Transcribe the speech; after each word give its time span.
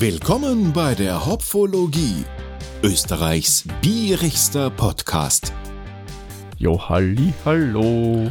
Willkommen 0.00 0.72
bei 0.72 0.94
der 0.94 1.26
Hopfologie, 1.26 2.24
Österreichs 2.84 3.64
bierigster 3.82 4.70
Podcast. 4.70 5.52
Jo, 6.56 6.88
halli, 6.88 7.34
hallo. 7.44 8.30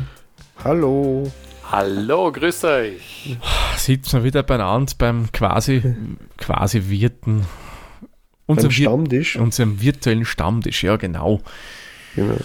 Hallo. 0.63 1.29
Hallo, 1.69 2.31
grüß 2.31 2.63
euch. 2.63 3.37
Sitzen 3.75 4.13
wir 4.13 4.23
wieder 4.23 4.43
beieinander 4.43 4.93
beim 4.97 5.29
quasi, 5.33 5.83
quasi 6.37 6.83
Wirten. 6.87 7.45
Unserem 8.45 8.71
Stammtisch. 8.71 9.35
Unserem 9.35 9.81
virtuellen 9.81 10.23
Stammtisch, 10.23 10.85
ja 10.85 10.95
genau. 10.95 11.41
genau. 12.15 12.37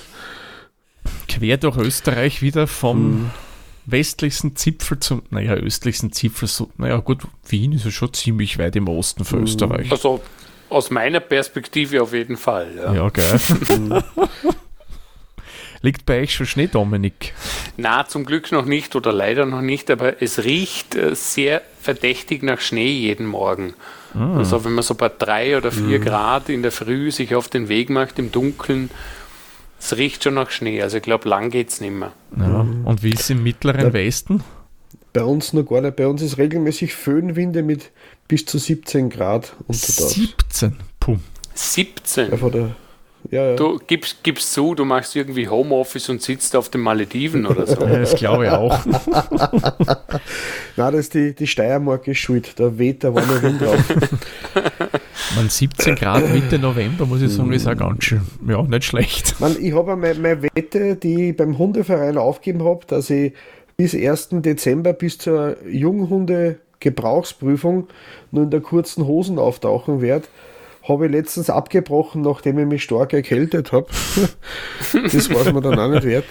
Quer 1.29 1.59
durch 1.59 1.77
Österreich 1.77 2.43
wieder 2.43 2.67
vom 2.67 3.21
mhm. 3.21 3.31
Westlichsten 3.87 4.57
Zipfel 4.57 5.01
zum, 5.01 5.23
naja, 5.31 5.55
östlichsten 5.55 6.13
Zipfel, 6.13 6.49
so, 6.49 6.71
naja 6.77 6.99
gut, 6.99 7.23
Wien 7.49 7.73
ist 7.73 7.85
ja 7.85 7.91
schon 7.91 8.13
ziemlich 8.13 8.59
weit 8.59 8.77
im 8.77 8.89
Osten 8.89 9.25
von 9.25 9.41
mhm. 9.41 9.45
Österreich. 9.45 9.91
Also 9.91 10.21
aus 10.69 10.91
meiner 10.91 11.21
Perspektive 11.21 12.03
auf 12.03 12.13
jeden 12.13 12.37
Fall. 12.37 12.69
Ja, 12.77 12.95
ja 12.95 13.09
geil. 13.09 13.41
Liegt 15.85 16.07
bei 16.07 16.21
euch 16.21 16.33
schon 16.33 16.47
Schnee, 16.47 16.69
Dominik? 16.69 17.35
Na, 17.77 18.07
zum 18.07 18.25
Glück 18.25 18.53
noch 18.53 18.65
nicht 18.65 18.95
oder 18.95 19.13
leider 19.13 19.47
noch 19.47 19.63
nicht, 19.63 19.91
aber 19.91 20.23
es 20.23 20.45
riecht 20.45 20.95
äh, 20.95 21.17
sehr 21.17 21.61
verdächtig 21.81 22.45
nach 22.45 22.61
Schnee 22.61 22.93
jeden 22.93 23.27
Morgen. 23.27 23.75
Ah. 24.15 24.37
Also 24.37 24.65
wenn 24.65 24.73
man 24.73 24.85
so 24.85 24.95
bei 24.95 25.09
drei 25.09 25.57
oder 25.57 25.73
vier 25.73 25.99
mhm. 25.99 26.05
Grad 26.05 26.49
in 26.49 26.63
der 26.63 26.71
Früh 26.71 27.11
sich 27.11 27.35
auf 27.35 27.49
den 27.49 27.69
Weg 27.69 27.91
macht 27.91 28.21
im 28.21 28.31
Dunkeln, 28.31 28.91
es 29.83 29.97
riecht 29.97 30.25
schon 30.25 30.35
nach 30.35 30.51
Schnee. 30.51 30.81
Also 30.81 30.99
ich 30.99 31.03
glaube, 31.03 31.29
lang 31.29 31.51
geht 31.51 31.71
es 31.71 31.81
nicht 31.81 31.93
mehr. 31.93 32.13
Ja. 32.37 32.67
Und 32.85 33.03
wie 33.03 33.11
ist 33.11 33.21
es 33.21 33.31
im 33.31 33.43
mittleren 33.43 33.87
ja. 33.87 33.93
Westen? 33.93 34.43
Bei 35.13 35.25
uns 35.25 35.53
noch 35.53 35.65
gar 35.65 35.81
nicht. 35.81 35.97
Bei 35.97 36.07
uns 36.07 36.23
ist 36.23 36.39
regelmäßig 36.39 36.95
Föhnwinde 36.95 37.63
mit 37.63 37.91
bis 38.29 38.47
zu 38.47 38.59
17 38.59 39.11
Grad 39.11 39.55
untertags. 39.67 40.11
17? 40.11 40.77
Pum. 41.01 41.21
17? 41.55 42.31
Ja, 42.31 42.37
von 42.37 42.53
der 42.53 42.77
ja, 43.31 43.51
ja. 43.51 43.57
Du 43.57 43.79
gibst, 43.87 44.23
gibst 44.23 44.53
zu, 44.53 44.75
du 44.75 44.85
machst 44.85 45.17
irgendwie 45.17 45.49
Homeoffice 45.49 46.09
und 46.09 46.23
sitzt 46.23 46.57
auf 46.57 46.69
den 46.69 46.81
Malediven 46.81 47.47
oder 47.47 47.67
so. 47.67 47.77
das 47.77 48.15
glaube 48.15 48.47
ich 48.47 48.51
auch. 48.51 48.87
Nein, 50.77 50.93
das 50.93 50.95
ist 50.95 51.15
die, 51.15 51.35
die 51.35 51.47
Steiermark 51.47 52.07
ist 52.09 52.19
schuld. 52.19 52.53
Da 52.57 52.79
weht 52.79 53.03
der 53.03 53.15
warme 53.15 53.43
Wind 53.43 53.63
drauf. 53.63 53.79
Man 55.37 55.49
17 55.49 55.95
Grad 55.95 56.31
Mitte 56.33 56.59
November, 56.59 57.07
muss 57.07 57.23
ich 57.23 57.31
sagen, 57.31 57.53
ist 57.53 57.67
auch 57.67 57.77
ganz 57.77 58.05
schön. 58.05 58.21
Ja, 58.47 58.63
nicht 58.63 58.85
schlecht. 58.85 59.41
Man, 59.41 59.57
ich 59.59 59.73
habe 59.73 59.97
meine, 59.97 60.19
meine 60.19 60.43
Wette, 60.43 60.97
die 60.97 61.31
ich 61.31 61.37
beim 61.37 61.57
Hundeverein 61.59 62.19
aufgegeben 62.19 62.65
habe, 62.65 62.85
dass 62.87 63.09
ich 63.09 63.33
bis 63.77 63.95
1. 63.95 64.29
Dezember 64.43 64.93
bis 64.93 65.17
zur 65.19 65.57
Junghunde-Gebrauchsprüfung 65.67 67.87
nur 68.31 68.45
in 68.45 68.51
der 68.51 68.61
kurzen 68.61 69.07
Hosen 69.07 69.39
auftauchen 69.39 70.03
werde 70.03 70.27
habe 70.89 71.07
ich 71.07 71.13
letztens 71.13 71.51
abgebrochen, 71.51 72.23
nachdem 72.23 72.59
ich 72.59 72.67
mich 72.67 72.83
stark 72.83 73.13
erkältet 73.13 73.73
habe. 73.73 73.87
das 74.93 75.31
war 75.31 75.47
es 75.47 75.53
mir 75.53 75.61
dann 75.61 75.79
auch 75.79 75.89
nicht 75.89 76.05
wert. 76.05 76.25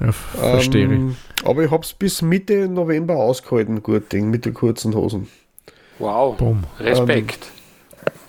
Ja, 0.00 0.12
verstehe 0.12 0.84
ähm, 0.84 1.16
ich. 1.38 1.46
Aber 1.46 1.64
ich 1.64 1.70
habe 1.70 1.82
es 1.82 1.92
bis 1.92 2.22
Mitte 2.22 2.68
November 2.68 3.16
ausgehalten, 3.16 3.82
gut 3.82 4.12
Ding, 4.12 4.30
mit 4.30 4.44
den 4.44 4.54
kurzen 4.54 4.94
Hosen. 4.94 5.28
Wow, 5.98 6.36
Boom. 6.36 6.64
Respekt. 6.78 7.50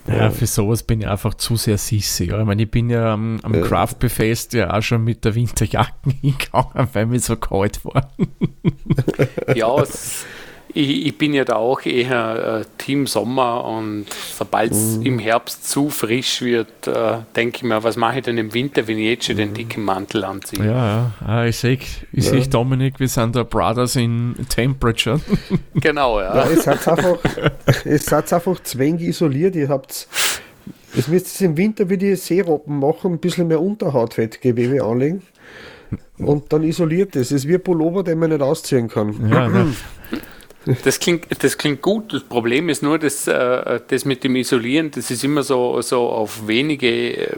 Ähm, 0.08 0.16
ja, 0.16 0.30
für 0.30 0.46
sowas 0.46 0.82
bin 0.82 1.02
ich 1.02 1.06
einfach 1.06 1.34
zu 1.34 1.56
sehr 1.56 1.78
sissy. 1.78 2.24
Ja. 2.24 2.40
Ich 2.40 2.46
meine, 2.46 2.62
ich 2.62 2.70
bin 2.70 2.90
ja 2.90 3.12
am, 3.12 3.38
am 3.42 3.54
ja. 3.54 3.60
Craft 3.60 4.08
Fest 4.08 4.54
ja 4.54 4.76
auch 4.76 4.82
schon 4.82 5.04
mit 5.04 5.24
der 5.24 5.34
Winterjacke 5.34 6.10
hingegangen, 6.20 6.88
weil 6.92 7.06
mir 7.06 7.20
so 7.20 7.36
kalt 7.36 7.84
war. 7.84 8.10
ja, 9.54 9.74
es 9.82 10.24
ich, 10.74 11.06
ich, 11.06 11.18
bin 11.18 11.34
ja 11.34 11.44
da 11.44 11.56
auch 11.56 11.84
eher 11.84 12.60
äh, 12.60 12.64
Team 12.78 13.06
Sommer 13.06 13.64
und 13.64 14.06
sobald 14.36 14.72
es 14.72 14.96
mhm. 14.98 15.06
im 15.06 15.18
Herbst 15.18 15.68
zu 15.68 15.90
frisch 15.90 16.42
wird, 16.42 16.86
äh, 16.86 17.18
denke 17.36 17.58
ich 17.58 17.62
mir, 17.62 17.82
was 17.82 17.96
mache 17.96 18.18
ich 18.18 18.24
denn 18.24 18.38
im 18.38 18.52
Winter, 18.54 18.86
wenn 18.86 18.98
ich 18.98 19.06
jetzt 19.06 19.26
schon 19.26 19.36
den 19.36 19.50
mhm. 19.50 19.54
dicken 19.54 19.84
Mantel 19.84 20.24
anziehe? 20.24 20.64
Ja, 20.64 20.72
ja. 20.72 21.12
Ah, 21.24 21.44
ich 21.44 21.56
sehe, 21.56 21.78
ich 22.12 22.24
ja. 22.24 22.30
Seh, 22.30 22.40
Dominik, 22.48 23.00
wir 23.00 23.08
sind 23.08 23.36
da 23.36 23.42
Brothers 23.42 23.96
in 23.96 24.34
Temperature. 24.48 25.20
Genau, 25.74 26.20
ja. 26.20 26.34
ja 26.34 26.50
ihr 26.50 26.60
seid 26.60 26.86
einfach, 26.86 27.18
seid 27.84 28.32
einfach 28.32 28.60
zwängig 28.62 29.08
isoliert, 29.08 29.56
ihr 29.56 29.68
habt 29.68 30.08
Jetzt 30.94 31.08
müsst 31.08 31.40
ihr 31.40 31.46
im 31.46 31.56
Winter 31.56 31.88
wie 31.88 31.96
die 31.96 32.16
Seeroppen 32.16 32.78
machen, 32.78 33.12
ein 33.12 33.18
bisschen 33.18 33.46
mehr 33.46 33.60
Unterhautfettgewebe 33.60 34.82
anlegen. 34.82 35.22
Und 36.18 36.52
dann 36.52 36.62
isoliert 36.62 37.16
es. 37.16 37.28
Es 37.28 37.32
ist 37.32 37.48
wie 37.48 37.54
ein 37.54 37.62
Pullover, 37.62 38.02
den 38.02 38.18
man 38.18 38.30
nicht 38.30 38.42
ausziehen 38.42 38.88
kann. 38.88 39.30
Ja? 39.30 39.48
Das 40.84 41.00
klingt, 41.00 41.26
das 41.42 41.56
klingt 41.56 41.80
gut. 41.80 42.12
Das 42.12 42.22
Problem 42.22 42.68
ist 42.68 42.82
nur, 42.82 42.98
dass 42.98 43.26
äh, 43.26 43.80
das 43.88 44.04
mit 44.04 44.24
dem 44.24 44.36
Isolieren, 44.36 44.90
das 44.90 45.10
ist 45.10 45.24
immer 45.24 45.42
so, 45.42 45.80
so 45.80 46.08
auf 46.10 46.46
wenige 46.46 47.28
äh, 47.28 47.36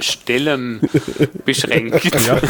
Stellen 0.00 0.80
beschränkt. 1.44 2.04
Ja. 2.26 2.40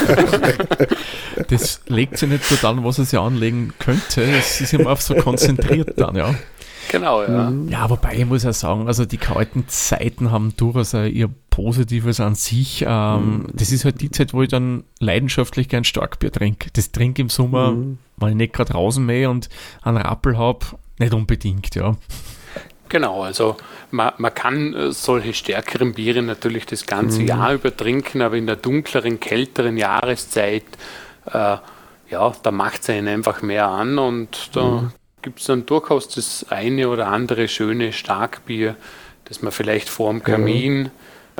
Das 1.48 1.82
legt 1.86 2.16
sich 2.18 2.30
nicht 2.30 2.44
so 2.44 2.66
an, 2.66 2.82
was 2.82 2.98
er 2.98 3.04
sich 3.04 3.18
anlegen 3.18 3.74
könnte. 3.78 4.22
Es 4.22 4.60
ist 4.60 4.72
immer 4.72 4.92
auf 4.92 5.02
so 5.02 5.14
konzentriert 5.14 5.92
dann, 5.96 6.16
ja. 6.16 6.34
Genau, 6.90 7.22
ja. 7.22 7.50
Mhm. 7.50 7.68
Ja, 7.68 7.88
wobei 7.90 8.16
ich 8.16 8.26
muss 8.26 8.42
ja 8.42 8.52
sagen, 8.52 8.86
also 8.86 9.04
die 9.04 9.16
kalten 9.16 9.68
Zeiten 9.68 10.30
haben 10.30 10.54
durchaus 10.56 10.94
ihr 10.94 11.28
Positives 11.50 12.20
an 12.20 12.34
sich. 12.34 12.84
Ähm, 12.86 13.38
mhm. 13.38 13.46
Das 13.54 13.72
ist 13.72 13.84
halt 13.84 14.00
die 14.00 14.10
Zeit, 14.10 14.34
wo 14.34 14.42
ich 14.42 14.48
dann 14.48 14.84
leidenschaftlich 15.00 15.68
gern 15.68 15.84
Starkbier 15.84 16.30
trinke. 16.30 16.70
Das 16.72 16.92
trinke 16.92 17.22
im 17.22 17.28
Sommer, 17.28 17.72
mhm. 17.72 17.98
weil 18.16 18.30
ich 18.30 18.36
nicht 18.36 18.52
gerade 18.52 18.72
draußen 18.72 19.04
mehr 19.04 19.30
und 19.30 19.48
einen 19.82 19.98
Rappel 19.98 20.38
habe, 20.38 20.66
nicht 20.98 21.14
unbedingt, 21.14 21.74
ja. 21.74 21.96
Genau, 22.88 23.22
also 23.24 23.56
man, 23.90 24.12
man 24.18 24.32
kann 24.32 24.74
äh, 24.74 24.92
solche 24.92 25.34
stärkeren 25.34 25.94
Biere 25.94 26.22
natürlich 26.22 26.66
das 26.66 26.86
ganze 26.86 27.22
mhm. 27.22 27.28
Jahr 27.28 27.54
über 27.54 27.76
trinken, 27.76 28.22
aber 28.22 28.36
in 28.36 28.46
der 28.46 28.56
dunkleren, 28.56 29.18
kälteren 29.18 29.76
Jahreszeit, 29.76 30.64
äh, 31.26 31.56
ja, 32.08 32.32
da 32.42 32.50
macht 32.52 32.82
es 32.82 32.90
einen 32.90 33.08
einfach 33.08 33.42
mehr 33.42 33.66
an 33.66 33.98
und 33.98 34.50
da 34.52 34.64
mhm 34.64 34.92
gibt 35.26 35.40
es 35.40 35.46
dann 35.46 35.66
durchaus 35.66 36.06
das 36.06 36.46
eine 36.50 36.88
oder 36.88 37.08
andere 37.08 37.48
schöne 37.48 37.92
Starkbier, 37.92 38.76
das 39.24 39.42
man 39.42 39.50
vielleicht 39.50 39.88
vor 39.88 40.12
dem 40.12 40.22
Kamin 40.22 40.90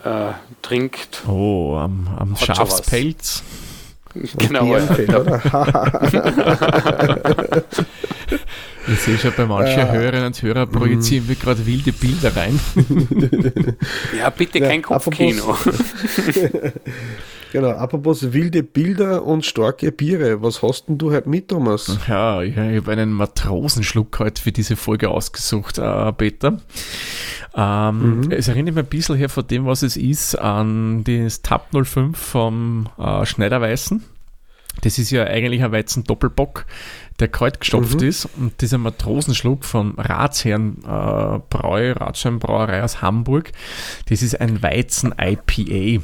äh, 0.02 0.32
trinkt. 0.60 1.22
Oh, 1.28 1.76
am, 1.76 2.08
am 2.18 2.34
Schafspelz. 2.34 3.44
Genau. 4.38 4.76
Ich 8.88 9.00
sehe 9.00 9.18
schon, 9.18 9.32
bei 9.36 9.46
manchen 9.46 9.80
äh, 9.80 9.90
Hörerinnen 9.90 10.26
und 10.26 10.40
Hörern 10.42 10.70
projizieren 10.70 11.26
wir 11.26 11.34
gerade 11.34 11.66
wilde 11.66 11.90
Bilder 11.92 12.36
rein. 12.36 12.60
ja, 14.16 14.30
bitte 14.30 14.60
kein 14.60 14.80
ja, 14.80 14.86
Kopfkino. 14.86 15.58
Genau, 17.52 17.70
apropos 17.70 18.32
wilde 18.32 18.62
Bilder 18.62 19.24
und 19.24 19.44
starke 19.44 19.92
Biere. 19.92 20.42
Was 20.42 20.62
hast 20.62 20.88
denn 20.88 20.98
du 20.98 21.12
heute 21.12 21.28
mit, 21.28 21.48
Thomas? 21.48 21.98
Ja, 22.08 22.42
ich, 22.42 22.56
ich 22.56 22.76
habe 22.76 22.92
einen 22.92 23.12
Matrosenschluck 23.12 24.18
heute 24.18 24.42
für 24.42 24.52
diese 24.52 24.76
Folge 24.76 25.08
ausgesucht, 25.08 25.78
äh, 25.78 26.12
Peter. 26.12 26.58
Ähm, 27.54 28.20
mhm. 28.20 28.30
Es 28.30 28.48
erinnert 28.48 28.74
mich 28.74 28.84
ein 28.84 28.90
bisschen 28.90 29.16
her 29.16 29.28
von 29.28 29.46
dem, 29.46 29.66
was 29.66 29.82
es 29.82 29.96
ist, 29.96 30.34
an 30.34 31.04
das 31.04 31.42
Tab 31.42 31.68
05 31.72 32.18
vom 32.18 32.88
äh, 32.98 33.24
Schneiderweißen. 33.24 34.02
Das 34.82 34.98
ist 34.98 35.10
ja 35.10 35.24
eigentlich 35.24 35.62
ein 35.64 35.72
Weizen 35.72 36.04
Doppelbock, 36.04 36.66
der 37.18 37.28
kalt 37.28 37.60
gestopft 37.60 38.00
mhm. 38.00 38.08
ist. 38.08 38.28
Und 38.36 38.60
dieser 38.60 38.78
Matrosenschluck 38.78 39.64
von 39.64 39.94
Ratsherrn 39.96 40.78
äh, 40.82 41.38
Brau, 41.48 41.76
Ratsherrn 41.92 42.38
Brauerei 42.38 42.82
aus 42.82 43.00
Hamburg, 43.00 43.52
das 44.08 44.22
ist 44.22 44.38
ein 44.40 44.62
Weizen 44.62 45.14
IPA. 45.18 46.02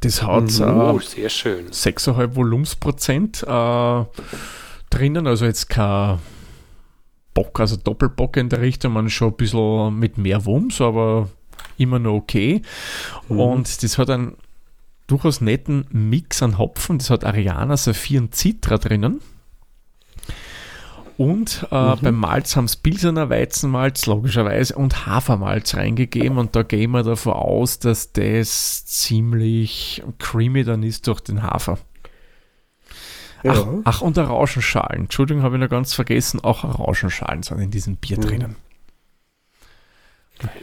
Das 0.00 0.22
hat 0.22 0.44
mhm. 0.44 0.80
oh, 0.80 0.98
sehr 1.00 1.28
schön. 1.28 1.68
6,5 1.68 2.34
Volumensprozent 2.36 3.42
äh, 3.42 4.04
drinnen, 4.90 5.26
also 5.26 5.44
jetzt 5.44 5.68
kein 5.68 6.18
Bock, 7.34 7.60
also 7.60 7.76
Doppelbock 7.76 8.36
in 8.36 8.48
der 8.48 8.60
Richtung, 8.60 8.92
man 8.92 9.10
schon 9.10 9.28
ein 9.28 9.36
bisschen 9.36 9.98
mit 9.98 10.18
mehr 10.18 10.44
Wumms, 10.46 10.80
aber 10.80 11.28
immer 11.76 11.98
noch 11.98 12.14
okay. 12.14 12.62
Mhm. 13.28 13.40
Und 13.40 13.82
das 13.82 13.98
hat 13.98 14.10
einen 14.10 14.36
durchaus 15.06 15.40
netten 15.40 15.86
Mix 15.90 16.42
an 16.42 16.58
Hopfen. 16.58 16.98
Das 16.98 17.10
hat 17.10 17.24
Ariana, 17.24 17.76
Saphir 17.76 18.20
und 18.20 18.34
Citra 18.34 18.78
drinnen. 18.78 19.20
Und 21.20 21.66
äh, 21.70 21.74
mhm. 21.74 21.98
beim 22.00 22.14
Malz 22.14 22.56
haben 22.56 22.64
es 22.64 22.76
Pilsener 22.76 23.28
Weizenmalz, 23.28 24.06
logischerweise, 24.06 24.74
und 24.74 25.04
Hafermalz 25.04 25.74
reingegeben. 25.74 26.38
Und 26.38 26.56
da 26.56 26.62
gehen 26.62 26.92
wir 26.92 27.02
davon 27.02 27.34
aus, 27.34 27.78
dass 27.78 28.14
das 28.14 28.86
ziemlich 28.86 30.02
creamy 30.18 30.64
dann 30.64 30.82
ist 30.82 31.06
durch 31.06 31.20
den 31.20 31.42
Hafer. 31.42 31.76
Ja. 33.42 33.52
Ach, 33.52 33.66
ach, 33.84 34.00
und 34.00 34.16
Orangenschalen. 34.16 35.02
Entschuldigung, 35.02 35.42
habe 35.42 35.56
ich 35.56 35.60
noch 35.60 35.68
ganz 35.68 35.92
vergessen. 35.92 36.40
Auch 36.40 36.64
Orangenschalen 36.64 37.42
sind 37.42 37.60
in 37.60 37.70
diesem 37.70 37.96
Bier 37.96 38.16
mhm. 38.16 38.22
drinnen. 38.22 38.56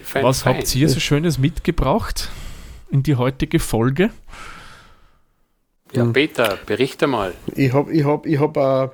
Fein, 0.02 0.24
Was 0.24 0.42
fein. 0.42 0.56
habt 0.56 0.76
ihr 0.76 0.90
so 0.90 1.00
Schönes 1.00 1.38
mitgebracht 1.38 2.32
in 2.90 3.04
die 3.04 3.16
heutige 3.16 3.60
Folge? 3.60 4.10
Ja, 5.92 6.04
Peter, 6.06 6.58
berichte 6.66 7.06
mal. 7.06 7.36
Ich 7.54 7.74
habe 7.74 7.94
ich 7.94 8.04
hab, 8.04 8.26
ich 8.26 8.40
hab, 8.40 8.58
äh, 8.58 8.90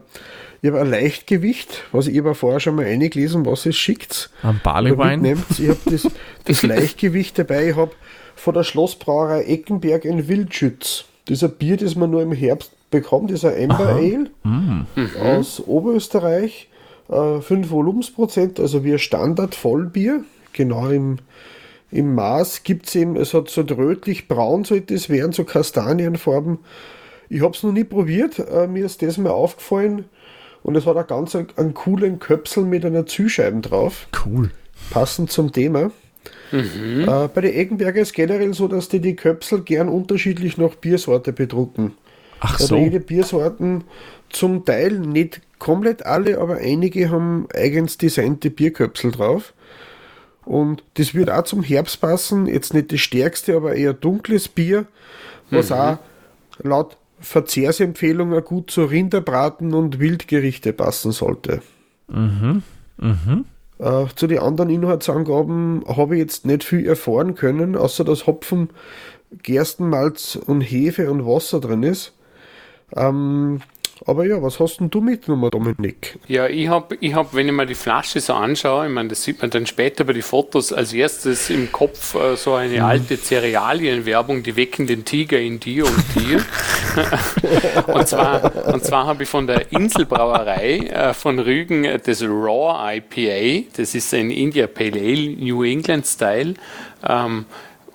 Ich 0.64 0.70
habe 0.70 0.80
ein 0.80 0.90
Leichtgewicht, 0.90 1.84
was 1.92 2.08
ich 2.08 2.18
aber 2.18 2.36
vorher 2.36 2.62
schon 2.62 2.76
mal 2.76 2.86
eingelesen, 2.86 3.46
was 3.46 3.66
es 3.66 3.76
schickt. 3.76 4.30
Am 4.44 4.62
Barleywein? 4.64 5.22
Ich 5.60 5.68
habe 5.68 5.78
das, 5.92 6.08
das 6.46 6.64
Leichtgewicht 6.64 7.38
dabei. 7.38 7.72
Ich 7.72 7.76
habe 7.76 7.92
von 8.38 8.54
der 8.54 8.64
Schlossbrauerei 8.64 9.44
Eckenberg 9.44 10.06
ein 10.06 10.30
Wildschütz. 10.30 11.04
Das 11.26 11.40
ist 11.40 11.44
ein 11.44 11.52
Bier, 11.58 11.76
das 11.76 11.96
man 11.96 12.12
nur 12.12 12.22
im 12.22 12.32
Herbst 12.32 12.72
bekommt. 12.92 13.30
Das 13.30 13.44
ist 13.44 13.46
ein 13.46 13.72
Amber 13.72 13.90
Ale 13.90 14.30
Mhm. 14.46 14.86
aus 15.22 15.60
Oberösterreich. 15.60 16.70
Äh, 17.10 17.42
5 17.42 17.70
Volumensprozent, 17.70 18.62
also 18.62 18.86
wie 18.86 18.94
ein 18.94 19.00
Standard-Vollbier. 19.00 20.24
Genau 20.54 20.88
im, 20.88 21.18
im 21.92 22.16
Maß 22.16 22.64
gibt 22.64 22.88
es 22.88 22.96
eben, 22.96 23.18
es 23.18 23.34
hat 23.34 23.50
so 23.50 23.64
rötlich-braun 23.64 24.64
sollte 24.64 24.94
es 24.94 25.10
werden, 25.10 25.34
so 25.34 25.44
Kastanienfarben. 25.44 26.60
Ich 27.28 27.42
habe 27.42 27.54
es 27.54 27.64
noch 27.64 27.74
nie 27.74 27.84
probiert, 27.84 28.40
äh, 28.40 28.66
mir 28.68 28.86
ist 28.86 29.02
das 29.02 29.18
mal 29.18 29.32
aufgefallen 29.32 30.06
und 30.64 30.76
es 30.76 30.86
hat 30.86 30.96
auch 30.98 31.08
ganz 31.08 31.36
einen, 31.36 31.48
einen 31.58 31.74
coolen 31.74 32.20
Köpsel 32.20 32.64
mit 32.64 32.86
einer 32.86 33.06
Zielscheibe 33.06 33.60
drauf, 33.62 34.08
Cool. 34.26 34.52
passend 34.90 35.32
zum 35.32 35.52
Thema. 35.52 35.92
Äh, 36.52 37.28
bei 37.34 37.42
den 37.42 37.54
Eggenberger 37.54 38.02
ist 38.02 38.14
generell 38.14 38.54
so, 38.54 38.68
dass 38.68 38.88
die 38.88 39.00
die 39.00 39.16
Köpsel 39.16 39.62
gern 39.62 39.90
unterschiedlich 39.90 40.58
nach 40.58 40.76
Biersorte 40.76 41.34
bedrucken. 41.34 41.94
Ach 42.40 42.54
Also 42.60 42.68
so. 42.68 42.78
jede 42.78 43.00
Biersorten 43.00 43.84
zum 44.30 44.64
Teil, 44.66 45.00
nicht 45.00 45.42
komplett 45.60 46.06
alle, 46.06 46.40
aber 46.40 46.58
einige 46.58 47.10
haben 47.10 47.48
eigens 47.54 47.98
designte 47.98 48.50
Bierköpsel 48.50 49.12
drauf. 49.12 49.54
Und 50.46 50.84
das 50.96 51.14
wird 51.16 51.30
auch 51.30 51.44
zum 51.44 51.64
Herbst 51.64 52.02
passen. 52.02 52.48
Jetzt 52.48 52.74
nicht 52.74 52.92
das 52.92 53.00
stärkste, 53.00 53.56
aber 53.56 53.76
eher 53.76 53.94
dunkles 53.94 54.48
Bier, 54.50 54.86
was 55.50 55.72
auch 55.72 55.98
laut 56.62 56.98
Verzehrsempfehlungen 57.24 58.44
gut 58.44 58.70
zu 58.70 58.84
Rinderbraten 58.84 59.74
und 59.74 60.00
Wildgerichte 60.00 60.74
passen 60.74 61.12
sollte. 61.12 61.62
Äh, 63.80 64.06
zu 64.16 64.28
den 64.28 64.40
anderen 64.40 64.70
Inhaltsangaben 64.70 65.84
habe 65.88 66.16
ich 66.16 66.22
jetzt 66.22 66.46
nicht 66.46 66.64
viel 66.64 66.86
erfahren 66.86 67.36
können, 67.36 67.76
außer 67.76 68.04
dass 68.04 68.28
Hopfen, 68.28 68.70
Gerstenmalz 69.42 70.36
und 70.36 70.62
Hefe 70.62 71.10
und 71.10 71.26
Wasser 71.26 71.60
drin 71.60 71.84
ist. 71.84 72.14
Ähm, 72.96 73.62
aber 74.06 74.26
ja, 74.26 74.42
was 74.42 74.60
hast 74.60 74.80
denn 74.80 74.90
du 74.90 75.02
mitgenommen, 75.02 75.50
Dominik? 75.50 76.18
Ja, 76.28 76.48
ich 76.48 76.68
habe, 76.68 76.98
ich 77.00 77.14
hab, 77.14 77.34
wenn 77.34 77.48
ich 77.48 77.54
mir 77.54 77.66
die 77.66 77.76
Flasche 77.76 78.20
so 78.20 78.34
anschaue, 78.34 78.88
ich 78.88 78.92
meine, 78.92 79.10
das 79.10 79.24
sieht 79.24 79.42
man 79.42 79.50
dann 79.50 79.66
später 79.66 80.04
bei 80.04 80.14
den 80.14 80.22
Fotos, 80.22 80.74
als 80.74 80.94
erstes 80.94 81.50
im 81.50 81.72
Kopf 81.72 82.16
äh, 82.16 82.36
so 82.36 82.54
eine 82.54 82.84
alte 82.84 83.18
Cerealienwerbung, 83.18 84.44
die 84.44 84.56
wecken 84.56 84.88
den 84.88 85.06
Tiger 85.06 85.40
in 85.40 85.60
dir 85.60 85.86
und 85.86 86.04
dir. 86.16 86.46
und 87.94 88.08
zwar, 88.08 88.74
und 88.74 88.84
zwar 88.84 89.06
habe 89.06 89.24
ich 89.24 89.30
von 89.30 89.48
der 89.48 89.72
Inselbrauerei 89.72 90.78
äh, 90.80 91.14
von 91.14 91.40
Rügen 91.40 91.86
äh, 91.86 92.00
das 92.00 92.22
Raw 92.24 92.96
IPA, 92.96 93.70
das 93.78 93.96
ist 93.96 94.14
ein 94.14 94.32
India 94.32 94.68
Pale 94.68 95.00
Ale, 95.00 95.36
New 95.38 95.64
England 95.64 96.06
Style. 96.06 96.56
Ähm, 97.08 97.46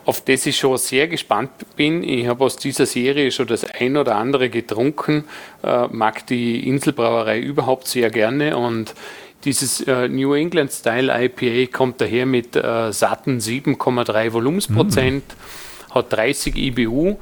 auf 0.08 0.22
das 0.22 0.46
ich 0.46 0.56
schon 0.56 0.78
sehr 0.78 1.06
gespannt 1.06 1.50
bin. 1.76 2.02
Ich 2.02 2.26
habe 2.26 2.42
aus 2.42 2.56
dieser 2.56 2.86
Serie 2.86 3.30
schon 3.30 3.46
das 3.46 3.66
ein 3.66 3.94
oder 3.94 4.16
andere 4.16 4.48
getrunken, 4.48 5.24
äh, 5.62 5.86
mag 5.88 6.26
die 6.28 6.66
Inselbrauerei 6.66 7.38
überhaupt 7.38 7.86
sehr 7.86 8.08
gerne 8.08 8.56
und 8.56 8.94
dieses 9.44 9.82
äh, 9.82 10.08
New 10.08 10.32
England 10.32 10.72
Style 10.72 11.12
IPA 11.14 11.70
kommt 11.70 12.00
daher 12.00 12.24
mit 12.24 12.56
äh, 12.56 12.90
satten 12.90 13.38
7,3 13.38 14.32
Volumensprozent, 14.32 15.24
hat 15.90 16.10
30 16.10 16.56
IBU. 16.56 17.16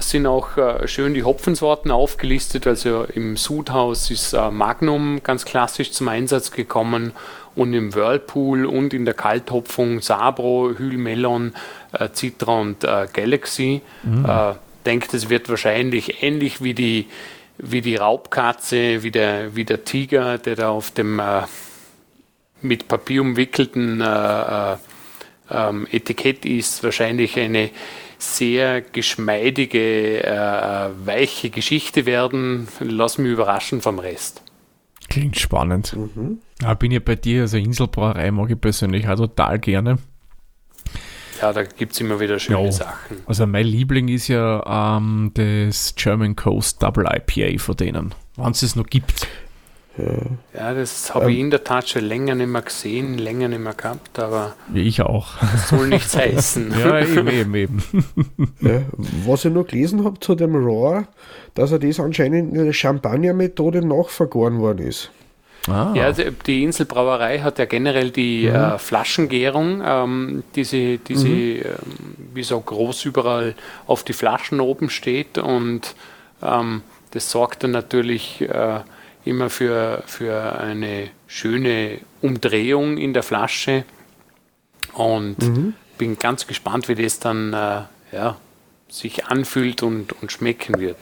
Sind 0.00 0.26
auch 0.26 0.56
äh, 0.56 0.88
schön 0.88 1.14
die 1.14 1.22
Hopfensorten 1.22 1.92
aufgelistet. 1.92 2.66
Also 2.66 3.04
im 3.04 3.36
Sudhaus 3.36 4.10
ist 4.10 4.32
äh, 4.32 4.50
Magnum 4.50 5.22
ganz 5.22 5.44
klassisch 5.44 5.92
zum 5.92 6.08
Einsatz 6.08 6.50
gekommen 6.50 7.12
und 7.54 7.74
im 7.74 7.94
Whirlpool 7.94 8.64
und 8.64 8.94
in 8.94 9.04
der 9.04 9.14
Kalthopfung 9.14 10.00
Sabro, 10.00 10.72
Hühlmelon, 10.76 11.54
äh, 11.92 12.08
Citra 12.12 12.60
und 12.60 12.84
äh, 12.84 13.06
Galaxy. 13.12 13.80
Äh, 14.04 14.54
denkt, 14.84 15.14
es 15.14 15.28
wird 15.28 15.48
wahrscheinlich 15.48 16.22
ähnlich 16.22 16.62
wie 16.62 16.74
die, 16.74 17.06
wie 17.58 17.80
die 17.80 17.96
Raubkatze, 17.96 19.02
wie 19.02 19.10
der, 19.10 19.54
wie 19.54 19.64
der 19.64 19.84
Tiger, 19.84 20.38
der 20.38 20.56
da 20.56 20.70
auf 20.70 20.90
dem 20.90 21.18
äh, 21.18 21.42
mit 22.60 22.88
Papier 22.88 23.22
umwickelten 23.22 24.00
äh, 24.00 24.04
äh, 24.04 24.76
ähm, 25.50 25.86
Etikett 25.90 26.44
ist, 26.44 26.82
wahrscheinlich 26.84 27.38
eine 27.38 27.70
sehr 28.18 28.80
geschmeidige, 28.80 30.22
äh, 30.22 30.88
weiche 31.04 31.50
Geschichte 31.50 32.06
werden. 32.06 32.68
Lass 32.80 33.18
mich 33.18 33.32
überraschen 33.32 33.80
vom 33.80 33.98
Rest. 33.98 34.42
Klingt 35.08 35.38
spannend. 35.38 35.96
Ja, 36.62 36.74
bin 36.74 36.92
ja 36.92 37.00
bei 37.00 37.16
dir, 37.16 37.42
also 37.42 37.56
Inselbrauerei 37.56 38.30
mag 38.30 38.50
ich 38.50 38.60
persönlich 38.60 39.08
auch 39.08 39.16
total 39.16 39.58
gerne. 39.58 39.98
Ja, 41.42 41.52
da 41.52 41.64
gibt 41.64 41.92
es 41.92 42.00
immer 42.00 42.18
wieder 42.20 42.38
schöne 42.38 42.64
Ja. 42.66 42.72
Sachen. 42.72 43.18
Also 43.26 43.46
mein 43.46 43.66
Liebling 43.66 44.08
ist 44.08 44.28
ja 44.28 44.96
ähm, 44.96 45.32
das 45.34 45.94
German 45.96 46.36
Coast 46.36 46.82
Double 46.82 47.04
IPA 47.06 47.58
von 47.58 47.76
denen. 47.76 48.14
Wenn 48.36 48.50
es 48.52 48.62
es 48.62 48.76
noch 48.76 48.86
gibt. 48.86 49.26
Ja, 50.54 50.72
das 50.72 51.14
habe 51.14 51.30
ich 51.30 51.38
in 51.38 51.50
der 51.50 51.64
Tat 51.64 51.86
schon 51.86 52.04
länger 52.06 52.34
nicht 52.34 52.46
mehr 52.48 52.62
gesehen, 52.62 53.18
länger 53.18 53.48
nicht 53.48 53.60
mehr 53.60 53.74
gehabt, 53.74 54.18
aber 54.18 54.54
Wie 54.68 54.84
ich 54.88 55.02
auch. 55.02 55.34
soll 55.68 55.88
nichts 55.88 56.16
heißen. 56.16 56.72
ja, 56.78 57.00
eben, 57.00 57.28
eben, 57.28 57.54
eben. 57.54 57.82
Ja, 58.62 58.80
was 59.26 59.44
ich 59.44 59.52
noch 59.52 59.66
gelesen 59.66 60.02
habe 60.04 60.18
zu 60.18 60.34
dem 60.34 60.54
Raw, 60.54 61.04
dass 61.54 61.72
er 61.72 61.78
das 61.78 62.00
anscheinend 62.00 62.54
in 62.56 62.64
der 62.64 62.72
Champagner-Methode 62.72 63.86
nachvergoren 63.86 64.60
worden 64.60 64.86
ist. 64.86 65.10
Ah, 65.68 65.92
Ja, 65.94 66.04
also 66.04 66.24
die 66.46 66.64
Inselbrauerei 66.64 67.38
hat 67.40 67.58
ja 67.58 67.66
generell 67.66 68.10
die 68.10 68.46
äh, 68.74 68.78
Flaschengärung, 68.78 69.82
ähm, 69.84 70.42
diese, 70.56 70.98
diese 70.98 71.28
ähm, 71.28 71.74
wie 72.34 72.42
so 72.42 72.60
groß 72.60 73.04
überall 73.04 73.54
auf 73.86 74.02
die 74.02 74.12
Flaschen 74.12 74.60
oben 74.60 74.90
steht 74.90 75.38
und 75.38 75.94
ähm, 76.42 76.82
das 77.12 77.30
sorgt 77.30 77.62
dann 77.62 77.70
natürlich 77.72 78.40
äh, 78.40 78.80
immer 79.24 79.50
für, 79.50 80.02
für 80.06 80.58
eine 80.58 81.10
schöne 81.28 81.98
Umdrehung 82.22 82.98
in 82.98 83.12
der 83.12 83.22
Flasche 83.22 83.84
und 84.94 85.36
bin 85.98 86.18
ganz 86.18 86.46
gespannt, 86.46 86.88
wie 86.88 86.96
das 86.96 87.20
dann 87.20 87.52
äh, 87.52 87.82
ja, 88.12 88.36
sich 88.92 89.24
anfühlt 89.24 89.82
und, 89.82 90.12
und 90.20 90.30
schmecken 90.30 90.78
wird. 90.78 90.98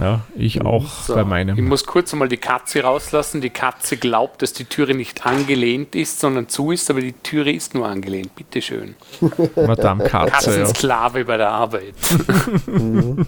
ja, 0.00 0.22
ich 0.34 0.62
auch 0.62 1.02
So, 1.02 1.14
bei 1.14 1.20
Ich 1.20 1.26
meinem. 1.26 1.68
muss 1.68 1.84
kurz 1.84 2.10
einmal 2.14 2.28
die 2.28 2.38
Katze 2.38 2.80
rauslassen. 2.82 3.42
Die 3.42 3.50
Katze 3.50 3.98
glaubt, 3.98 4.40
dass 4.40 4.54
die 4.54 4.64
Türe 4.64 4.94
nicht 4.94 5.26
angelehnt 5.26 5.94
ist, 5.94 6.20
sondern 6.20 6.48
zu 6.48 6.70
ist, 6.72 6.88
aber 6.90 7.02
die 7.02 7.12
Türe 7.12 7.52
ist 7.52 7.74
nur 7.74 7.86
angelehnt. 7.86 8.34
Bitte 8.34 8.62
schön. 8.62 8.94
Madame 9.56 10.04
Katze. 10.04 10.24
Ja. 10.50 10.56
Katzensklave 10.62 11.26
bei 11.26 11.36
der 11.36 11.50
Arbeit. 11.50 11.94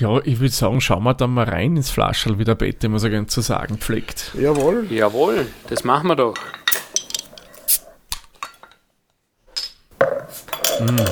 ja, 0.00 0.18
ich 0.24 0.40
würde 0.40 0.52
sagen, 0.52 0.80
schauen 0.80 1.04
wir 1.04 1.14
dann 1.14 1.32
mal 1.32 1.44
rein 1.48 1.76
ins 1.76 1.90
Flascherl, 1.90 2.38
wie 2.40 2.44
der 2.44 2.56
Bette 2.56 2.86
immer 2.88 2.98
so 2.98 3.08
gern 3.08 3.28
zu 3.28 3.40
sagen 3.40 3.78
pflegt. 3.78 4.32
Jawohl. 4.36 4.86
Jawohl, 4.90 5.46
das 5.68 5.84
machen 5.84 6.08
wir 6.08 6.16
doch. 6.16 6.34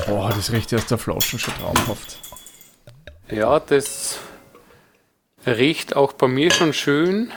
Boah, 0.07 0.29
das 0.35 0.51
riecht 0.51 0.73
aus 0.73 0.87
der 0.87 0.97
Flasche 0.97 1.39
schon 1.39 1.53
traumhaft. 1.55 2.19
Ja, 3.29 3.59
das 3.59 4.19
riecht 5.45 5.95
auch 5.95 6.13
bei 6.13 6.27
mir 6.27 6.51
schon 6.51 6.73
schön. 6.73 7.31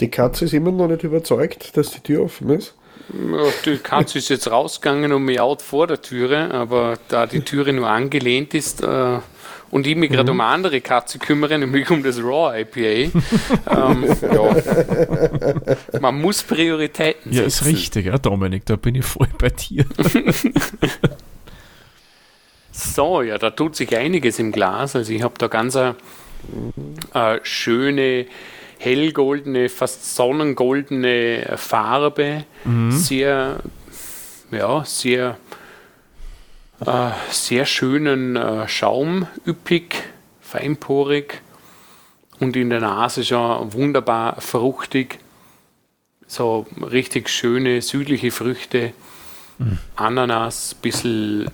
Die 0.00 0.10
Katze 0.10 0.46
ist 0.46 0.54
immer 0.54 0.72
noch 0.72 0.88
nicht 0.88 1.04
überzeugt, 1.04 1.76
dass 1.76 1.90
die 1.90 2.00
Tür 2.00 2.24
offen 2.24 2.50
ist. 2.50 2.74
Ja, 3.08 3.44
Die 3.64 3.78
Katze 3.78 4.18
ist 4.18 4.28
jetzt 4.28 4.50
rausgegangen 4.50 5.12
und 5.12 5.24
miaut 5.24 5.62
vor 5.62 5.86
der 5.86 6.00
Türe, 6.02 6.52
aber 6.52 6.98
da 7.08 7.26
die 7.26 7.40
Türe 7.40 7.72
nur 7.72 7.88
angelehnt 7.88 8.54
ist 8.54 8.82
äh, 8.82 9.18
und 9.70 9.86
ich 9.86 9.96
mich 9.96 10.10
gerade 10.10 10.30
um 10.32 10.40
eine 10.40 10.50
andere 10.50 10.80
Katze 10.80 11.18
kümmere, 11.18 11.58
nämlich 11.58 11.90
um 11.90 12.02
das 12.02 12.18
Raw 12.18 12.58
IPA, 12.60 13.10
ähm, 13.70 14.04
ja. 14.32 16.00
man 16.00 16.20
muss 16.20 16.42
Prioritäten 16.42 17.32
Ja, 17.32 17.42
setzen. 17.44 17.46
ist 17.48 17.64
richtig, 17.66 18.06
ja, 18.06 18.18
Dominik, 18.18 18.66
da 18.66 18.76
bin 18.76 18.94
ich 18.96 19.04
voll 19.04 19.28
bei 19.38 19.50
dir. 19.50 19.84
So, 22.72 23.20
ja, 23.22 23.36
da 23.36 23.50
tut 23.50 23.76
sich 23.76 23.94
einiges 23.96 24.38
im 24.38 24.52
Glas. 24.52 24.96
Also 24.96 25.12
ich 25.12 25.22
habe 25.22 25.34
da 25.38 25.48
ganz 25.48 25.76
eine 25.76 25.96
äh, 27.12 27.38
schöne, 27.42 28.26
hellgoldene, 28.80 29.68
fast 29.68 30.16
sonnengoldene 30.16 31.54
Farbe. 31.56 32.44
Sehr, 32.90 33.60
ja, 34.50 34.84
sehr, 34.84 35.36
äh, 36.84 37.10
sehr 37.30 37.66
schönen 37.66 38.36
äh, 38.36 38.66
Schaum, 38.68 39.26
üppig, 39.46 40.02
feinporig 40.40 41.42
und 42.40 42.56
in 42.56 42.70
der 42.70 42.80
Nase 42.80 43.22
schon 43.22 43.72
wunderbar 43.74 44.40
fruchtig. 44.40 45.18
So 46.26 46.66
richtig 46.80 47.28
schöne 47.28 47.82
südliche 47.82 48.30
Früchte. 48.30 48.92
Ananas, 49.96 50.74
bisschen 50.74 51.50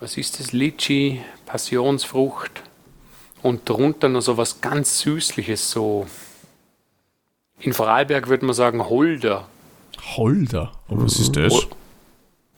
was 0.00 0.16
ist 0.16 0.38
das? 0.38 0.52
Litchi, 0.52 1.22
Passionsfrucht, 1.46 2.62
und 3.44 3.68
drunter 3.68 4.08
noch 4.08 4.22
so 4.22 4.36
was 4.36 4.60
ganz 4.60 4.98
Süßliches, 5.00 5.70
so 5.70 6.06
in 7.60 7.72
Vorarlberg 7.72 8.28
würde 8.28 8.44
man 8.46 8.54
sagen 8.54 8.88
Holder. 8.88 9.46
Holder? 10.16 10.72
Und 10.88 11.04
was 11.04 11.18
ist 11.20 11.36
das? 11.36 11.52
Hol- 11.52 11.66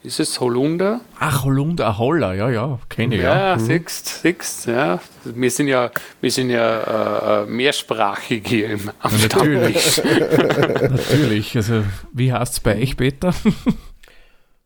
Ist 0.02 0.20
es 0.20 0.38
Holunder? 0.40 1.00
Ach, 1.18 1.44
Holunder, 1.44 1.98
Holler, 1.98 2.32
ja, 2.34 2.48
ja, 2.48 2.78
kenne 2.88 3.16
ich, 3.16 3.22
ja. 3.22 3.54
Ja, 3.54 3.58
siehst, 3.58 4.22
siehst, 4.22 4.66
ja. 4.66 5.00
Wir 5.24 5.50
sind 5.50 5.66
ja, 5.68 5.90
wir 6.20 6.30
sind 6.30 6.50
ja 6.50 7.40
äh, 7.40 7.42
äh, 7.42 7.46
mehrsprachig 7.46 8.46
hier 8.46 8.70
im 8.70 8.90
Natürlich. 9.02 10.00
Natürlich. 10.90 11.56
Also, 11.56 11.82
wie 12.12 12.32
heißt 12.32 12.52
es 12.54 12.60
bei 12.60 12.80
euch, 12.80 12.96
Peter? 12.96 13.34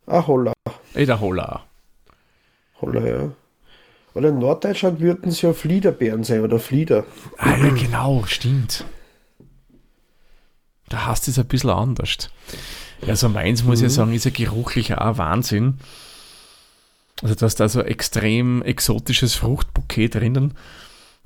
Ah, 0.07 0.27
Holla. 0.27 0.53
Eh, 0.95 1.07
der 1.07 1.21
Holler. 1.21 1.65
Holla, 2.83 3.07
ja. 3.07 3.31
Oder 4.14 4.31
in 4.31 4.38
Norddeutschland 4.38 5.00
würden 5.00 5.29
es 5.29 5.40
ja 5.43 5.52
Fliederbeeren 5.52 6.25
sein 6.25 6.43
oder 6.43 6.59
Flieder. 6.59 7.05
Ah, 7.38 7.57
ja, 7.57 7.71
genau, 7.71 8.25
stimmt. 8.26 8.85
Da 10.88 11.07
hast 11.07 11.26
du 11.26 11.31
es 11.31 11.38
ein 11.38 11.47
bisschen 11.47 11.71
anders. 11.71 12.31
Also 13.07 13.29
meins, 13.29 13.62
muss 13.62 13.79
ich 13.79 13.85
ja 13.85 13.90
sagen, 13.90 14.12
ist 14.12 14.25
ja 14.25 14.31
geruchlich 14.31 14.95
auch 14.95 15.17
Wahnsinn. 15.17 15.79
Also 17.23 17.35
du 17.35 17.45
hast 17.45 17.57
da 17.57 17.69
so 17.69 17.83
extrem 17.83 18.62
exotisches 18.62 19.35
Fruchtbouquet 19.35 20.09
drinnen. 20.09 20.55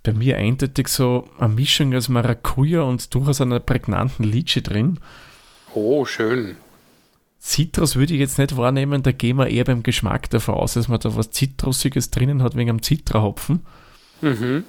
Bei 0.02 0.12
mir 0.12 0.36
eindeutig 0.36 0.88
so 0.88 1.28
eine 1.38 1.54
Mischung 1.54 1.94
aus 1.94 2.10
Maracuja 2.10 2.82
und 2.82 3.14
durchaus 3.14 3.40
einer 3.40 3.60
prägnanten 3.60 4.24
Litsche 4.24 4.60
drin. 4.60 5.00
Oh, 5.74 6.04
schön. 6.04 6.56
Zitrus 7.44 7.94
würde 7.94 8.14
ich 8.14 8.20
jetzt 8.20 8.38
nicht 8.38 8.56
wahrnehmen, 8.56 9.02
da 9.02 9.12
gehen 9.12 9.36
wir 9.36 9.48
eher 9.48 9.64
beim 9.64 9.82
Geschmack 9.82 10.30
davon 10.30 10.54
aus, 10.54 10.74
dass 10.74 10.88
man 10.88 10.98
da 10.98 11.14
was 11.14 11.30
Zitrusiges 11.30 12.10
drinnen 12.10 12.42
hat 12.42 12.56
wegen 12.56 12.70
am 12.70 12.80
Zitrahopfen. 12.80 13.60
Mhm. 14.22 14.64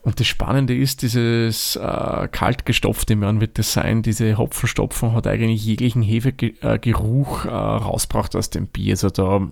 Und 0.00 0.18
das 0.18 0.26
Spannende 0.26 0.74
ist, 0.74 1.02
dieses 1.02 1.76
äh, 1.76 2.28
kaltgestopfte 2.32 3.16
Möhren 3.16 3.42
wird 3.42 3.58
das 3.58 3.74
sein, 3.74 4.00
diese 4.00 4.38
Hopfenstopfen 4.38 5.12
hat 5.12 5.26
eigentlich 5.26 5.66
jeglichen 5.66 6.00
Hefegeruch 6.00 7.44
äh, 7.44 7.50
rausgebracht 7.50 8.34
aus 8.34 8.48
dem 8.48 8.66
Bier. 8.66 8.94
Also 8.94 9.10
da 9.10 9.46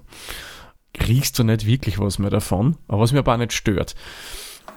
riechst 1.07 1.39
du 1.39 1.45
nicht 1.45 1.67
wirklich 1.67 1.99
was 1.99 2.19
mehr 2.19 2.31
davon, 2.31 2.77
aber 2.89 3.03
was 3.03 3.13
mir 3.13 3.19
aber 3.19 3.35
auch 3.35 3.39
nicht 3.39 3.53
stört. 3.53 3.95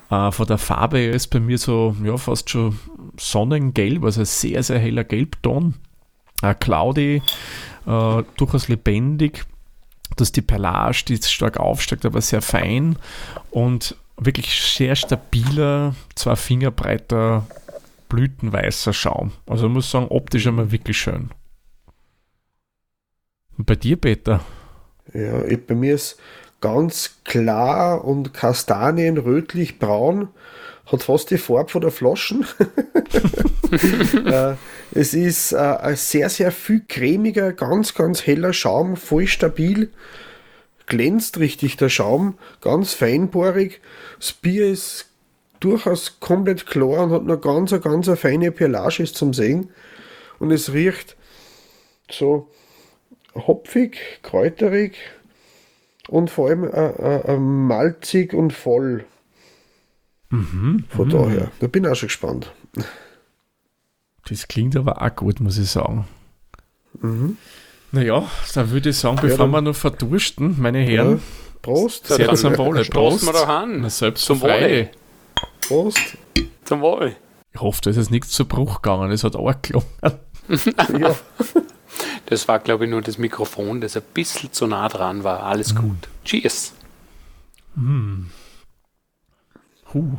Äh, 0.10 0.32
von 0.34 0.46
der 0.46 0.58
Farbe 0.58 0.98
her 0.98 1.14
ist 1.14 1.28
bei 1.28 1.40
mir 1.40 1.58
so, 1.58 1.96
ja, 2.04 2.18
fast 2.18 2.50
schon 2.50 2.78
Sonnengelb, 3.18 4.04
also 4.04 4.26
sehr, 4.26 4.62
sehr 4.62 4.80
heller 4.80 5.06
Gelbton. 5.06 5.76
Äh, 6.42 6.54
cloudy, 6.56 7.22
äh, 7.86 8.24
durchaus 8.38 8.68
lebendig, 8.68 9.46
dass 10.16 10.32
die 10.32 10.42
Perlage, 10.42 11.04
die 11.08 11.18
stark 11.22 11.58
aufsteigt, 11.58 12.06
aber 12.06 12.22
sehr 12.22 12.42
fein 12.42 12.98
und 13.52 13.96
wirklich 14.18 14.62
sehr 14.62 14.96
stabiler, 14.96 15.96
zwei 16.16 16.36
Finger 16.36 16.72
breiter, 16.72 17.48
blütenweißer 18.10 18.94
Schaum. 18.94 19.32
Also 19.46 19.68
ich 19.68 19.74
muss 19.74 19.92
sagen, 19.92 20.08
optisch 20.10 20.48
einmal 20.48 20.72
wirklich 20.72 20.98
schön. 20.98 21.30
Und 23.58 23.66
bei 23.66 23.76
dir, 23.76 23.98
Peter? 23.98 24.42
Ja, 25.14 25.44
ich, 25.46 25.66
bei 25.66 25.76
mir 25.76 25.96
ist 25.96 26.18
ganz 26.62 27.18
klar 27.24 28.04
und 28.04 28.34
kastanien, 28.34 29.18
rötlich, 29.18 29.80
braun. 29.80 30.30
Hat 30.86 31.04
fast 31.04 31.32
die 31.32 31.38
Farbe 31.38 31.70
von 31.70 31.82
der 31.82 31.92
Flaschen. 31.92 32.46
es 34.92 35.14
ist 35.14 35.52
äh, 35.52 35.58
ein 35.58 35.96
sehr, 35.96 36.30
sehr 36.30 36.52
viel 36.52 36.84
cremiger, 36.88 37.54
ganz, 37.54 37.94
ganz 37.94 38.26
heller 38.26 38.54
Schaum, 38.54 38.96
voll 38.96 39.28
stabil. 39.28 39.92
Glänzt 40.86 41.40
richtig 41.40 41.76
der 41.78 41.90
Schaum, 41.90 42.38
ganz 42.62 42.94
feinporig. 42.94 43.82
Das 44.20 44.34
Bier 44.34 44.68
ist 44.68 45.10
durchaus 45.60 46.20
komplett 46.20 46.66
klar 46.66 47.04
und 47.04 47.12
hat 47.12 47.22
eine 47.22 47.38
ganz, 47.38 47.72
ganz 47.82 48.08
eine 48.08 48.18
feine 48.18 48.52
Perlage 48.52 49.04
ist 49.04 49.16
zum 49.16 49.34
Sehen. 49.34 49.70
Und 50.40 50.52
es 50.52 50.72
riecht 50.72 51.18
so 52.10 52.48
hopfig, 53.36 53.98
kräuterig 54.24 54.96
und 56.08 56.30
vor 56.30 56.48
allem 56.48 56.64
äh, 56.64 56.68
äh, 56.68 57.34
äh, 57.34 57.38
malzig 57.38 58.34
und 58.34 58.54
voll. 58.54 59.06
Von 60.90 61.10
daher, 61.10 61.52
da 61.60 61.68
bin 61.68 61.84
ich 61.84 61.90
auch 61.90 61.96
schon 61.96 62.08
gespannt. 62.08 62.54
Das 64.30 64.48
klingt 64.48 64.76
aber 64.76 65.02
auch 65.02 65.16
gut, 65.16 65.40
muss 65.40 65.58
ich 65.58 65.70
sagen. 65.70 66.08
Naja, 67.92 68.30
dann 68.54 68.70
würde 68.72 68.90
ich 68.90 68.98
sagen, 68.98 69.18
bevor 69.22 69.48
wir 69.48 69.62
noch 69.62 69.76
verdursten, 69.76 70.60
meine 70.62 70.80
Herren, 70.80 71.14
Ja, 71.14 71.20
Prost, 71.62 72.08
sehr 72.08 72.34
zum 72.36 72.58
Wohle. 72.58 72.84
wir 72.86 73.34
doch 73.34 73.48
an. 73.48 73.82
Na, 73.82 73.90
selbst 73.90 74.26
Zum 74.26 74.42
Wohle. 74.42 74.54
Wohle. 74.54 74.90
Prost. 75.68 76.18
Zum 76.66 76.82
Wohl. 76.82 77.16
Ich 77.54 77.62
hoffe, 77.62 77.82
da 77.84 77.90
ist 77.90 77.98
jetzt 77.98 78.12
nichts 78.12 78.30
zu 78.32 78.46
Bruch 78.46 78.82
gegangen. 78.82 79.12
Es 79.12 79.24
hat 79.24 79.36
auch 79.36 79.54
gelungen. 79.62 79.86
Ja, 81.00 81.14
Das 82.28 82.48
war, 82.48 82.60
glaube 82.60 82.86
ich, 82.86 82.90
nur 82.92 83.02
das 83.02 83.18
Mikrofon, 83.18 83.82
das 83.82 83.98
ein 83.98 84.04
bisschen 84.14 84.52
zu 84.54 84.66
nah 84.68 84.88
dran 84.88 85.24
war. 85.26 85.44
Alles 85.44 85.76
gut. 85.76 86.08
Cheers. 86.24 86.74
Huh. 89.94 90.18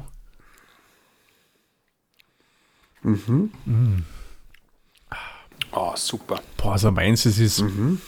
Oh, 5.73 5.93
super. 5.97 6.41
Boah, 6.57 6.73
also 6.73 6.91
meins, 6.91 7.25
es 7.27 7.39
ist 7.39 7.61
Mhm. 7.61 8.01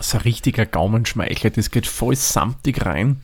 so 0.00 0.16
ein 0.18 0.22
richtiger 0.22 0.66
Gaumenschmeichler. 0.66 1.50
Das 1.50 1.70
geht 1.70 1.86
voll 1.86 2.16
samtig 2.16 2.84
rein. 2.84 3.20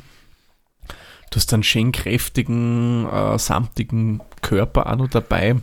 Du 1.31 1.37
hast 1.37 1.53
einen 1.53 1.63
schön 1.63 1.93
kräftigen, 1.93 3.07
äh, 3.07 3.39
samtigen 3.39 4.21
Körper 4.43 4.91
auch 4.91 4.97
noch 4.97 5.09
dabei. 5.09 5.57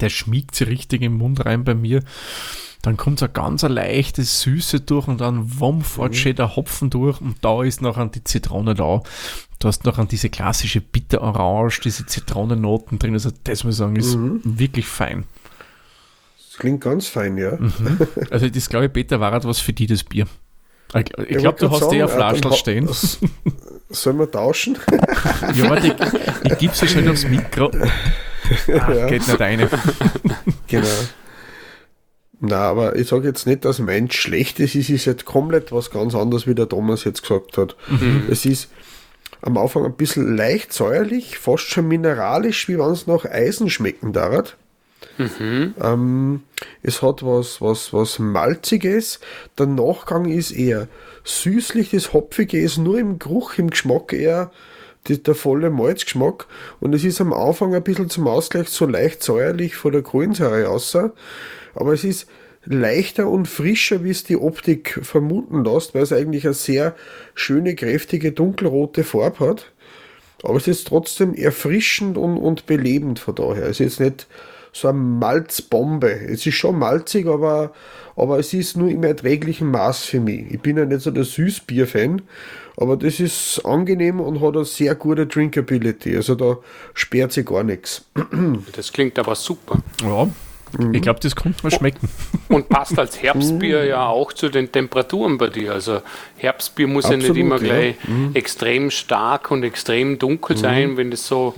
Der 0.00 0.08
schmiegt 0.10 0.54
sich 0.54 0.68
richtig 0.68 1.02
im 1.02 1.18
Mund 1.18 1.44
rein 1.44 1.64
bei 1.64 1.74
mir. 1.74 2.02
Dann 2.82 2.96
kommt 2.96 3.18
so 3.20 3.24
eine 3.26 3.32
ganz 3.32 3.64
eine 3.64 3.74
leichte 3.74 4.22
Süße 4.22 4.80
durch 4.80 5.08
und 5.08 5.20
dann 5.20 5.58
wumm, 5.58 5.82
fährt 5.82 6.14
schön 6.16 6.36
der 6.36 6.54
Hopfen 6.54 6.90
durch 6.90 7.20
und 7.20 7.42
da 7.42 7.62
ist 7.62 7.80
noch 7.80 7.96
an 7.96 8.10
die 8.10 8.22
Zitrone 8.24 8.74
da. 8.74 9.02
Du 9.64 9.68
hast 9.68 9.86
noch 9.86 9.96
an 9.96 10.08
diese 10.08 10.28
klassische 10.28 10.82
Bitterorange, 10.82 11.72
diese 11.82 12.04
Zitronennoten 12.04 12.98
drin. 12.98 13.14
Also 13.14 13.30
das 13.44 13.64
muss 13.64 13.76
ich 13.76 13.78
sagen, 13.78 13.96
ist 13.96 14.14
wirklich 14.44 14.86
fein. 14.86 15.24
das 16.36 16.58
klingt 16.58 16.82
ganz 16.82 17.06
fein, 17.06 17.38
ja. 17.38 17.56
Also 18.30 18.50
das 18.50 18.68
glaube 18.68 18.84
ich, 18.84 18.92
Peter, 18.92 19.20
war 19.20 19.32
etwas 19.32 19.60
für 19.60 19.72
die, 19.72 19.86
das 19.86 20.04
Bier. 20.04 20.26
Ich, 20.94 21.06
ich 21.30 21.38
glaube, 21.38 21.58
du 21.58 21.70
hast 21.70 21.90
eh 21.94 22.02
eine 22.02 22.08
sagen, 22.08 22.12
äh, 22.12 22.18
dann 22.18 22.36
Flasche 22.36 22.50
ha- 22.50 22.56
stehen. 22.58 22.88
Sollen 23.88 24.18
wir 24.18 24.30
tauschen? 24.30 24.76
Ja, 25.54 25.70
warte, 25.70 25.86
ich, 25.86 26.52
ich 26.52 26.58
gebe 26.58 26.74
so 26.74 26.86
schnell 26.86 27.08
aufs 27.08 27.26
Mikro. 27.26 27.70
Ach, 27.72 28.68
Ja. 28.68 29.06
geht 29.06 29.26
nicht 29.26 29.40
rein. 29.40 29.66
Genau. 30.68 30.86
Na, 32.40 32.58
aber 32.68 32.96
ich 32.96 33.08
sage 33.08 33.28
jetzt 33.28 33.46
nicht, 33.46 33.64
dass 33.64 33.78
Mensch 33.78 34.14
schlecht 34.20 34.60
ist. 34.60 34.74
Es 34.74 34.90
ist 34.90 35.06
jetzt 35.06 35.24
komplett 35.24 35.72
was 35.72 35.90
ganz 35.90 36.14
anderes, 36.14 36.46
wie 36.46 36.54
der 36.54 36.68
Thomas 36.68 37.04
jetzt 37.04 37.22
gesagt 37.22 37.56
hat. 37.56 37.76
Es 38.28 38.44
ist 38.44 38.68
am 39.44 39.58
Anfang 39.58 39.84
ein 39.84 39.94
bisschen 39.94 40.36
leicht 40.36 40.72
säuerlich, 40.72 41.38
fast 41.38 41.64
schon 41.64 41.86
mineralisch, 41.86 42.66
wie 42.68 42.78
wenn 42.78 42.90
es 42.90 43.06
nach 43.06 43.26
Eisen 43.26 43.68
schmecken 43.68 44.14
darf. 44.14 44.56
Ähm, 45.82 46.42
es 46.82 47.02
hat 47.02 47.22
was, 47.22 47.60
was, 47.60 47.92
was 47.92 48.18
Malziges. 48.18 49.20
Der 49.58 49.66
Nachgang 49.66 50.24
ist 50.24 50.50
eher 50.50 50.88
süßlich, 51.24 51.90
das 51.90 52.14
Hopfige 52.14 52.58
ist 52.58 52.78
nur 52.78 52.98
im 52.98 53.18
Geruch, 53.18 53.58
im 53.58 53.68
Geschmack 53.68 54.14
eher 54.14 54.50
die, 55.06 55.22
der 55.22 55.34
volle 55.34 55.68
Malzgeschmack. 55.68 56.46
Und 56.80 56.94
es 56.94 57.04
ist 57.04 57.20
am 57.20 57.34
Anfang 57.34 57.74
ein 57.74 57.82
bisschen 57.82 58.08
zum 58.08 58.26
Ausgleich 58.26 58.70
so 58.70 58.86
leicht 58.86 59.22
säuerlich 59.22 59.76
von 59.76 59.92
der 59.92 60.02
Kohlensäure 60.02 60.70
außer. 60.70 61.12
Aber 61.74 61.92
es 61.92 62.02
ist 62.02 62.26
leichter 62.66 63.28
und 63.28 63.46
frischer, 63.46 64.04
wie 64.04 64.10
es 64.10 64.24
die 64.24 64.36
Optik 64.36 65.00
vermuten 65.02 65.64
lässt, 65.64 65.94
weil 65.94 66.02
es 66.02 66.12
eigentlich 66.12 66.44
eine 66.44 66.54
sehr 66.54 66.94
schöne, 67.34 67.74
kräftige, 67.74 68.32
dunkelrote 68.32 69.04
Farbe 69.04 69.48
hat. 69.48 69.72
Aber 70.42 70.56
es 70.56 70.68
ist 70.68 70.88
trotzdem 70.88 71.34
erfrischend 71.34 72.18
und, 72.18 72.36
und 72.36 72.66
belebend 72.66 73.18
von 73.18 73.34
daher. 73.34 73.64
Es 73.64 73.80
ist 73.80 73.98
jetzt 73.98 74.00
nicht 74.00 74.26
so 74.74 74.88
eine 74.88 74.98
Malzbombe. 74.98 76.10
Es 76.10 76.44
ist 76.46 76.56
schon 76.56 76.78
malzig, 76.78 77.26
aber, 77.26 77.72
aber 78.16 78.38
es 78.38 78.52
ist 78.52 78.76
nur 78.76 78.88
im 78.88 79.04
erträglichen 79.04 79.70
Maß 79.70 80.04
für 80.04 80.20
mich. 80.20 80.50
Ich 80.50 80.60
bin 80.60 80.76
ja 80.76 80.84
nicht 80.84 81.00
so 81.00 81.10
der 81.10 81.24
Süßbier-Fan, 81.24 82.22
aber 82.76 82.96
das 82.96 83.20
ist 83.20 83.64
angenehm 83.64 84.20
und 84.20 84.40
hat 84.40 84.56
eine 84.56 84.64
sehr 84.64 84.96
gute 84.96 85.26
Drinkability. 85.26 86.16
Also 86.16 86.34
da 86.34 86.58
sperrt 86.92 87.32
sich 87.32 87.46
gar 87.46 87.62
nichts. 87.62 88.04
Das 88.72 88.92
klingt 88.92 89.18
aber 89.18 89.36
super. 89.36 89.78
Ja, 90.02 90.28
ich 90.92 91.02
glaube, 91.02 91.20
das 91.20 91.36
konnte 91.36 91.58
man 91.62 91.72
schmecken. 91.72 92.08
Und 92.48 92.68
passt 92.68 92.98
als 92.98 93.22
Herbstbier 93.22 93.84
ja 93.84 94.06
auch 94.06 94.32
zu 94.32 94.48
den 94.48 94.70
Temperaturen 94.70 95.38
bei 95.38 95.48
dir. 95.48 95.72
Also 95.72 96.02
Herbstbier 96.36 96.86
muss 96.86 97.04
ja 97.04 97.16
Absolut, 97.16 97.36
nicht 97.36 97.40
immer 97.40 97.56
ja. 97.56 97.62
gleich 97.62 97.96
extrem 98.34 98.90
stark 98.90 99.50
und 99.50 99.62
extrem 99.62 100.18
dunkel 100.18 100.56
sein, 100.56 100.96
wenn 100.96 101.12
es 101.12 101.26
so 101.26 101.54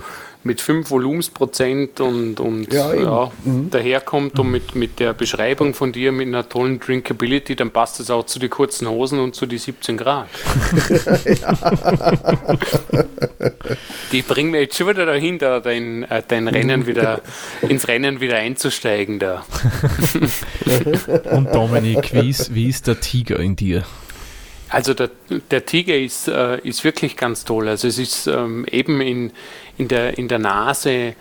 mit 0.46 0.60
5 0.60 0.90
Volumensprozent 0.90 2.00
und, 2.00 2.40
und 2.40 2.72
ja, 2.72 2.94
ja 2.94 3.30
mhm. 3.44 3.68
daherkommt 3.70 4.38
und 4.38 4.50
mit, 4.50 4.74
mit 4.74 5.00
der 5.00 5.12
Beschreibung 5.12 5.74
von 5.74 5.92
dir 5.92 6.12
mit 6.12 6.28
einer 6.28 6.48
tollen 6.48 6.80
Drinkability, 6.80 7.56
dann 7.56 7.70
passt 7.70 8.00
es 8.00 8.10
auch 8.10 8.24
zu 8.24 8.38
den 8.38 8.48
kurzen 8.48 8.88
Hosen 8.88 9.18
und 9.18 9.34
zu 9.34 9.44
den 9.46 9.58
17 9.58 9.96
Grad. 9.96 10.28
Die 14.12 14.22
bringen 14.22 14.52
mir 14.52 14.60
jetzt 14.60 14.76
schon 14.76 14.88
wieder 14.88 15.04
dahin, 15.04 15.38
da 15.38 15.60
dein, 15.60 16.04
äh, 16.04 16.22
dein 16.26 16.46
Rennen 16.48 16.86
wieder 16.86 17.20
ins 17.68 17.88
Rennen 17.88 18.20
wieder 18.20 18.36
einzusteigen 18.36 19.18
da. 19.18 19.44
und 21.30 21.52
Dominik, 21.54 22.14
wie 22.14 22.30
ist, 22.30 22.54
wie 22.54 22.68
ist 22.68 22.86
der 22.86 23.00
Tiger 23.00 23.40
in 23.40 23.56
dir? 23.56 23.84
Also 24.68 24.94
der, 24.94 25.10
der 25.50 25.64
Tiger 25.64 25.96
ist, 25.96 26.28
äh, 26.28 26.58
ist 26.60 26.82
wirklich 26.82 27.16
ganz 27.16 27.44
toll. 27.44 27.68
Also 27.68 27.86
es 27.86 27.98
ist 27.98 28.26
ähm, 28.26 28.66
eben 28.70 29.00
in, 29.00 29.32
in, 29.78 29.88
der, 29.88 30.18
in 30.18 30.28
der 30.28 30.38
Nase 30.38 31.14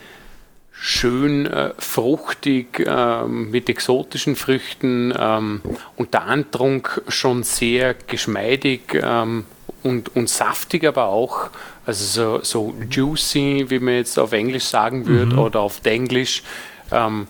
schön 0.72 1.46
äh, 1.46 1.72
fruchtig 1.78 2.80
äh, 2.80 3.24
mit 3.25 3.70
exotischen 3.70 4.36
Früchten 4.36 5.14
ähm, 5.18 5.62
und 5.96 6.14
der 6.14 6.24
Antrunk 6.24 7.02
schon 7.08 7.44
sehr 7.44 7.94
geschmeidig 7.94 9.00
ähm, 9.02 9.46
und, 9.84 10.16
und 10.16 10.30
saftig 10.30 10.84
aber 10.86 11.08
auch. 11.08 11.50
Also 11.86 12.04
so, 12.04 12.44
so 12.44 12.75
juicy, 12.90 13.66
wie 13.70 13.80
man 13.80 13.94
jetzt 13.94 14.18
auf 14.18 14.34
Englisch 14.34 14.66
sagen 14.66 15.06
würde 15.06 15.34
mhm. 15.34 15.40
oder 15.40 15.60
auf 15.62 15.86
Englisch. 15.86 16.44
Ähm, 16.92 17.28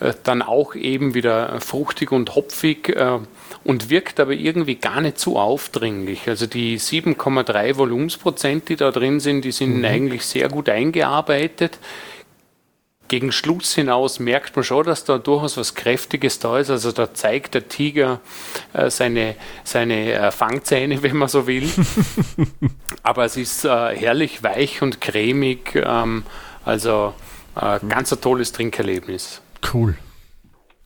äh, 0.00 0.14
dann 0.24 0.42
auch 0.42 0.74
eben 0.74 1.14
wieder 1.14 1.60
fruchtig 1.60 2.10
und 2.12 2.34
hopfig. 2.34 2.88
Äh, 2.88 3.18
und 3.64 3.88
wirkt 3.88 4.20
aber 4.20 4.32
irgendwie 4.32 4.76
gar 4.76 5.00
nicht 5.00 5.18
so 5.18 5.38
aufdringlich. 5.38 6.28
Also 6.28 6.46
die 6.46 6.78
7,3 6.78 7.76
Volumensprozent, 7.76 8.68
die 8.68 8.76
da 8.76 8.90
drin 8.90 9.20
sind, 9.20 9.44
die 9.44 9.52
sind 9.52 9.78
mhm. 9.78 9.84
eigentlich 9.86 10.26
sehr 10.26 10.48
gut 10.48 10.68
eingearbeitet. 10.68 11.78
Gegen 13.08 13.32
Schluss 13.32 13.74
hinaus 13.74 14.18
merkt 14.18 14.56
man 14.56 14.64
schon, 14.64 14.84
dass 14.84 15.04
da 15.04 15.18
durchaus 15.18 15.56
was 15.56 15.74
Kräftiges 15.74 16.38
da 16.38 16.58
ist. 16.58 16.70
Also 16.70 16.92
da 16.92 17.12
zeigt 17.12 17.54
der 17.54 17.68
Tiger 17.68 18.20
äh, 18.72 18.90
seine, 18.90 19.34
seine 19.62 20.12
äh, 20.12 20.30
Fangzähne, 20.30 21.02
wenn 21.02 21.16
man 21.16 21.28
so 21.28 21.46
will. 21.46 21.68
aber 23.02 23.24
es 23.24 23.36
ist 23.36 23.64
äh, 23.64 23.96
herrlich 23.96 24.42
weich 24.42 24.82
und 24.82 25.00
cremig. 25.00 25.74
Ähm, 25.74 26.24
also 26.64 27.14
äh, 27.56 27.78
ganz 27.88 28.12
ein 28.12 28.20
tolles 28.20 28.52
Trinkerlebnis. 28.52 29.40
Cool. 29.72 29.96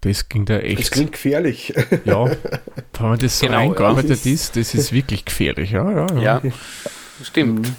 Das 0.02 0.28
ging 0.28 0.45
da 0.45 0.59
echt. 0.59 0.81
Das 0.81 0.90
klingt 0.90 1.12
gefährlich. 1.12 1.75
Ja, 2.05 2.26
wenn 2.26 3.09
man 3.09 3.19
das 3.19 3.38
so 3.38 3.47
genau, 3.47 3.59
eingearbeitet 3.59 4.25
ja. 4.25 4.33
ist, 4.33 4.57
das 4.57 4.75
ist 4.75 4.93
wirklich 4.93 5.25
gefährlich. 5.25 5.73
Ja, 5.73 5.90
ja, 5.90 6.07
ja. 6.14 6.40
ja 6.43 6.52
stimmt. 7.23 7.67
Mhm. 7.67 7.76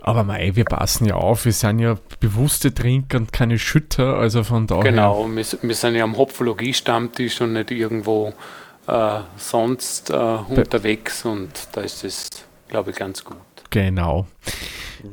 Aber 0.00 0.22
mei, 0.22 0.52
wir 0.54 0.64
passen 0.64 1.06
ja 1.06 1.14
auf, 1.14 1.46
wir 1.46 1.52
sind 1.52 1.80
ja 1.80 1.96
bewusste 2.20 2.72
Trinker 2.72 3.18
und 3.18 3.32
keine 3.32 3.58
Schütter, 3.58 4.16
also 4.16 4.44
von 4.44 4.68
daher. 4.68 4.84
Genau, 4.84 5.28
wir, 5.28 5.44
wir 5.62 5.74
sind 5.74 5.96
ja 5.96 6.04
am 6.04 6.16
Hopfologie-Stammtisch 6.16 7.40
und 7.40 7.54
nicht 7.54 7.72
irgendwo 7.72 8.32
äh, 8.86 9.20
sonst 9.36 10.10
äh, 10.10 10.14
unterwegs 10.14 11.24
und 11.24 11.50
da 11.72 11.80
ist 11.80 12.04
es, 12.04 12.28
glaube 12.68 12.90
ich, 12.90 12.96
ganz 12.96 13.24
gut. 13.24 13.36
Genau. 13.70 14.26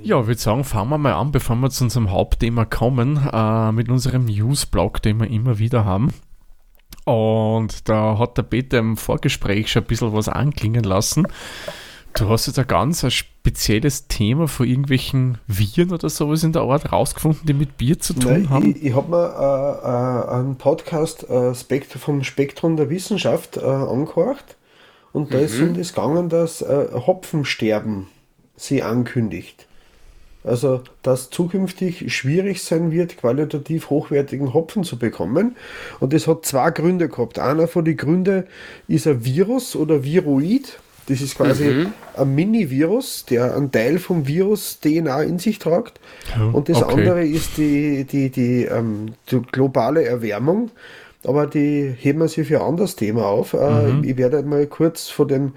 Ja, 0.02 0.20
ich 0.22 0.28
würde 0.28 0.40
sagen, 0.40 0.64
fangen 0.64 0.90
wir 0.92 0.98
mal 0.98 1.14
an, 1.14 1.32
bevor 1.32 1.56
wir 1.56 1.70
zu 1.70 1.86
unserem 1.86 2.12
Hauptthema 2.12 2.66
kommen, 2.66 3.20
äh, 3.32 3.72
mit 3.72 3.90
unserem 3.90 4.26
Newsblog, 4.26 5.02
den 5.02 5.20
wir 5.20 5.28
immer 5.28 5.58
wieder 5.58 5.86
haben. 5.86 6.14
Und 7.06 7.90
da 7.90 8.18
hat 8.18 8.38
der 8.38 8.44
Peter 8.44 8.80
im 8.80 8.98
Vorgespräch 8.98 9.72
schon 9.72 9.84
ein 9.84 9.88
bisschen 9.88 10.14
was 10.14 10.30
anklingen 10.30 10.84
lassen. 10.84 11.28
Du 12.16 12.30
hast 12.30 12.46
jetzt 12.46 12.60
ein 12.60 12.68
ganz 12.68 13.04
ein 13.04 13.12
spezielles 13.12 14.08
Thema 14.08 14.48
von 14.48 14.68
irgendwelchen 14.68 15.40
Viren 15.48 15.92
oder 15.92 16.10
sowas 16.10 16.44
in 16.44 16.54
der 16.54 16.62
Art 16.62 16.92
rausgefunden, 16.92 17.46
die 17.46 17.54
mit 17.54 17.78
Bier 17.78 17.98
zu 17.98 18.14
tun 18.14 18.32
Nein, 18.32 18.50
haben? 18.50 18.76
Ich, 18.76 18.86
ich 18.86 18.96
habe 18.96 19.10
mir 19.10 19.26
äh, 19.26 20.32
äh, 20.32 20.38
einen 20.38 20.56
Podcast 20.58 21.28
äh, 21.28 21.56
Spekt 21.56 21.92
vom 21.92 22.24
Spektrum 22.24 22.78
der 22.78 22.92
Wissenschaft 22.92 23.58
äh, 23.58 23.62
angehört 23.62 24.58
und 25.12 25.34
da 25.34 25.40
mhm. 25.40 25.44
ist 25.44 25.60
um 25.60 25.74
das 25.74 25.94
gegangen, 25.94 26.30
dass 26.30 26.62
äh, 26.62 26.88
Hopfensterben 26.94 28.08
sie 28.56 28.84
ankündigt. 28.84 29.68
Also, 30.44 30.82
dass 31.04 31.30
zukünftig 31.30 32.14
schwierig 32.14 32.62
sein 32.62 32.92
wird, 32.92 33.18
qualitativ 33.18 33.90
hochwertigen 33.90 34.54
Hopfen 34.54 34.84
zu 34.84 35.00
bekommen. 35.00 35.56
Und 36.02 36.12
das 36.12 36.28
hat 36.28 36.46
zwei 36.46 36.70
Gründe 36.72 37.08
gehabt. 37.08 37.40
Einer 37.40 37.68
von 37.68 37.86
den 37.86 37.96
Gründen 37.96 38.44
ist 38.88 39.08
ein 39.08 39.24
Virus 39.24 39.76
oder 39.76 40.04
Viroid. 40.04 40.80
Das 41.08 41.22
ist 41.22 41.36
quasi 41.36 41.66
mhm. 41.66 41.94
ein 42.16 42.36
Mini-Virus, 42.36 43.26
der 43.26 43.56
einen 43.56 43.72
Teil 43.72 44.00
vom 44.00 44.28
Virus 44.28 44.80
DNA 44.80 45.24
in 45.24 45.40
sich 45.40 45.60
tragt. 45.60 46.00
Oh, 46.38 46.58
und 46.58 46.70
das 46.70 46.82
okay. 46.82 46.94
andere 46.94 47.26
ist 47.26 47.58
die, 47.58 48.06
die, 48.06 48.30
die, 48.30 48.64
ähm, 48.66 49.14
die, 49.30 49.42
globale 49.52 50.06
Erwärmung. 50.06 50.72
Aber 51.26 51.48
die 51.48 51.94
heben 51.98 52.20
wir 52.20 52.28
sich 52.28 52.48
für 52.48 52.62
ein 52.62 52.68
anderes 52.68 52.96
Thema 52.98 53.26
auf. 53.26 53.54
Äh, 53.54 53.92
mhm. 53.94 54.04
Ich 54.04 54.18
werde 54.18 54.44
mal 54.44 54.66
kurz 54.68 55.10
von 55.10 55.28
dem, 55.28 55.54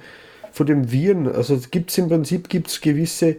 von 0.52 0.66
dem 0.66 0.90
Viren, 0.92 1.26
also 1.30 1.58
gibt 1.70 1.90
es 1.90 1.98
im 1.98 2.08
Prinzip 2.08 2.48
gibt's 2.48 2.80
gewisse 2.80 3.36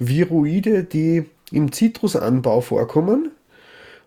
Viroide, 0.00 0.82
die 0.82 1.26
im 1.52 1.70
Zitrusanbau 1.70 2.60
vorkommen. 2.60 3.30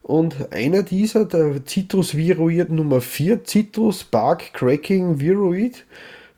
Und 0.01 0.51
einer 0.51 0.83
dieser, 0.83 1.23
der 1.23 1.65
Citrusviroid 1.65 2.69
Nummer 2.69 2.99
4, 2.99 3.45
Citrus 3.45 4.03
Bark 4.03 4.51
Cracking 4.51 5.21
Viroid, 5.21 5.85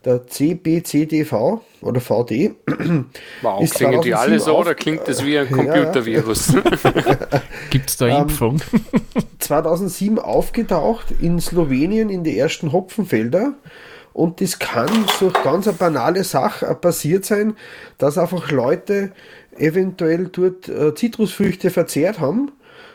der 0.04 0.24
CBCDV 0.24 1.60
oder 1.80 2.00
VD. 2.00 2.54
Wow, 3.42 3.62
ist 3.62 3.74
klingen 3.74 4.00
die 4.02 4.14
alle 4.14 4.38
so 4.38 4.56
oder 4.56 4.74
klingt 4.74 5.08
das 5.08 5.24
wie 5.24 5.36
ein 5.36 5.50
Computervirus? 5.50 6.54
Gibt 7.70 7.90
es 7.90 7.96
da 7.96 8.06
ähm, 8.06 8.22
Impfung? 8.22 8.60
2007 9.40 10.20
aufgetaucht 10.20 11.06
in 11.20 11.40
Slowenien 11.40 12.08
in 12.08 12.22
die 12.22 12.38
ersten 12.38 12.72
Hopfenfelder 12.72 13.54
und 14.16 14.40
das 14.40 14.58
kann 14.58 14.88
durch 15.18 15.34
ganz 15.42 15.68
eine 15.68 15.76
banale 15.76 16.24
Sache 16.24 16.74
passiert 16.74 17.26
sein, 17.26 17.54
dass 17.98 18.16
einfach 18.16 18.50
Leute 18.50 19.12
eventuell 19.58 20.28
dort 20.28 20.68
äh, 20.68 20.94
Zitrusfrüchte 20.94 21.70
verzehrt 21.70 22.20
haben 22.20 22.52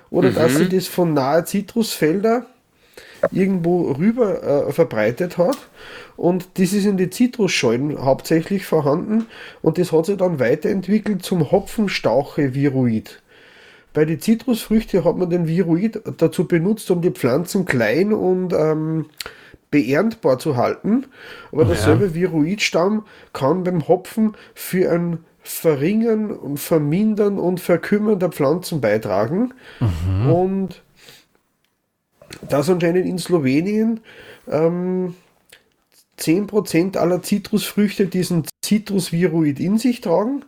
oder 0.09 0.31
mhm. 0.31 0.35
dass 0.35 0.55
sie 0.55 0.69
das 0.69 0.87
von 0.87 1.13
nahe 1.13 1.45
Zitrusfelder 1.45 2.45
irgendwo 3.31 3.91
rüber 3.91 4.67
äh, 4.67 4.71
verbreitet 4.71 5.37
hat. 5.37 5.57
Und 6.17 6.47
das 6.55 6.73
ist 6.73 6.85
in 6.85 6.97
den 6.97 7.11
Zitrusschalen 7.11 8.03
hauptsächlich 8.03 8.65
vorhanden 8.65 9.25
und 9.61 9.77
das 9.77 9.91
hat 9.91 10.05
sich 10.05 10.17
dann 10.17 10.39
weiterentwickelt 10.39 11.23
zum 11.23 11.51
Hopfenstauche-Viroid. 11.51 13.21
Bei 13.93 14.05
den 14.05 14.21
Zitrusfrüchten 14.21 15.03
hat 15.03 15.17
man 15.17 15.29
den 15.29 15.47
Viroid 15.47 16.01
dazu 16.17 16.47
benutzt, 16.47 16.89
um 16.91 17.01
die 17.01 17.11
Pflanzen 17.11 17.65
klein 17.65 18.13
und 18.13 18.53
ähm, 18.53 19.05
beerntbar 19.69 20.39
zu 20.39 20.55
halten. 20.55 21.05
Aber 21.51 21.65
derselbe 21.65 22.05
ja. 22.05 22.13
Viroidstamm 22.13 23.05
kann 23.33 23.63
beim 23.63 23.87
Hopfen 23.87 24.35
für 24.53 24.91
ein 24.91 25.19
Verringern 25.43 26.31
und 26.31 26.59
Vermindern 26.59 27.39
und 27.39 27.59
Verkümmern 27.59 28.19
der 28.19 28.29
Pflanzen 28.29 28.81
beitragen. 28.81 29.53
Mhm. 29.79 30.31
Und 30.31 30.81
das 32.47 32.69
anscheinend 32.69 33.05
in 33.05 33.17
Slowenien 33.17 34.01
ähm, 34.47 35.15
10% 36.19 36.97
aller 36.97 37.21
Zitrusfrüchte 37.21 38.05
diesen 38.05 38.45
Zitrusviroid 38.61 39.59
in 39.59 39.77
sich 39.77 40.01
tragen 40.01 40.45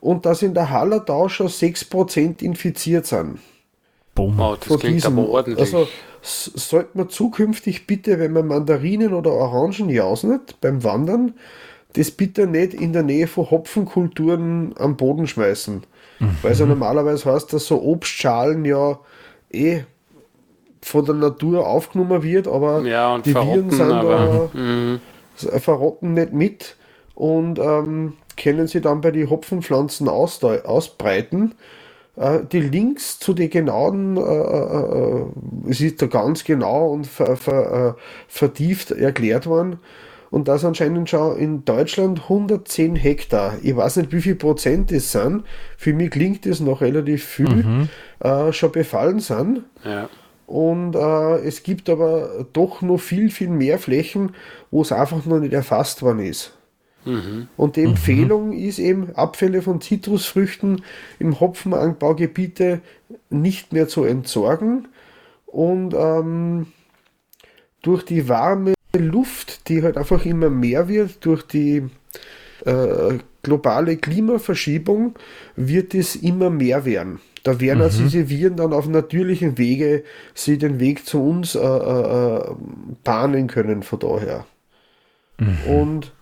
und 0.00 0.26
dass 0.26 0.42
in 0.42 0.54
der 0.54 0.70
Hallertau 0.70 1.28
schon 1.28 1.48
6% 1.48 2.42
infiziert 2.42 3.06
sind. 3.06 3.40
Boom. 4.14 4.38
Wow, 4.38 4.58
das 4.58 4.78
klingt 4.78 4.96
diesem, 4.96 5.18
aber 5.18 5.28
ordentlich. 5.28 5.58
Also 5.58 5.88
sollte 6.22 6.90
man 6.94 7.08
zukünftig 7.08 7.86
bitte, 7.86 8.18
wenn 8.18 8.32
man 8.32 8.46
Mandarinen 8.46 9.12
oder 9.12 9.32
Orangen 9.32 9.88
jausnet 9.88 10.60
beim 10.60 10.82
Wandern, 10.82 11.34
das 11.94 12.10
bitte 12.10 12.46
nicht 12.46 12.74
in 12.74 12.92
der 12.92 13.02
Nähe 13.02 13.26
von 13.26 13.50
Hopfenkulturen 13.50 14.74
am 14.78 14.96
Boden 14.96 15.26
schmeißen. 15.26 15.82
Mhm. 16.18 16.36
Weil 16.42 16.52
es 16.52 16.58
ja 16.58 16.66
normalerweise 16.66 17.32
heißt, 17.32 17.52
dass 17.52 17.66
so 17.66 17.82
Obstschalen 17.82 18.64
ja 18.64 18.98
eh 19.50 19.82
von 20.82 21.04
der 21.04 21.14
Natur 21.14 21.66
aufgenommen 21.66 22.22
wird, 22.22 22.46
aber 22.46 22.82
ja, 22.82 23.18
die 23.18 23.34
Viren 23.34 23.70
sind 23.70 23.90
aber, 23.90 24.50
da, 24.52 24.58
mhm. 24.58 25.00
verrotten 25.34 26.14
nicht 26.14 26.32
mit 26.32 26.76
und 27.14 27.58
ähm, 27.58 28.14
können 28.36 28.68
sie 28.68 28.80
dann 28.80 29.00
bei 29.00 29.10
den 29.10 29.28
Hopfenpflanzen 29.28 30.08
aus, 30.08 30.42
ausbreiten. 30.42 31.54
Äh, 32.16 32.40
die 32.50 32.60
Links 32.60 33.18
zu 33.18 33.34
den 33.34 33.50
genauen, 33.50 34.16
äh, 34.16 34.20
äh, 34.20 35.20
äh, 35.20 35.24
es 35.68 35.80
ist 35.80 36.00
da 36.00 36.06
ganz 36.06 36.44
genau 36.44 36.92
und 36.92 37.06
ver, 37.06 37.36
ver, 37.36 37.96
äh, 37.96 38.00
vertieft 38.28 38.92
erklärt 38.92 39.46
worden. 39.46 39.80
Und 40.30 40.48
das 40.48 40.64
anscheinend 40.64 41.08
schon 41.08 41.38
in 41.38 41.64
Deutschland 41.64 42.22
110 42.24 42.96
Hektar. 42.96 43.56
Ich 43.62 43.74
weiß 43.74 43.96
nicht, 43.96 44.12
wie 44.12 44.20
viel 44.20 44.34
Prozent 44.34 44.92
das 44.92 45.12
sind. 45.12 45.44
Für 45.76 45.94
mich 45.94 46.10
klingt 46.10 46.44
das 46.44 46.60
noch 46.60 46.80
relativ 46.80 47.24
viel, 47.24 47.48
mhm. 47.48 47.88
äh, 48.20 48.52
schon 48.52 48.72
befallen 48.72 49.20
sind. 49.20 49.62
Ja. 49.84 50.08
Und 50.46 50.94
äh, 50.94 51.38
es 51.40 51.62
gibt 51.62 51.90
aber 51.90 52.46
doch 52.52 52.82
noch 52.82 52.98
viel, 52.98 53.30
viel 53.30 53.48
mehr 53.48 53.78
Flächen, 53.78 54.34
wo 54.70 54.82
es 54.82 54.92
einfach 54.92 55.24
noch 55.26 55.40
nicht 55.40 55.52
erfasst 55.52 56.02
worden 56.02 56.20
ist. 56.20 56.52
Mhm. 57.04 57.48
Und 57.56 57.76
die 57.76 57.84
Empfehlung 57.84 58.48
mhm. 58.48 58.52
ist 58.52 58.78
eben, 58.78 59.14
Abfälle 59.14 59.62
von 59.62 59.80
Zitrusfrüchten 59.80 60.82
im 61.18 61.40
Hopfenanbaugebiete 61.40 62.80
nicht 63.30 63.72
mehr 63.72 63.88
zu 63.88 64.04
entsorgen 64.04 64.88
und 65.46 65.94
ähm, 65.94 66.66
durch 67.82 68.04
die 68.04 68.28
warme 68.28 68.74
Luft, 68.96 69.68
die 69.68 69.82
halt 69.82 69.96
einfach 69.96 70.24
immer 70.24 70.50
mehr 70.50 70.88
wird, 70.88 71.24
durch 71.24 71.42
die 71.42 71.84
äh, 72.64 73.18
globale 73.42 73.96
Klimaverschiebung, 73.96 75.14
wird 75.56 75.94
es 75.94 76.16
immer 76.16 76.50
mehr 76.50 76.84
werden. 76.84 77.20
Da 77.44 77.60
werden 77.60 77.82
also 77.82 78.00
mhm. 78.00 78.04
also 78.06 78.18
diese 78.18 78.28
Viren 78.28 78.56
dann 78.56 78.72
auf 78.72 78.88
natürlichen 78.88 79.58
Wege 79.58 80.04
sie 80.34 80.58
den 80.58 80.80
Weg 80.80 81.06
zu 81.06 81.22
uns 81.22 81.54
äh, 81.54 81.60
äh, 81.60 82.36
äh 82.38 82.54
bahnen 83.04 83.46
können 83.46 83.82
von 83.82 83.98
daher. 84.00 84.46
Mhm. 85.38 85.72
Und 85.72 86.12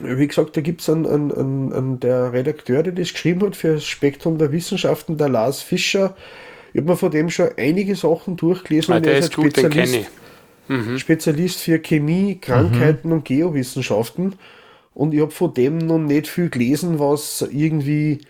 wie 0.00 0.26
gesagt, 0.26 0.56
da 0.56 0.60
gibt 0.60 0.80
es 0.80 0.88
einen, 0.88 1.06
einen, 1.06 1.32
einen, 1.32 1.72
einen, 1.72 2.00
der 2.00 2.32
Redakteur, 2.32 2.82
der 2.82 2.92
das 2.92 3.12
geschrieben 3.12 3.42
hat 3.42 3.56
für 3.56 3.74
das 3.74 3.84
Spektrum 3.84 4.38
der 4.38 4.52
Wissenschaften, 4.52 5.18
der 5.18 5.28
Lars 5.28 5.62
Fischer. 5.62 6.16
Ich 6.72 6.80
habe 6.80 6.90
mir 6.90 6.96
von 6.96 7.10
dem 7.10 7.28
schon 7.28 7.50
einige 7.56 7.94
Sachen 7.94 8.36
durchgelesen. 8.36 8.94
Ah, 8.94 9.00
der 9.00 9.18
ist, 9.18 9.26
ist 9.26 9.36
gut, 9.36 9.52
Spezialist, 9.52 9.94
den 9.94 10.06
mhm. 10.68 10.98
Spezialist 10.98 11.60
für 11.60 11.78
Chemie, 11.78 12.38
Krankheiten 12.40 13.08
mhm. 13.08 13.14
und 13.14 13.24
Geowissenschaften. 13.24 14.34
Und 14.94 15.14
ich 15.14 15.20
habe 15.20 15.30
von 15.30 15.54
dem 15.54 15.78
noch 15.78 15.98
nicht 15.98 16.28
viel 16.28 16.50
gelesen, 16.50 16.98
was 16.98 17.46
irgendwie 17.50 18.20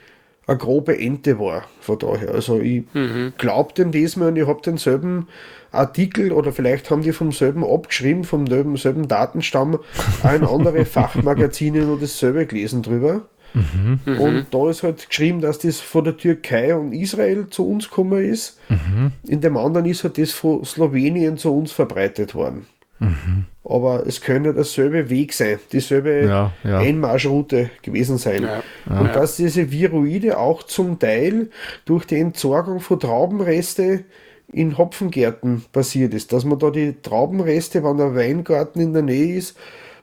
eine 0.46 0.58
grobe 0.58 0.98
Ente 0.98 1.38
war. 1.38 1.64
Von 1.80 1.98
daher. 1.98 2.34
Also 2.34 2.60
ich 2.60 2.84
mhm. 2.92 3.32
glaube 3.38 3.74
dem 3.74 3.92
das 3.92 4.16
mal 4.16 4.28
und 4.28 4.36
ich 4.36 4.46
habe 4.46 4.60
denselben 4.62 5.28
Artikel 5.70 6.32
oder 6.32 6.52
vielleicht 6.52 6.90
haben 6.90 7.02
die 7.02 7.12
vom 7.12 7.32
selben 7.32 7.64
abgeschrieben, 7.64 8.24
vom 8.24 8.46
selben, 8.46 8.76
selben 8.76 9.08
Datenstamm, 9.08 9.78
auch 10.22 10.32
in 10.32 10.44
andere 10.44 10.84
Fachmagazine 10.84 11.82
nur 11.82 11.98
dasselbe 11.98 12.46
gelesen 12.46 12.82
drüber. 12.82 13.22
Mhm. 13.54 14.00
Und 14.18 14.46
da 14.50 14.70
ist 14.70 14.82
halt 14.82 15.08
geschrieben, 15.08 15.40
dass 15.40 15.58
das 15.58 15.80
von 15.80 16.04
der 16.04 16.16
Türkei 16.16 16.74
und 16.74 16.92
Israel 16.92 17.48
zu 17.50 17.68
uns 17.68 17.88
gekommen 17.88 18.24
ist. 18.24 18.58
Mhm. 18.68 19.12
In 19.26 19.40
dem 19.40 19.56
anderen 19.56 19.86
ist 19.86 20.04
halt 20.04 20.18
das 20.18 20.32
von 20.32 20.64
Slowenien 20.64 21.36
zu 21.36 21.54
uns 21.54 21.72
verbreitet 21.72 22.34
worden. 22.34 22.66
Mhm. 22.98 23.46
Aber 23.64 24.06
es 24.06 24.20
könnte 24.20 24.54
derselbe 24.54 25.08
Weg 25.08 25.32
sein, 25.32 25.58
dieselbe 25.72 26.24
ja, 26.24 26.52
ja. 26.64 26.78
Einmarschroute 26.78 27.70
gewesen 27.82 28.18
sein. 28.18 28.42
Ja, 28.42 29.00
und 29.00 29.14
dass 29.14 29.36
diese 29.36 29.70
Viroide 29.70 30.38
auch 30.38 30.64
zum 30.64 30.98
Teil 30.98 31.50
durch 31.84 32.04
die 32.04 32.18
Entsorgung 32.18 32.80
von 32.80 32.98
Traubenreste 32.98 34.04
in 34.52 34.76
Hopfengärten 34.76 35.64
passiert 35.72 36.12
ist, 36.12 36.32
dass 36.32 36.44
man 36.44 36.58
da 36.58 36.70
die 36.70 36.94
Traubenreste, 37.00 37.82
wenn 37.82 37.96
der 37.96 38.14
Weingarten 38.14 38.80
in 38.80 38.92
der 38.92 39.02
Nähe 39.02 39.36
ist, 39.36 39.56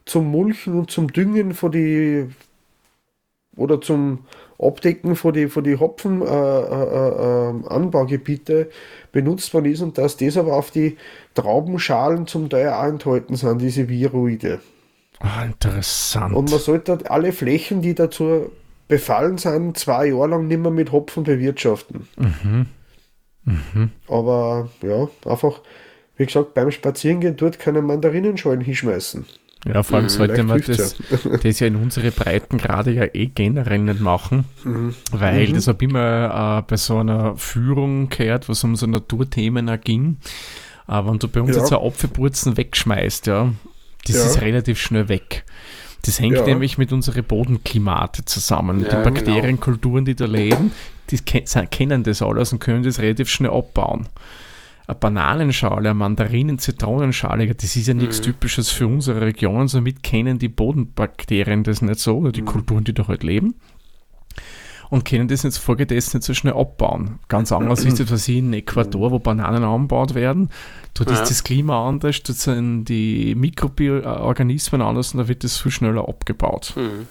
zum 0.06 0.28
Mulchen 0.32 0.80
und 0.80 0.90
zum 0.90 1.12
Düngen 1.12 1.54
von 1.54 1.72
die 1.72 2.28
oder 3.60 3.82
zum 3.82 4.20
Abdecken 4.58 5.16
von 5.16 5.34
die, 5.34 5.48
von 5.48 5.64
die 5.64 5.78
Hopfen 5.78 6.22
äh, 6.22 6.26
äh, 6.26 7.52
äh, 7.52 8.66
benutzt 9.12 9.54
worden 9.54 9.72
ist 9.72 9.82
und 9.82 9.98
dass 9.98 10.18
das 10.18 10.38
aber 10.38 10.56
auf 10.56 10.72
die 10.72 10.98
Traubenschalen 11.36 12.28
zum 12.28 12.50
Teil 12.50 12.70
auch 12.70 12.84
enthalten 12.84 13.36
sind, 13.36 13.62
diese 13.62 13.88
Viroide. 13.90 14.60
Ah, 15.20 15.44
interessant. 15.46 16.36
Und 16.36 16.50
man 16.50 16.60
sollte 16.60 17.00
alle 17.10 17.34
Flächen, 17.34 17.82
die 17.82 17.94
dazu 17.94 18.50
befallen 18.88 19.38
sind, 19.38 19.78
zwei 19.78 20.08
Jahre 20.08 20.28
lang 20.28 20.48
nicht 20.48 20.60
mehr 20.60 20.72
mit 20.72 20.92
Hopfen 20.92 21.24
bewirtschaften. 21.24 22.08
Mhm. 22.18 22.66
Mhm. 23.46 23.92
Aber 24.08 24.70
ja, 24.82 25.08
einfach, 25.30 25.62
wie 26.18 26.26
gesagt, 26.26 26.54
beim 26.54 26.72
Spazierengehen 26.72 27.36
dort 27.36 27.60
keine 27.60 27.82
Mandarinenschalen 27.82 28.62
hinschmeißen. 28.62 29.26
Ja, 29.68 29.84
vor 29.84 29.98
allem 29.98 30.06
mhm, 30.06 30.10
sollte 30.10 30.44
man 30.44 30.62
das, 30.62 30.96
das 31.42 31.60
ja 31.60 31.68
in 31.68 31.76
unsere 31.76 32.12
Breiten 32.12 32.58
gerade 32.58 32.92
ja 32.92 33.04
eh 33.14 33.26
generell 33.26 33.80
nicht 33.80 34.00
machen, 34.00 34.46
mhm. 34.64 34.96
weil 35.12 35.50
mhm. 35.50 35.54
das 35.54 35.68
habe 35.68 35.84
ich 35.84 35.90
immer 35.90 36.60
äh, 36.60 36.70
bei 36.70 36.78
so 36.78 37.00
einer 37.00 37.36
Führung 37.36 38.08
gehört, 38.08 38.48
was 38.48 38.64
um 38.64 38.78
so 38.78 38.88
Naturthemen 38.88 39.70
ging. 39.84 40.18
Aber 40.88 41.12
wenn 41.12 41.20
du 41.20 41.28
bei 41.28 41.42
uns 41.42 41.56
ja. 41.56 41.62
jetzt 41.62 41.74
ein 41.74 41.80
Apfelpurzen 41.80 42.56
wegschmeißt, 42.56 43.28
ja, 43.28 43.52
das 44.08 44.16
ja. 44.16 44.26
ist 44.26 44.42
relativ 44.42 44.80
schnell 44.80 45.10
weg. 45.10 45.44
Das 46.04 46.20
hängt 46.20 46.38
ja. 46.38 46.46
nämlich 46.46 46.78
mit 46.78 46.94
unseren 46.94 47.24
Bodenklimate 47.24 48.24
zusammen. 48.24 48.80
Ja, 48.80 48.86
die 48.86 48.92
genau. 48.92 49.04
Bakterienkulturen, 49.04 50.06
die 50.06 50.16
da 50.16 50.26
leben, 50.26 50.72
die 51.12 51.18
kennen 51.18 52.04
das 52.04 52.22
alles 52.22 52.54
und 52.54 52.60
können 52.60 52.84
das 52.84 53.00
relativ 53.00 53.30
schnell 53.30 53.52
abbauen. 53.52 54.08
Eine 54.90 54.98
Bananenschale, 54.98 55.90
eine 55.90 55.94
Mandarinen, 55.94 56.58
Zitronenschale, 56.58 57.54
das 57.54 57.76
ist 57.76 57.88
ja 57.88 57.94
nichts 57.94 58.20
mhm. 58.20 58.24
Typisches 58.24 58.72
für 58.72 58.88
unsere 58.88 59.22
Region, 59.22 59.68
somit 59.68 60.02
kennen 60.02 60.40
die 60.40 60.50
Bodenbakterien 60.50 61.64
das 61.64 61.84
nicht 61.84 62.00
so, 62.00 62.18
oder 62.18 62.32
die 62.32 62.42
mhm. 62.42 62.48
Kulturen, 62.48 62.84
die 62.86 62.94
da 62.96 63.08
halt 63.08 63.22
leben 63.22 63.54
und 64.90 65.06
können 65.06 65.28
das 65.28 65.44
jetzt 65.44 65.58
folgedessen 65.58 66.18
nicht 66.18 66.26
so 66.26 66.34
schnell 66.34 66.54
abbauen. 66.54 67.20
Ganz 67.28 67.52
anders 67.52 67.86
ist 67.86 68.00
das, 68.00 68.12
was 68.12 68.28
ich 68.28 68.38
in 68.38 68.52
Ecuador, 68.54 69.12
wo 69.12 69.20
Bananen 69.20 69.64
angebaut 69.64 70.16
werden. 70.16 70.50
Dort 70.96 71.12
ja. 71.12 71.22
ist 71.22 71.30
das 71.30 71.44
Klima 71.44 71.88
anders, 71.88 72.24
dort 72.24 72.40
sind 72.40 72.86
die 72.86 73.36
Mikroorganismen 73.36 74.82
anders 74.82 75.14
und 75.14 75.20
da 75.20 75.28
wird 75.28 75.44
das 75.44 75.58
viel 75.60 75.72
schneller 75.72 76.10
abgebaut. 76.10 76.74
Mhm. 76.76 77.08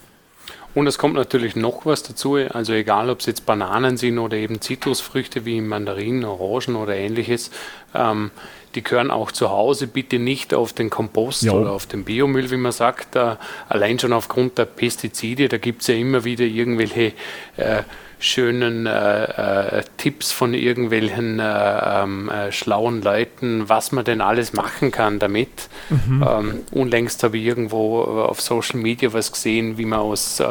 Und 0.75 0.87
es 0.87 0.99
kommt 0.99 1.15
natürlich 1.15 1.57
noch 1.57 1.87
was 1.87 2.03
dazu, 2.03 2.35
also 2.35 2.73
egal 2.73 3.11
ob 3.11 3.21
es 3.21 3.27
jetzt 3.27 3.47
Bananen 3.47 3.97
sind 3.97 4.19
oder 4.19 4.37
eben 4.37 4.61
Zitrusfrüchte 4.61 5.45
wie 5.45 5.61
Mandarinen, 5.61 6.25
Orangen 6.25 6.77
oder 6.77 6.95
ähnliches, 6.95 7.51
ähm, 7.95 8.31
die 8.75 8.85
gehören 8.85 9.11
auch 9.11 9.33
zu 9.33 9.51
Hause 9.51 9.87
bitte 9.87 10.19
nicht 10.19 10.55
auf 10.55 10.73
den 10.73 10.91
Kompost 10.91 11.43
ja. 11.43 11.53
oder 11.53 11.73
auf 11.73 11.87
den 11.87 12.05
Biomüll, 12.05 12.51
wie 12.51 12.57
man 12.57 12.73
sagt. 12.73 13.17
Äh, 13.17 13.37
allein 13.69 13.99
schon 13.99 14.13
aufgrund 14.13 14.59
der 14.59 14.67
Pestizide, 14.67 15.49
da 15.49 15.59
gibt 15.59 15.83
es 15.83 15.89
ja 15.89 15.95
immer 15.95 16.25
wieder 16.25 16.45
irgendwelche 16.45 17.13
äh, 17.57 17.83
schönen 18.19 18.87
äh, 18.87 19.79
äh, 19.79 19.85
Tipps 19.97 20.33
von 20.33 20.55
irgendwelchen 20.55 21.39
äh, 21.39 22.03
ähm, 22.03 22.29
äh, 22.29 22.51
schlauen 22.53 23.03
Leuten, 23.03 23.69
was 23.69 23.93
man 23.93 24.05
denn 24.05 24.21
alles 24.21 24.53
machen 24.53 24.91
kann 24.91 25.19
damit. 25.19 25.69
Mhm. 25.89 26.27
Ähm, 26.29 26.61
unlängst 26.73 27.23
habe 27.23 27.39
ich 27.39 27.45
irgendwo 27.45 28.03
auf 28.03 28.41
Social 28.41 28.81
Media 28.81 29.13
was 29.13 29.33
gesehen, 29.33 29.79
wie 29.79 29.85
man 29.85 30.01
aus 30.01 30.43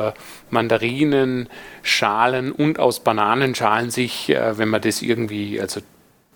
Mandarinen, 0.50 1.50
Schalen 1.84 2.52
und 2.52 2.80
aus 2.80 3.02
Bananenschalen 3.02 3.92
sich, 3.92 4.30
wenn 4.30 4.70
man 4.70 4.82
das 4.82 5.02
irgendwie, 5.02 5.60
also 5.60 5.82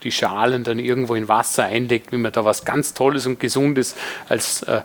die 0.04 0.12
Schalen 0.12 0.64
dann 0.64 0.80
irgendwo 0.80 1.16
in 1.16 1.28
Wasser 1.28 1.66
einlegt, 1.66 2.12
wie 2.12 2.18
man 2.18 2.32
da 2.32 2.44
was 2.46 2.66
ganz 2.66 2.94
Tolles 2.94 3.26
und 3.28 3.40
Gesundes 3.40 3.96
als 4.28 4.64
äh, 4.64 4.82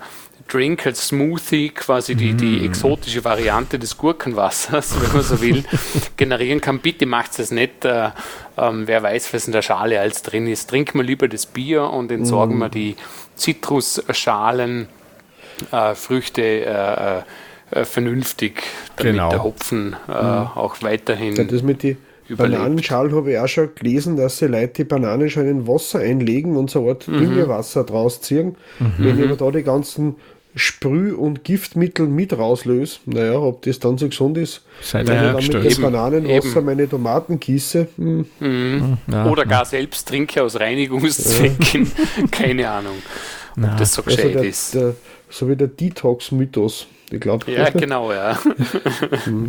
Drink, 0.48 0.86
als 0.86 1.08
Smoothie, 1.08 1.70
quasi 1.70 2.14
die, 2.14 2.34
die 2.34 2.60
mm. 2.60 2.64
exotische 2.64 3.24
Variante 3.24 3.78
des 3.78 3.96
Gurkenwassers, 3.96 5.00
wenn 5.00 5.12
man 5.12 5.22
so 5.22 5.40
will, 5.40 5.64
generieren 6.16 6.60
kann. 6.60 6.78
Bitte 6.80 7.06
macht 7.06 7.38
es 7.38 7.50
nicht. 7.50 7.84
Äh, 7.84 8.10
ähm, 8.56 8.86
wer 8.86 9.02
weiß, 9.02 9.34
was 9.34 9.46
in 9.46 9.52
der 9.52 9.62
Schale 9.62 10.00
alles 10.00 10.22
drin 10.22 10.46
ist. 10.46 10.70
Trinken 10.70 10.98
wir 10.98 11.04
lieber 11.04 11.28
das 11.28 11.46
Bier 11.46 11.84
und 11.84 12.10
entsorgen 12.12 12.58
mm. 12.58 12.60
wir 12.60 12.68
die 12.68 12.96
Zitrusschalen, 13.34 14.88
äh, 15.72 15.94
Früchte 15.94 16.42
äh, 16.42 17.22
äh, 17.70 17.84
vernünftig, 17.84 18.62
damit 18.96 19.14
genau. 19.14 19.30
der 19.30 19.42
Hopfen 19.42 19.96
mm. 20.06 20.10
auch 20.10 20.76
weiterhin. 20.82 21.34
Ja, 21.34 21.44
das 21.44 21.62
mit 21.62 21.82
die 21.82 21.96
überlebt. 22.28 22.58
Bananenschalen 22.58 23.14
habe 23.14 23.32
ich 23.32 23.38
auch 23.38 23.48
schon 23.48 23.74
gelesen, 23.74 24.16
dass 24.16 24.38
sie 24.38 24.46
Leute 24.46 24.72
die 24.74 24.84
Bananenschalen 24.84 25.48
in 25.48 25.66
Wasser 25.66 26.00
einlegen 26.00 26.56
und 26.56 26.70
so 26.70 26.80
eine 26.80 26.90
Art 26.90 27.08
mhm. 27.08 27.18
Düngewasser 27.18 27.84
draus 27.84 28.20
ziehen. 28.20 28.56
Mhm. 28.78 28.92
Wenn 28.98 29.18
ich 29.18 29.24
aber 29.24 29.36
da 29.36 29.50
die 29.50 29.62
ganzen 29.62 30.16
Sprüh- 30.58 31.12
und 31.12 31.44
Giftmittel 31.44 32.06
mit 32.06 32.36
rauslöse, 32.36 33.00
naja, 33.04 33.38
ob 33.38 33.60
das 33.62 33.78
dann 33.78 33.98
so 33.98 34.08
gesund 34.08 34.38
ist, 34.38 34.62
Seid 34.80 35.06
wenn 35.06 35.38
ich 35.38 35.50
dann 35.50 35.62
mit 35.62 35.76
dem 35.76 35.82
Bananenwasser 35.82 36.56
eben. 36.56 36.64
meine 36.64 36.88
Tomaten 36.88 37.38
gieße. 37.38 37.88
Hm. 37.96 38.26
Mhm. 38.40 38.98
Ja, 39.06 39.26
Oder 39.26 39.44
gar 39.44 39.66
selbst 39.66 40.08
trinke 40.08 40.42
aus 40.42 40.58
Reinigungszwecken, 40.58 41.92
keine 42.30 42.70
Ahnung, 42.70 42.96
ob 43.50 43.56
Na. 43.56 43.76
das 43.76 43.92
so 43.92 44.02
also 44.02 44.16
gescheit 44.16 44.26
also 44.28 44.38
der, 44.38 44.48
ist. 44.48 44.74
Der, 44.74 44.94
so 45.28 45.48
wie 45.48 45.56
der 45.56 45.68
Detox-Mythos. 45.68 46.86
Ich 47.10 47.20
glaube. 47.20 47.52
Ja, 47.52 47.68
genau, 47.70 48.12
ja. 48.12 48.38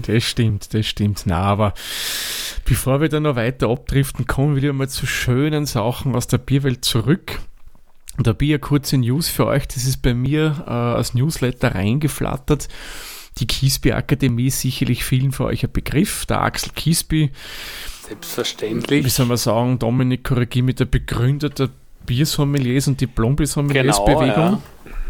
das 0.06 0.24
stimmt, 0.24 0.74
das 0.74 0.86
stimmt. 0.86 1.24
Na, 1.26 1.40
aber 1.40 1.74
bevor 2.66 3.02
wir 3.02 3.10
dann 3.10 3.24
noch 3.24 3.36
weiter 3.36 3.70
abdriften, 3.70 4.28
kommen 4.28 4.56
wir 4.56 4.62
wieder 4.62 4.74
mal 4.74 4.90
zu 4.90 5.08
schönen 5.08 5.66
Sachen 5.66 6.16
aus 6.16 6.28
der 6.28 6.38
Bierwelt 6.38 6.84
zurück. 6.86 7.40
Da 8.20 8.34
bin 8.34 8.48
ich 8.48 8.54
eine 8.54 8.60
kurze 8.60 8.98
News 8.98 9.28
für 9.28 9.46
euch. 9.46 9.68
Das 9.68 9.86
ist 9.86 10.02
bei 10.02 10.14
mir 10.14 10.64
äh, 10.66 10.72
als 10.72 11.14
Newsletter 11.14 11.76
reingeflattert. 11.76 12.68
Die 13.40 13.46
Kiesby 13.46 13.92
Akademie 13.92 14.48
ist 14.48 14.62
sicherlich 14.62 15.04
vielen 15.04 15.32
von 15.32 15.48
euch 15.48 15.64
ein 15.64 15.72
Begriff. 15.72 16.26
Der 16.26 16.42
Axel 16.42 16.72
Kiesby. 16.76 17.32
Selbstverständlich. 18.08 19.06
Wie 19.06 19.10
soll 19.10 19.28
man 19.28 19.38
sagen, 19.38 19.78
Dominik 19.78 20.24
Korrigi 20.24 20.62
mit 20.62 20.80
der 20.80 20.86
Begründer 20.86 21.50
der 21.50 21.70
Biersommeliers 22.06 22.88
und 22.88 23.00
Diplom-Biersommeliers-Bewegung. 23.02 24.26
Genau, 24.26 24.52
ja. 24.52 24.62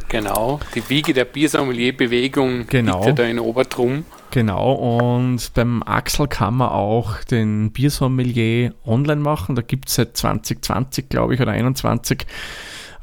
Genau, 0.10 0.60
die 0.74 0.90
Wiege 0.90 1.14
der 1.14 1.26
Biersommelier-Bewegung 1.26 2.66
genau. 2.68 2.96
liegt 2.96 3.06
ja 3.08 3.12
da 3.14 3.24
in 3.24 3.40
Obertrum. 3.40 4.06
Genau, 4.32 4.74
und 4.74 5.54
beim 5.54 5.84
Axel 5.84 6.28
kann 6.28 6.56
man 6.56 6.70
auch 6.70 7.24
den 7.24 7.72
Biersommelier 7.72 8.74
online 8.86 9.22
machen. 9.22 9.56
Da 9.56 9.62
gibt 9.62 9.90
es 9.90 9.96
seit 9.96 10.18
2020, 10.18 11.10
glaube 11.10 11.36
ich, 11.36 11.42
oder 11.42 11.52
2021 11.52 12.26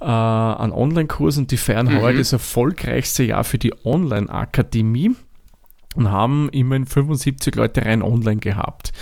äh, 0.00 0.04
einen 0.04 0.72
Online-Kurs 0.72 1.38
und 1.38 1.50
die 1.50 1.56
feiern 1.56 1.86
mhm. 1.86 2.00
heute 2.00 2.18
das 2.18 2.32
erfolgreichste 2.32 3.22
Jahr 3.24 3.44
für 3.44 3.58
die 3.58 3.74
Online-Akademie 3.84 5.16
und 5.94 6.10
haben 6.10 6.48
immerhin 6.50 6.86
75 6.86 7.54
Leute 7.54 7.84
rein 7.84 8.02
online 8.02 8.40
gehabt. 8.40 8.92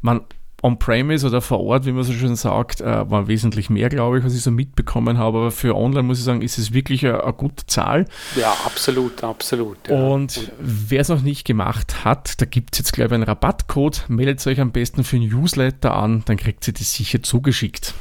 Man 0.00 0.20
on-premise 0.62 1.26
oder 1.26 1.40
vor 1.40 1.60
Ort, 1.60 1.86
wie 1.86 1.92
man 1.92 2.02
so 2.02 2.12
schön 2.12 2.34
sagt, 2.34 2.80
äh, 2.80 3.10
war 3.10 3.28
wesentlich 3.28 3.70
mehr, 3.70 3.88
glaube 3.88 4.18
ich, 4.18 4.24
was 4.24 4.34
ich 4.34 4.42
so 4.42 4.50
mitbekommen 4.50 5.18
habe. 5.18 5.38
Aber 5.38 5.50
für 5.50 5.76
online 5.76 6.02
muss 6.02 6.18
ich 6.18 6.24
sagen, 6.24 6.42
ist 6.42 6.58
es 6.58 6.72
wirklich 6.72 7.06
eine, 7.06 7.22
eine 7.22 7.32
gute 7.32 7.66
Zahl. 7.66 8.06
Ja, 8.34 8.56
absolut, 8.64 9.22
absolut. 9.22 9.76
Ja. 9.88 10.02
Und 10.02 10.50
wer 10.58 11.00
es 11.00 11.08
noch 11.08 11.22
nicht 11.22 11.46
gemacht 11.46 12.04
hat, 12.04 12.40
da 12.40 12.44
gibt 12.44 12.74
es 12.74 12.80
jetzt, 12.80 12.92
glaube 12.92 13.08
ich, 13.08 13.14
einen 13.14 13.22
Rabattcode. 13.22 14.06
Meldet 14.08 14.44
euch 14.46 14.60
am 14.60 14.72
besten 14.72 15.04
für 15.04 15.16
ein 15.16 15.28
Newsletter 15.28 15.94
an, 15.94 16.22
dann 16.24 16.36
kriegt 16.36 16.66
ihr 16.66 16.74
das 16.74 16.92
sicher 16.92 17.22
zugeschickt. 17.22 17.94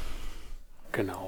Genau. 0.92 1.27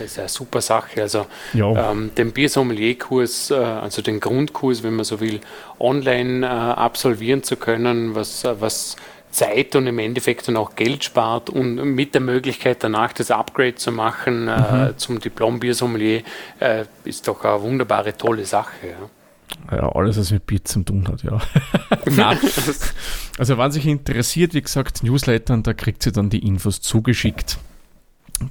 Das 0.00 0.12
ist 0.12 0.18
eine 0.18 0.28
super 0.28 0.60
Sache. 0.60 1.02
Also 1.02 1.26
ja. 1.52 1.92
ähm, 1.92 2.10
den 2.16 2.32
Biersommelier-Kurs, 2.32 3.50
äh, 3.50 3.54
also 3.54 4.02
den 4.02 4.20
Grundkurs, 4.20 4.82
wenn 4.82 4.94
man 4.94 5.04
so 5.04 5.20
will, 5.20 5.40
online 5.78 6.46
äh, 6.46 6.48
absolvieren 6.48 7.42
zu 7.42 7.56
können, 7.56 8.14
was, 8.14 8.44
was 8.44 8.96
Zeit 9.30 9.76
und 9.76 9.86
im 9.86 9.98
Endeffekt 9.98 10.48
dann 10.48 10.56
auch 10.56 10.74
Geld 10.74 11.04
spart 11.04 11.50
und 11.50 11.76
mit 11.94 12.14
der 12.14 12.20
Möglichkeit 12.20 12.82
danach 12.82 13.12
das 13.12 13.30
Upgrade 13.30 13.76
zu 13.76 13.92
machen 13.92 14.48
äh, 14.48 14.58
mhm. 14.58 14.90
äh, 14.90 14.96
zum 14.96 15.20
Diplom-Biersommelier 15.20 16.22
äh, 16.58 16.84
ist 17.04 17.28
doch 17.28 17.44
eine 17.44 17.62
wunderbare, 17.62 18.16
tolle 18.16 18.44
Sache. 18.44 18.88
Ja. 18.88 19.76
Ja, 19.76 19.92
alles, 19.92 20.16
was 20.18 20.30
mit 20.30 20.46
Bier 20.46 20.64
zu 20.64 20.82
tun 20.82 21.06
hat, 21.08 21.22
ja. 21.22 21.40
also, 23.38 23.58
wenn 23.58 23.70
sich 23.72 23.86
interessiert, 23.86 24.54
wie 24.54 24.62
gesagt, 24.62 25.02
Newslettern, 25.02 25.64
da 25.64 25.74
kriegt 25.74 26.04
sie 26.04 26.12
dann 26.12 26.30
die 26.30 26.46
Infos 26.46 26.80
zugeschickt. 26.80 27.58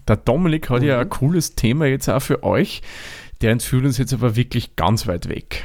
Der 0.08 0.18
Dominik 0.18 0.70
hat 0.70 0.82
mhm. 0.82 0.88
ja 0.88 1.00
ein 1.00 1.10
cooles 1.10 1.56
Thema 1.56 1.86
jetzt 1.86 2.10
auch 2.10 2.22
für 2.22 2.44
euch. 2.44 2.82
Der 3.42 3.52
entführt 3.52 3.86
uns 3.86 3.98
jetzt 3.98 4.14
aber 4.14 4.36
wirklich 4.36 4.76
ganz 4.76 5.08
weit 5.08 5.30
weg. 5.30 5.64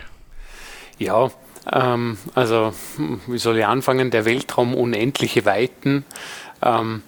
Ja, 0.98 1.30
ähm, 1.70 2.18
also, 2.34 2.72
wie 3.26 3.38
soll 3.38 3.58
ich 3.58 3.66
anfangen? 3.66 4.10
Der 4.10 4.24
Weltraum 4.24 4.74
unendliche 4.74 5.44
Weiten. 5.44 6.04
Ähm, 6.62 7.02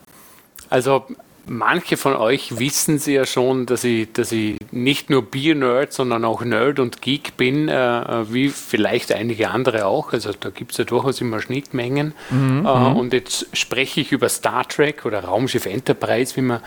also, 0.68 1.06
manche 1.46 1.96
von 1.96 2.16
euch 2.16 2.58
wissen 2.58 2.98
sie 2.98 3.14
ja 3.14 3.24
schon, 3.24 3.66
dass 3.66 3.84
ich, 3.84 4.12
dass 4.12 4.32
ich 4.32 4.58
nicht 4.72 5.10
nur 5.10 5.22
Bier-Nerd, 5.22 5.92
sondern 5.92 6.24
auch 6.24 6.42
Nerd 6.42 6.78
und 6.80 7.00
Geek 7.00 7.36
bin, 7.36 7.68
äh, 7.68 8.32
wie 8.32 8.48
vielleicht 8.48 9.12
einige 9.12 9.50
andere 9.50 9.86
auch. 9.86 10.12
Also 10.12 10.32
da 10.38 10.50
gibt 10.50 10.72
es 10.72 10.78
ja 10.78 10.84
durchaus 10.84 11.20
immer 11.20 11.40
Schnittmengen. 11.40 12.14
Mhm, 12.30 12.66
äh, 12.66 12.78
mhm. 12.78 12.96
und 12.96 13.12
jetzt 13.12 13.46
spreche 13.56 14.00
ich 14.00 14.12
über 14.12 14.28
Star 14.28 14.66
Trek 14.66 15.06
oder 15.06 15.24
Raumschiff 15.24 15.66
Enterprise, 15.66 16.36
wie 16.36 16.42
man 16.42 16.60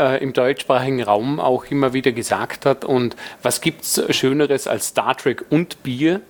äh, 0.00 0.22
im 0.22 0.32
deutschsprachigen 0.32 1.02
Raum 1.02 1.38
auch 1.38 1.66
immer 1.66 1.92
wieder 1.92 2.12
gesagt 2.12 2.66
hat. 2.66 2.84
Und 2.84 3.16
was 3.42 3.60
gibt 3.60 3.82
es 3.82 4.02
Schöneres 4.16 4.66
als 4.66 4.88
Star 4.88 5.16
Trek 5.16 5.44
und 5.50 5.82
Bier? 5.82 6.20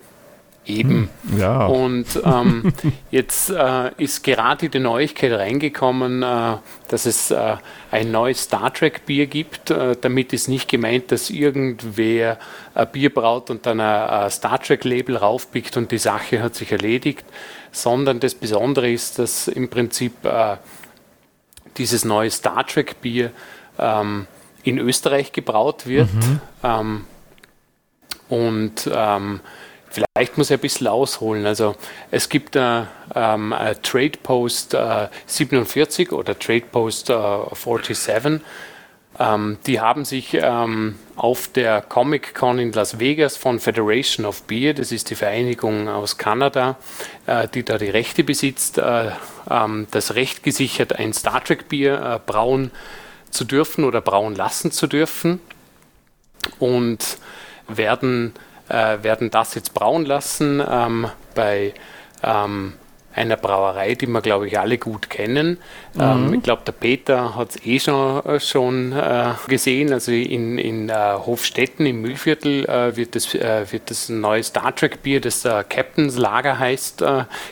Eben. 0.66 1.08
Hm, 1.28 1.38
ja. 1.38 1.66
Und 1.66 2.06
ähm, 2.22 2.72
jetzt 3.10 3.50
äh, 3.50 3.90
ist 3.96 4.22
gerade 4.22 4.68
die 4.68 4.78
Neuigkeit 4.78 5.32
reingekommen, 5.32 6.22
äh, 6.22 6.56
dass 6.88 7.06
es 7.06 7.30
äh, 7.30 7.56
ein 7.90 8.12
neues 8.12 8.42
Star 8.42 8.72
Trek 8.72 9.06
Bier 9.06 9.26
gibt. 9.26 9.70
Äh, 9.70 9.96
damit 9.98 10.32
ist 10.32 10.48
nicht 10.48 10.68
gemeint, 10.68 11.12
dass 11.12 11.30
irgendwer 11.30 12.38
ein 12.74 12.88
Bier 12.92 13.12
braut 13.12 13.48
und 13.50 13.64
dann 13.64 13.80
ein, 13.80 14.10
ein 14.10 14.30
Star 14.30 14.60
Trek 14.60 14.84
Label 14.84 15.16
raufpickt 15.16 15.76
und 15.76 15.90
die 15.92 15.98
Sache 15.98 16.42
hat 16.42 16.54
sich 16.54 16.70
erledigt, 16.70 17.24
sondern 17.72 18.20
das 18.20 18.34
Besondere 18.34 18.90
ist, 18.90 19.18
dass 19.18 19.48
im 19.48 19.70
Prinzip 19.70 20.12
äh, 20.24 20.56
dieses 21.78 22.04
neue 22.04 22.30
Star 22.30 22.66
Trek 22.66 23.00
Bier 23.00 23.30
ähm, 23.80 24.26
in 24.62 24.78
Österreich 24.78 25.32
gebraut 25.32 25.86
wird. 25.86 26.12
Mhm. 26.12 26.40
Ähm, 26.62 27.04
und 28.28 28.88
ähm, 28.92 29.40
Vielleicht 29.92 30.38
muss 30.38 30.50
ich 30.50 30.56
ein 30.56 30.60
bisschen 30.60 30.86
ausholen. 30.86 31.46
Also 31.46 31.74
es 32.12 32.28
gibt 32.28 32.54
äh, 32.54 32.82
ähm, 33.14 33.52
Trade 33.82 34.12
Post 34.22 34.74
äh, 34.74 35.08
47 35.26 36.12
oder 36.12 36.38
Trade 36.38 36.62
Post 36.70 37.10
äh, 37.10 37.14
47. 37.52 38.40
Ähm, 39.18 39.58
die 39.66 39.80
haben 39.80 40.04
sich 40.04 40.34
ähm, 40.34 40.96
auf 41.16 41.48
der 41.48 41.82
Comic 41.82 42.34
Con 42.34 42.60
in 42.60 42.72
Las 42.72 43.00
Vegas 43.00 43.36
von 43.36 43.58
Federation 43.58 44.24
of 44.24 44.42
Beer, 44.44 44.72
das 44.72 44.92
ist 44.92 45.10
die 45.10 45.16
Vereinigung 45.16 45.88
aus 45.88 46.16
Kanada, 46.16 46.76
äh, 47.26 47.48
die 47.48 47.64
da 47.64 47.76
die 47.76 47.90
Rechte 47.90 48.22
besitzt, 48.22 48.78
äh, 48.78 49.10
ähm, 49.50 49.88
das 49.90 50.14
Recht 50.14 50.44
gesichert, 50.44 50.98
ein 50.98 51.12
Star 51.12 51.42
Trek 51.42 51.68
Bier 51.68 52.00
äh, 52.00 52.20
brauen 52.24 52.70
zu 53.30 53.44
dürfen 53.44 53.84
oder 53.84 54.00
brauen 54.00 54.34
lassen 54.34 54.70
zu 54.72 54.86
dürfen 54.86 55.40
und 56.58 57.18
werden 57.68 58.34
äh, 58.70 59.02
werden 59.02 59.30
das 59.30 59.54
jetzt 59.54 59.74
brauen 59.74 60.06
lassen 60.06 60.62
ähm, 60.66 61.08
bei 61.34 61.74
ähm, 62.22 62.74
einer 63.12 63.36
Brauerei, 63.36 63.96
die 63.96 64.06
wir, 64.06 64.20
glaube 64.20 64.46
ich, 64.46 64.56
alle 64.58 64.78
gut 64.78 65.10
kennen. 65.10 65.58
Ähm, 65.98 66.22
mhm. 66.22 66.28
Ähm, 66.28 66.34
ich 66.34 66.42
glaube, 66.44 66.62
der 66.64 66.72
Peter 66.72 67.34
hat 67.34 67.50
es 67.50 67.66
eh 67.66 67.80
schon, 67.80 68.24
äh, 68.24 68.38
schon 68.38 68.92
äh, 68.92 69.32
gesehen. 69.48 69.92
Also 69.92 70.12
in, 70.12 70.58
in 70.58 70.88
äh, 70.88 70.94
Hofstetten 70.94 71.86
im 71.86 72.02
Mühlviertel 72.02 72.64
äh, 72.66 72.96
wird, 72.96 73.16
das, 73.16 73.34
äh, 73.34 73.70
wird 73.72 73.90
das 73.90 74.08
neue 74.08 74.44
Star 74.44 74.74
Trek 74.74 75.02
Bier, 75.02 75.20
das 75.20 75.42
Captain's 75.42 76.16
Lager 76.16 76.58
heißt, 76.58 77.04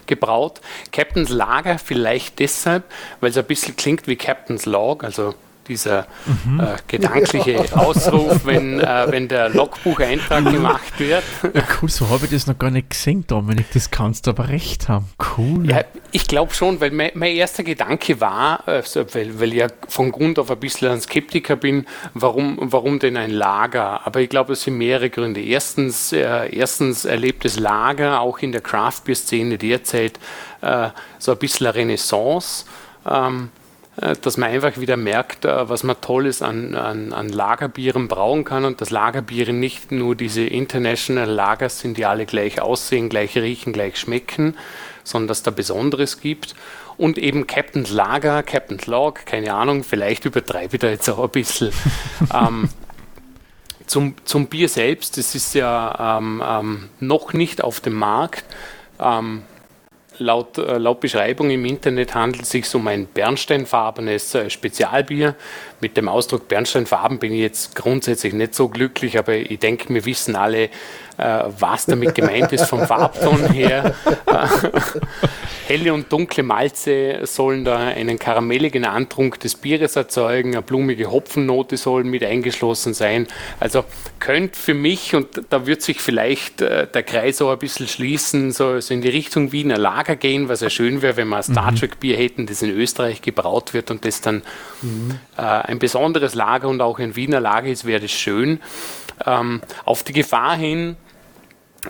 gebraut. 0.07 0.61
Captain's 0.93 1.31
Lager 1.31 1.79
vielleicht 1.79 2.38
deshalb, 2.38 2.85
weil 3.21 3.31
es 3.31 3.37
ein 3.37 3.45
bisschen 3.45 3.75
klingt 3.75 4.07
wie 4.07 4.17
Captain's 4.17 4.67
Log, 4.67 5.03
also 5.03 5.35
dieser 5.68 6.07
mhm. 6.44 6.61
äh, 6.61 6.76
gedankliche 6.87 7.52
ja. 7.52 7.72
Ausruf, 7.72 8.44
wenn, 8.44 8.81
äh, 8.81 9.07
wenn 9.09 9.28
der 9.28 9.50
Logbucheintrag 9.50 10.44
gemacht 10.44 10.98
wird. 10.98 11.22
Ja, 11.42 11.62
cool, 11.81 11.88
so 11.88 12.09
habe 12.09 12.24
ich 12.24 12.31
das 12.31 12.46
noch 12.46 12.59
gar 12.59 12.70
nicht 12.70 12.90
gesehen, 12.90 13.24
Dominik. 13.26 13.66
Das 13.72 13.90
kannst 13.90 14.26
du 14.26 14.31
aber 14.31 14.48
recht 14.48 14.88
haben. 14.88 15.07
Cool. 15.37 15.68
Ja, 15.70 15.85
ich 16.12 16.26
glaube 16.26 16.54
schon, 16.54 16.81
weil 16.81 16.90
mein, 16.90 17.11
mein, 17.14 17.35
erster 17.35 17.62
Gedanke 17.62 18.20
war, 18.20 18.66
also, 18.66 19.04
weil, 19.14 19.38
weil 19.38 19.50
ich 19.50 19.59
ja 19.59 19.66
von 19.88 20.11
Grund 20.11 20.38
auf 20.38 20.50
ein 20.50 20.59
bisschen 20.59 20.90
ein 20.90 21.00
Skeptiker 21.00 21.57
bin, 21.57 21.87
warum, 22.14 22.59
warum 22.61 22.98
denn 22.98 23.16
ein 23.16 23.31
Lager? 23.31 24.07
Aber 24.07 24.20
ich 24.20 24.28
glaube, 24.28 24.54
es 24.54 24.62
sind 24.62 24.78
mehrere 24.78 25.11
Gründe. 25.11 25.40
Erstens, 25.40 26.12
äh, 26.12 26.48
erstens 26.54 27.04
erlebt 27.04 27.44
das 27.44 27.59
Lager 27.59 28.20
auch 28.20 28.38
in 28.38 28.52
der 28.52 28.61
Craft 28.61 29.02
Beer 29.04 29.14
Szene 29.14 29.59
derzeit 29.59 30.18
äh, 30.61 30.88
so 31.18 31.33
ein 31.33 31.38
bisschen 31.38 31.66
eine 31.66 31.74
Renaissance. 31.74 32.64
Ähm, 33.09 33.50
äh, 33.57 33.58
dass 34.23 34.37
man 34.37 34.51
einfach 34.51 34.79
wieder 34.79 34.97
merkt, 34.97 35.45
äh, 35.45 35.69
was 35.69 35.83
man 35.83 36.01
Tolles 36.01 36.41
an, 36.41 36.75
an, 36.75 37.13
an 37.13 37.29
Lagerbieren 37.29 38.07
brauen 38.07 38.45
kann 38.45 38.65
und 38.65 38.81
dass 38.81 38.91
Lagerbiere 38.91 39.53
nicht 39.53 39.91
nur 39.91 40.15
diese 40.15 40.43
International 40.43 41.29
Lagers 41.29 41.81
sind, 41.81 41.99
die 41.99 42.07
alle 42.07 42.25
gleich 42.25 42.61
aussehen, 42.61 43.09
gleich 43.09 43.37
riechen, 43.37 43.73
gleich 43.73 43.99
schmecken, 43.99 44.57
sondern 45.03 45.29
dass 45.29 45.43
da 45.43 45.51
Besonderes 45.51 46.21
gibt. 46.21 46.55
Und 46.97 47.19
eben 47.19 47.47
Captain's 47.47 47.91
Lager, 47.91 48.43
Captain's 48.43 48.87
Log, 48.87 49.27
keine 49.27 49.55
Ahnung, 49.55 49.85
vielleicht 49.85 50.25
übertreibe 50.25 50.77
ich 50.77 50.81
da 50.81 50.89
jetzt 50.89 51.09
auch 51.09 51.23
ein 51.23 51.31
bisschen. 51.31 51.73
ähm, 52.35 52.69
zum, 53.87 54.15
zum 54.25 54.47
Bier 54.47 54.69
selbst, 54.69 55.17
das 55.17 55.35
ist 55.35 55.55
ja 55.55 56.19
ähm, 56.19 56.43
ähm, 56.47 56.89
noch 57.01 57.33
nicht 57.33 57.65
auf 57.65 57.81
dem 57.81 57.95
Markt. 57.95 58.45
Ähm, 59.01 59.43
Laut, 60.18 60.59
äh, 60.59 60.78
laut 60.78 61.00
Beschreibung 61.00 61.50
im 61.50 61.64
Internet 61.64 62.14
handelt 62.14 62.42
es 62.42 62.50
sich 62.50 62.74
um 62.74 62.87
ein 62.88 63.07
bernsteinfarbenes 63.07 64.35
äh, 64.35 64.50
Spezialbier. 64.50 65.35
Mit 65.81 65.96
dem 65.96 66.09
Ausdruck 66.09 66.48
Bernsteinfarben 66.48 67.18
bin 67.18 67.33
ich 67.33 67.40
jetzt 67.40 67.76
grundsätzlich 67.76 68.33
nicht 68.33 68.54
so 68.54 68.68
glücklich, 68.68 69.18
aber 69.18 69.35
ich 69.35 69.59
denke, 69.59 69.92
wir 69.92 70.04
wissen 70.04 70.37
alle, 70.37 70.64
äh, 70.64 70.70
was 71.59 71.87
damit 71.87 72.14
gemeint 72.14 72.52
ist 72.52 72.66
vom 72.66 72.87
Farbton 72.87 73.52
her. 73.52 73.94
Helle 75.68 75.92
und 75.92 76.11
dunkle 76.11 76.42
Malze 76.42 77.20
sollen 77.24 77.62
da 77.62 77.76
einen 77.76 78.18
karamelligen 78.18 78.87
Antrunk 78.87 79.38
des 79.40 79.54
Bieres 79.54 79.96
erzeugen, 79.96 80.54
eine 80.54 80.62
blumige 80.62 81.11
Hopfennote 81.11 81.76
soll 81.76 82.04
mit 82.04 82.24
eingeschlossen 82.24 82.94
sein. 82.94 83.26
Also 83.61 83.85
könnte 84.18 84.59
für 84.59 84.72
mich, 84.72 85.14
und 85.14 85.28
da 85.50 85.66
wird 85.66 85.83
sich 85.83 86.00
vielleicht 86.00 86.62
äh, 86.62 86.87
der 86.87 87.02
Kreis 87.02 87.42
auch 87.42 87.52
ein 87.52 87.59
bisschen 87.59 87.87
schließen, 87.87 88.50
so, 88.50 88.81
so 88.81 88.94
in 88.94 89.02
die 89.02 89.11
Richtung 89.11 89.52
Wiener 89.52 89.76
Lager 89.76 90.16
gehen, 90.16 90.48
was 90.48 90.62
ja 90.62 90.70
schön 90.70 91.02
wäre, 91.02 91.18
wenn 91.18 91.28
wir 91.28 91.37
ein 91.37 91.42
Star 91.42 91.70
mhm. 91.70 91.76
Trek 91.76 92.00
Bier 92.00 92.16
hätten, 92.16 92.46
das 92.46 92.62
in 92.62 92.70
Österreich 92.70 93.20
gebraut 93.20 93.74
wird 93.74 93.90
und 93.90 94.07
das 94.07 94.22
dann 94.22 94.42
mhm. 94.81 95.18
äh, 95.37 95.42
ein 95.42 95.78
besonderes 95.78 96.35
Lager 96.35 96.68
und 96.68 96.81
auch 96.81 96.98
ein 96.98 97.14
Wiener 97.14 97.40
Lager 97.40 97.68
ist, 97.68 97.85
wäre 97.85 98.00
das 98.00 98.12
schön. 98.12 98.61
Ähm, 99.26 99.61
auf 99.85 100.02
die 100.02 100.14
Gefahr 100.14 100.57
hin, 100.57 100.96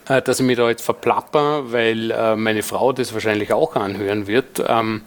dass 0.07 0.41
ich 0.41 0.47
mich 0.47 0.57
da 0.57 0.69
jetzt 0.69 0.85
verplapper, 0.85 1.73
weil 1.73 2.11
äh, 2.11 2.37
meine 2.37 2.63
Frau 2.63 2.93
das 2.93 3.15
wahrscheinlich 3.15 3.53
auch 3.53 3.75
anhören 3.77 4.27
wird. 4.27 4.63
Ähm, 4.67 5.03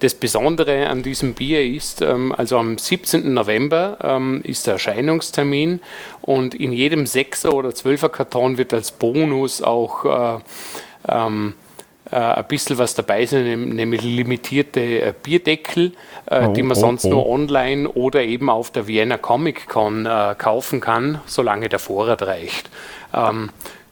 das 0.00 0.14
Besondere 0.14 0.88
an 0.88 1.02
diesem 1.02 1.34
Bier 1.34 1.62
ist, 1.62 2.00
ähm, 2.00 2.32
also 2.36 2.56
am 2.56 2.78
17. 2.78 3.34
November 3.34 3.98
ähm, 4.02 4.40
ist 4.44 4.66
der 4.66 4.74
Erscheinungstermin 4.74 5.80
und 6.22 6.54
in 6.54 6.72
jedem 6.72 7.04
6er 7.04 7.50
oder 7.50 7.70
12er 7.70 8.08
Karton 8.08 8.56
wird 8.56 8.72
als 8.72 8.92
Bonus 8.92 9.62
auch 9.62 10.04
äh, 10.06 10.38
äh, 12.10 12.16
ein 12.16 12.44
bisschen 12.48 12.78
was 12.78 12.94
dabei 12.94 13.26
sind, 13.26 13.74
nämlich 13.74 14.02
limitierte 14.02 14.80
äh, 14.80 15.14
Bierdeckel, 15.22 15.92
äh, 16.26 16.46
oh, 16.46 16.52
die 16.52 16.62
man 16.62 16.76
oh, 16.76 16.80
sonst 16.80 17.04
oh. 17.04 17.10
nur 17.10 17.28
online 17.28 17.88
oder 17.88 18.22
eben 18.22 18.50
auf 18.50 18.70
der 18.70 18.86
Vienna 18.86 19.18
Comic 19.18 19.68
Con 19.68 20.06
äh, 20.06 20.34
kaufen 20.36 20.80
kann, 20.80 21.20
solange 21.26 21.68
der 21.68 21.78
Vorrat 21.78 22.22
reicht. 22.22 22.70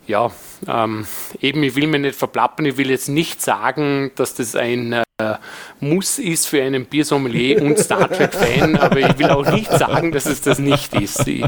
Ja, 0.09 0.33
ähm, 0.67 1.07
eben, 1.39 1.63
ich 1.63 1.77
will 1.77 1.87
mir 1.87 1.99
nicht 1.99 2.17
verplappern, 2.17 2.65
ich 2.65 2.79
will 2.79 2.89
jetzt 2.89 3.11
nicht 3.11 3.43
sagen, 3.43 4.11
dass 4.15 4.33
das 4.33 4.57
ein 4.57 4.95
äh, 4.95 5.35
Muss 5.81 6.19
ist 6.19 6.47
für 6.47 6.63
einen 6.63 6.87
Biersommelier 6.87 7.61
und 7.61 7.79
Star 7.79 8.11
Trek-Fan, 8.11 8.79
aber 8.79 9.01
ich 9.01 9.19
will 9.19 9.29
auch 9.29 9.45
nicht 9.53 9.71
sagen, 9.71 10.11
dass 10.11 10.25
es 10.25 10.41
das 10.41 10.59
nicht 10.61 10.95
ist. 10.95 11.29
Ich 11.29 11.45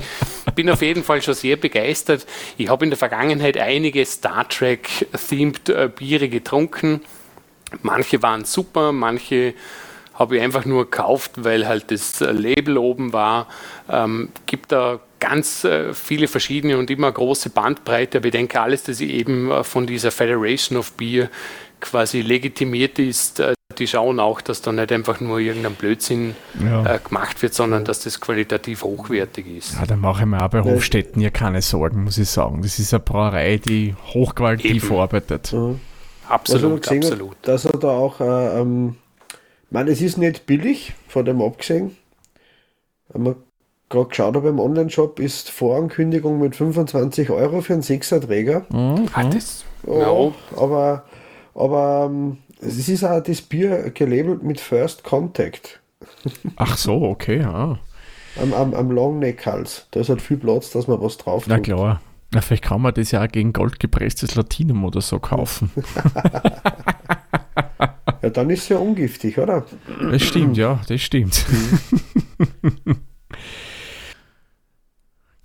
bin 0.54 0.68
auf 0.68 0.82
jeden 0.82 1.02
Fall 1.04 1.22
schon 1.22 1.32
sehr 1.32 1.56
begeistert. 1.56 2.26
Ich 2.58 2.68
habe 2.68 2.84
in 2.84 2.90
der 2.90 2.98
Vergangenheit 2.98 3.56
einige 3.56 4.04
Star 4.04 4.46
Trek-themed 4.46 5.70
äh, 5.70 5.88
Biere 5.88 6.28
getrunken. 6.28 7.00
Manche 7.80 8.22
waren 8.22 8.44
super, 8.44 8.92
manche 8.92 9.54
habe 10.12 10.36
ich 10.36 10.42
einfach 10.42 10.66
nur 10.66 10.84
gekauft, 10.84 11.32
weil 11.44 11.66
halt 11.66 11.90
das 11.90 12.20
Label 12.20 12.76
oben 12.76 13.14
war. 13.14 13.46
Ähm, 13.88 14.28
gibt 14.44 14.70
da 14.70 15.00
ganz 15.20 15.64
äh, 15.64 15.94
viele 15.94 16.26
verschiedene 16.26 16.78
und 16.78 16.90
immer 16.90 17.12
große 17.12 17.50
Bandbreite, 17.50 18.18
aber 18.18 18.26
ich 18.26 18.32
denke, 18.32 18.60
alles, 18.60 18.82
das 18.82 19.00
eben 19.00 19.50
äh, 19.50 19.62
von 19.62 19.86
dieser 19.86 20.10
Federation 20.10 20.78
of 20.78 20.92
Beer 20.92 21.30
quasi 21.78 22.22
legitimiert 22.22 22.98
ist, 22.98 23.40
äh, 23.40 23.54
die 23.78 23.86
schauen 23.86 24.18
auch, 24.18 24.40
dass 24.40 24.62
da 24.62 24.72
nicht 24.72 24.90
einfach 24.90 25.20
nur 25.20 25.38
irgendein 25.38 25.74
Blödsinn 25.74 26.34
ja. 26.62 26.96
gemacht 26.98 27.40
wird, 27.40 27.54
sondern 27.54 27.84
dass 27.84 28.02
das 28.02 28.20
qualitativ 28.20 28.82
hochwertig 28.82 29.46
ist. 29.46 29.74
Ja, 29.74 29.86
da 29.86 29.96
mache 29.96 30.22
ich 30.22 30.26
mir 30.26 30.44
auch 30.44 30.50
bei 30.50 30.62
Hofstädten 30.62 31.20
ja 31.20 31.30
keine 31.30 31.62
Sorgen, 31.62 32.02
muss 32.04 32.18
ich 32.18 32.28
sagen. 32.28 32.62
Das 32.62 32.78
ist 32.78 32.92
eine 32.92 33.00
Brauerei, 33.00 33.58
die 33.58 33.94
hochqualitativ 34.12 34.90
eben. 34.90 34.96
arbeitet. 34.96 35.52
Mhm. 35.52 35.80
Absolut, 36.28 36.88
also 36.88 37.06
absolut. 37.08 37.30
Hat, 37.30 37.48
dass 37.48 37.64
er 37.64 37.78
da 37.78 37.88
auch, 37.88 38.20
äh, 38.20 38.60
ähm, 38.60 38.96
ich 39.30 39.70
meine, 39.70 39.90
es 39.90 40.02
ist 40.02 40.18
nicht 40.18 40.46
billig, 40.46 40.92
von 41.08 41.24
dem 41.24 41.40
abgesehen. 41.40 41.96
Man 43.12 43.36
gerade 43.90 44.08
geschaut 44.08 44.36
habe 44.36 44.48
im 44.48 44.58
Online-Shop, 44.58 45.20
ist 45.20 45.50
Vorankündigung 45.50 46.40
mit 46.40 46.56
25 46.56 47.28
Euro 47.28 47.60
für 47.60 47.74
einen 47.74 47.82
Sechserträger. 47.82 48.64
Mhm. 48.70 49.08
Ah, 49.12 49.24
das, 49.24 49.66
ja. 49.86 50.32
Aber, 50.56 51.04
aber 51.54 52.08
ähm, 52.10 52.38
es 52.60 52.88
ist 52.88 53.04
auch 53.04 53.22
das 53.22 53.42
Bier 53.42 53.90
gelabelt 53.90 54.42
mit 54.42 54.60
First 54.60 55.04
Contact. 55.04 55.80
Ach 56.56 56.78
so, 56.78 57.02
okay, 57.02 57.40
ja. 57.40 57.78
Am, 58.40 58.54
am, 58.54 58.74
am 58.74 58.90
Longneck-Hals. 58.90 59.88
Da 59.90 60.00
ist 60.00 60.08
halt 60.08 60.22
viel 60.22 60.38
Platz, 60.38 60.70
dass 60.70 60.86
man 60.86 61.02
was 61.02 61.18
drauf 61.18 61.46
Na 61.46 61.58
klar. 61.58 62.00
Na, 62.32 62.40
vielleicht 62.40 62.62
kann 62.62 62.80
man 62.80 62.94
das 62.94 63.10
ja 63.10 63.24
auch 63.24 63.28
gegen 63.28 63.52
goldgepresstes 63.52 64.36
Latinum 64.36 64.84
oder 64.84 65.00
so 65.00 65.18
kaufen. 65.18 65.72
ja, 68.22 68.30
dann 68.30 68.50
ist 68.50 68.62
es 68.62 68.68
ja 68.68 68.78
ungiftig, 68.78 69.36
oder? 69.36 69.66
Das 70.12 70.22
stimmt, 70.22 70.56
ja, 70.56 70.78
das 70.86 71.00
stimmt. 71.00 71.44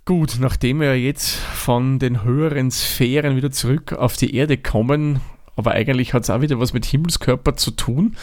Gut, 0.06 0.36
nachdem 0.38 0.78
wir 0.78 0.96
jetzt 0.96 1.34
von 1.34 1.98
den 1.98 2.22
höheren 2.22 2.70
Sphären 2.70 3.34
wieder 3.34 3.50
zurück 3.50 3.92
auf 3.92 4.16
die 4.16 4.36
Erde 4.36 4.56
kommen, 4.56 5.18
aber 5.56 5.72
eigentlich 5.72 6.14
hat 6.14 6.22
es 6.22 6.30
auch 6.30 6.40
wieder 6.40 6.60
was 6.60 6.72
mit 6.72 6.84
Himmelskörper 6.84 7.56
zu 7.56 7.72
tun, 7.72 8.16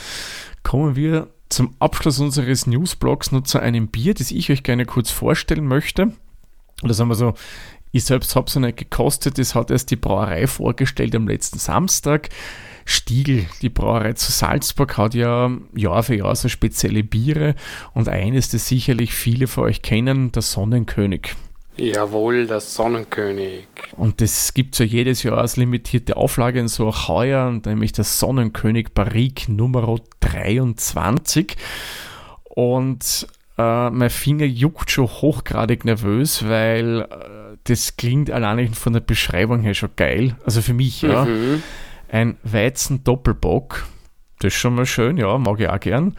kommen 0.63 0.95
wir 0.95 1.27
zum 1.49 1.75
Abschluss 1.79 2.19
unseres 2.19 2.67
Newsblogs 2.67 3.33
nur 3.33 3.43
zu 3.43 3.59
einem 3.59 3.89
Bier, 3.89 4.13
das 4.13 4.31
ich 4.31 4.49
euch 4.49 4.63
gerne 4.63 4.85
kurz 4.85 5.11
vorstellen 5.11 5.67
möchte. 5.67 6.03
Und 6.03 6.87
das 6.87 7.01
haben 7.01 7.09
wir 7.09 7.15
so, 7.15 7.33
ich 7.91 8.05
selbst 8.05 8.33
habe 8.37 8.47
es 8.47 8.55
noch 8.55 8.61
nicht 8.61 8.77
gekostet, 8.77 9.37
das 9.37 9.53
hat 9.53 9.69
erst 9.69 9.91
die 9.91 9.97
Brauerei 9.97 10.47
vorgestellt 10.47 11.13
am 11.17 11.27
letzten 11.27 11.59
Samstag. 11.59 12.29
Stiegel, 12.85 13.45
die 13.61 13.67
Brauerei 13.67 14.13
zu 14.13 14.31
Salzburg, 14.31 14.97
hat 14.97 15.15
ja 15.15 15.51
Jahr 15.75 16.03
für 16.03 16.15
Jahr 16.15 16.35
so 16.37 16.47
spezielle 16.47 17.03
Biere 17.03 17.55
und 17.93 18.07
eines, 18.07 18.47
das 18.47 18.69
sicherlich 18.69 19.13
viele 19.13 19.47
von 19.47 19.65
euch 19.65 19.81
kennen, 19.81 20.31
der 20.31 20.43
Sonnenkönig. 20.43 21.35
Jawohl, 21.75 22.45
der 22.45 22.59
Sonnenkönig. 22.59 23.67
Und 23.97 24.21
das 24.21 24.53
gibt 24.53 24.77
ja 24.77 24.85
jedes 24.85 25.23
Jahr 25.23 25.39
als 25.39 25.57
limitierte 25.57 26.17
Auflage, 26.17 26.61
und 26.61 26.67
so 26.67 26.87
auch 26.87 27.07
heuer, 27.07 27.51
nämlich 27.65 27.93
der 27.93 28.03
Sonnenkönig 28.03 28.89
Barrique 28.93 29.51
Nummer 29.51 29.99
23. 30.19 31.55
Und 32.43 33.27
äh, 33.57 33.89
mein 33.89 34.09
Finger 34.09 34.45
juckt 34.45 34.91
schon 34.91 35.07
hochgradig 35.07 35.85
nervös, 35.85 36.47
weil 36.47 37.01
äh, 37.01 37.57
das 37.63 37.97
klingt 37.97 38.29
allein 38.29 38.73
von 38.73 38.93
der 38.93 38.99
Beschreibung 38.99 39.61
her 39.61 39.73
schon 39.73 39.91
geil. 39.95 40.35
Also 40.45 40.61
für 40.61 40.73
mich, 40.73 41.01
ja. 41.01 41.25
Mhm. 41.25 41.63
Ein 42.09 42.37
Weizen-Doppelbock. 42.43 43.87
Das 44.39 44.53
ist 44.53 44.59
schon 44.59 44.75
mal 44.75 44.85
schön, 44.85 45.17
ja, 45.17 45.37
mag 45.39 45.59
ich 45.59 45.69
auch 45.69 45.79
gern. 45.79 46.15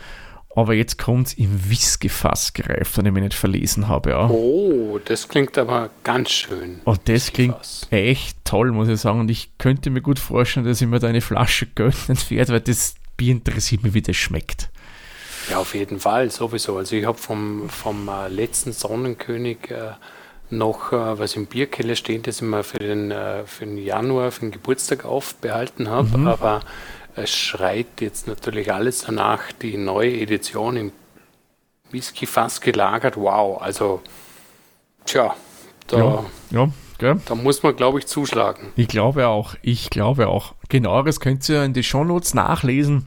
Aber 0.57 0.75
jetzt 0.75 0.99
kommt 0.99 1.29
es 1.29 1.35
im 1.35 1.69
Whisky-Fass 1.69 2.53
gereift, 2.53 2.97
wenn 2.97 3.07
ich 3.07 3.13
mich 3.13 3.23
nicht 3.25 3.35
verlesen 3.35 3.89
habe. 3.89 4.11
Ja. 4.11 4.29
Oh, 4.29 5.01
das 5.05 5.29
klingt 5.29 5.59
aber 5.59 5.91
ganz 6.05 6.31
schön. 6.31 6.81
Und 6.85 7.09
das 7.09 7.33
klingt 7.33 7.57
echt 7.91 8.37
toll, 8.45 8.71
muss 8.71 8.89
ich 8.89 9.01
sagen. 9.01 9.21
Und 9.21 9.31
ich 9.31 9.59
könnte 9.59 9.91
mir 9.91 10.01
gut 10.01 10.21
vorstellen, 10.21 10.65
dass 10.65 10.81
ich 10.81 10.87
mir 10.87 11.01
da 11.01 11.09
eine 11.09 11.21
Flasche 11.21 11.67
gönnen 11.67 12.19
werde, 12.29 12.53
weil 12.53 12.61
das 12.61 12.95
Bier 13.17 13.33
interessiert 13.33 13.83
mich, 13.83 13.95
wie 13.95 14.03
das 14.03 14.17
schmeckt. 14.17 14.71
Ja, 15.51 15.59
auf 15.59 15.75
jeden 15.75 15.99
Fall, 15.99 16.31
sowieso. 16.31 16.77
Also 16.77 16.97
ich 16.97 17.05
habe 17.05 17.19
vom, 17.19 17.69
vom 17.69 18.09
äh, 18.09 18.29
letzten 18.29 18.73
Sonnenkönig 18.73 19.71
äh, 19.71 19.93
noch 20.51 20.93
äh, 20.93 21.19
was 21.19 21.37
im 21.37 21.47
Bierkeller 21.47 21.97
steht, 21.97 22.27
das 22.27 22.37
ich 22.37 22.43
mir 22.43 22.63
für 22.63 22.79
den, 22.79 23.11
äh, 23.11 23.45
für 23.45 23.67
den 23.67 23.79
Januar, 23.79 24.31
für 24.31 24.41
den 24.41 24.53
Geburtstag 24.53 25.05
aufbehalten 25.05 25.89
habe. 25.89 26.17
Mhm. 26.17 26.29
Aber 26.29 26.61
es 27.17 27.31
schreit 27.31 28.01
jetzt 28.01 28.27
natürlich 28.27 28.73
alles 28.73 29.03
danach, 29.07 29.53
die 29.53 29.77
neue 29.77 30.21
Edition 30.21 30.77
im 30.77 30.93
Whisky 31.91 32.27
fast 32.27 32.61
gelagert. 32.61 33.17
Wow, 33.17 33.61
also, 33.61 34.03
tja, 35.05 35.35
da, 35.87 35.99
ja, 35.99 36.25
ja, 36.51 36.69
gell? 36.99 37.21
da 37.25 37.35
muss 37.35 37.63
man, 37.63 37.77
glaube 37.77 37.99
ich, 37.99 38.07
zuschlagen. 38.07 38.73
Ich 38.77 38.89
glaube 38.89 39.29
auch, 39.29 39.55
ich 39.63 39.91
glaube 39.91 40.29
auch. 40.29 40.55
Genaueres 40.69 41.21
könnt 41.21 41.49
ihr 41.49 41.63
in 41.65 41.73
die 41.73 41.85
Shownotes 41.85 42.35
nachlesen. 42.35 43.07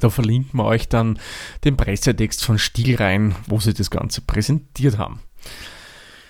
Da 0.00 0.10
verlinken 0.10 0.58
wir 0.58 0.64
euch 0.64 0.88
dann 0.88 1.18
den 1.64 1.76
Pressetext 1.76 2.44
von 2.44 2.58
Stiel 2.58 2.96
rein, 2.96 3.34
wo 3.46 3.60
sie 3.60 3.72
das 3.72 3.90
Ganze 3.90 4.20
präsentiert 4.20 4.98
haben. 4.98 5.20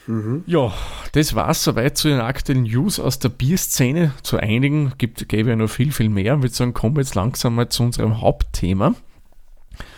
Mhm. 0.07 0.45
Ja, 0.47 0.73
das 1.13 1.35
war 1.35 1.51
es 1.51 1.65
soweit 1.65 1.97
zu 1.97 2.09
den 2.09 2.21
aktuellen 2.21 2.63
News 2.63 3.01
aus 3.01 3.19
der 3.19 3.29
Bierszene. 3.29 4.13
Zu 4.23 4.39
einigen 4.39 4.93
gibt, 4.99 5.29
gäbe 5.29 5.51
ja 5.51 5.57
noch 5.57 5.69
viel, 5.69 5.93
viel 5.93 6.09
mehr. 6.09 6.35
Ich 6.37 6.43
würde 6.43 6.55
sagen, 6.55 6.75
kommen 6.75 6.97
wir 6.97 7.03
jetzt 7.03 7.15
langsam 7.15 7.55
mal 7.57 7.69
zu 7.69 7.83
unserem 7.83 8.21
Hauptthema. 8.21 8.95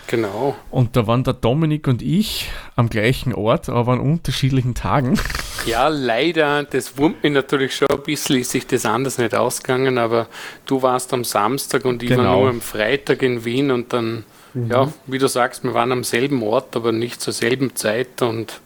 Genau. 0.09 0.57
Und 0.71 0.97
da 0.97 1.07
waren 1.07 1.23
der 1.23 1.35
Dominik 1.35 1.87
und 1.87 2.01
ich 2.01 2.51
am 2.77 2.88
gleichen 2.88 3.35
Ort, 3.35 3.68
aber 3.68 3.92
an 3.92 4.01
unterschiedlichen 4.01 4.75
Tagen. 4.75 5.21
Ja, 5.66 5.88
leider, 5.88 6.64
das 6.64 6.97
wurmt 6.97 7.23
mich 7.23 7.33
natürlich 7.33 7.77
schon 7.77 7.88
ein 7.90 8.03
bisschen, 8.03 8.40
ist 8.40 8.53
sich 8.53 8.66
das 8.66 8.87
anders 8.87 9.18
nicht 9.18 9.35
ausgegangen, 9.35 9.99
aber 9.99 10.27
du 10.64 10.81
warst 10.81 11.12
am 11.12 11.25
Samstag 11.25 11.85
und 11.85 12.03
ich 12.03 12.09
genau. 12.09 12.23
war 12.23 12.37
nur 12.38 12.49
am 12.49 12.61
Freitag 12.62 13.23
in 13.23 13.44
Wien 13.44 13.71
und 13.71 13.92
dann, 13.92 14.25
mhm. 14.55 14.71
ja, 14.71 14.90
wie 15.07 15.18
du 15.18 15.29
sagst, 15.29 15.62
wir 15.64 15.75
waren 15.75 15.92
am 15.92 16.05
selben 16.05 16.42
Ort, 16.42 16.75
aber 16.75 16.92
nicht 16.92 17.21
zur 17.21 17.35
selben 17.35 17.77
Zeit 17.77 18.23
und 18.23 18.62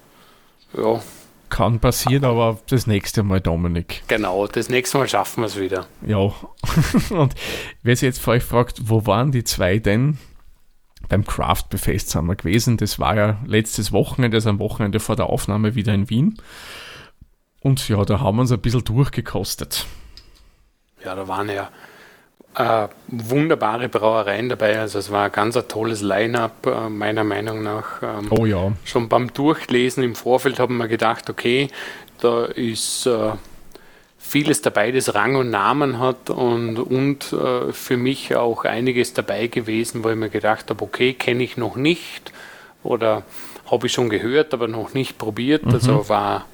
ja, 0.76 1.02
kann 1.52 1.80
passieren, 1.80 2.24
aber 2.24 2.58
das 2.68 2.86
nächste 2.86 3.22
Mal, 3.22 3.40
Dominik. 3.40 4.02
Genau, 4.08 4.46
das 4.46 4.70
nächste 4.70 4.96
Mal 4.96 5.06
schaffen 5.06 5.42
wir 5.42 5.46
es 5.46 5.60
wieder. 5.60 5.86
Ja. 6.04 6.32
Und 7.10 7.34
wer 7.82 7.94
sich 7.94 8.06
jetzt 8.06 8.20
vor 8.20 8.32
euch 8.32 8.42
fragt, 8.42 8.88
wo 8.88 9.04
waren 9.06 9.32
die 9.32 9.44
zwei 9.44 9.78
denn? 9.78 10.16
Beim 11.10 11.26
Craft 11.26 11.64
Befest 11.68 12.08
sind 12.08 12.24
wir 12.24 12.36
gewesen. 12.36 12.78
Das 12.78 12.98
war 12.98 13.16
ja 13.16 13.38
letztes 13.44 13.92
Wochenende, 13.92 14.38
also 14.38 14.48
am 14.48 14.58
Wochenende 14.60 14.98
vor 14.98 15.14
der 15.14 15.26
Aufnahme 15.26 15.74
wieder 15.74 15.92
in 15.92 16.08
Wien. 16.08 16.38
Und 17.60 17.86
ja, 17.86 18.02
da 18.04 18.20
haben 18.20 18.36
wir 18.36 18.40
uns 18.40 18.52
ein 18.52 18.60
bisschen 18.60 18.84
durchgekostet. 18.84 19.84
Ja, 21.04 21.14
da 21.14 21.28
waren 21.28 21.50
ja 21.50 21.68
äh, 22.54 22.88
wunderbare 23.08 23.88
Brauereien 23.88 24.48
dabei. 24.48 24.78
Also 24.78 24.98
es 24.98 25.10
war 25.10 25.26
ein 25.26 25.32
ganz 25.32 25.56
ein 25.56 25.68
tolles 25.68 26.02
Line-up, 26.02 26.66
äh, 26.66 26.88
meiner 26.88 27.24
Meinung 27.24 27.62
nach. 27.62 28.02
Ähm, 28.02 28.28
oh 28.30 28.44
ja. 28.44 28.72
Schon 28.84 29.08
beim 29.08 29.32
Durchlesen 29.32 30.02
im 30.02 30.14
Vorfeld 30.14 30.58
haben 30.58 30.76
wir 30.76 30.88
gedacht, 30.88 31.30
okay, 31.30 31.68
da 32.20 32.44
ist 32.44 33.06
äh, 33.06 33.32
vieles 34.18 34.62
dabei, 34.62 34.92
das 34.92 35.14
Rang 35.14 35.36
und 35.36 35.50
Namen 35.50 35.98
hat 35.98 36.30
und, 36.30 36.78
und 36.78 37.32
äh, 37.32 37.72
für 37.72 37.96
mich 37.96 38.34
auch 38.36 38.64
einiges 38.64 39.14
dabei 39.14 39.48
gewesen, 39.48 40.04
wo 40.04 40.10
ich 40.10 40.16
mir 40.16 40.30
gedacht 40.30 40.70
habe, 40.70 40.82
okay, 40.84 41.12
kenne 41.14 41.42
ich 41.42 41.56
noch 41.56 41.76
nicht 41.76 42.32
oder 42.82 43.24
habe 43.70 43.86
ich 43.86 43.92
schon 43.92 44.08
gehört, 44.08 44.54
aber 44.54 44.68
noch 44.68 44.94
nicht 44.94 45.18
probiert. 45.18 45.66
Mhm. 45.66 45.72
Also 45.72 46.08
war, 46.08 46.46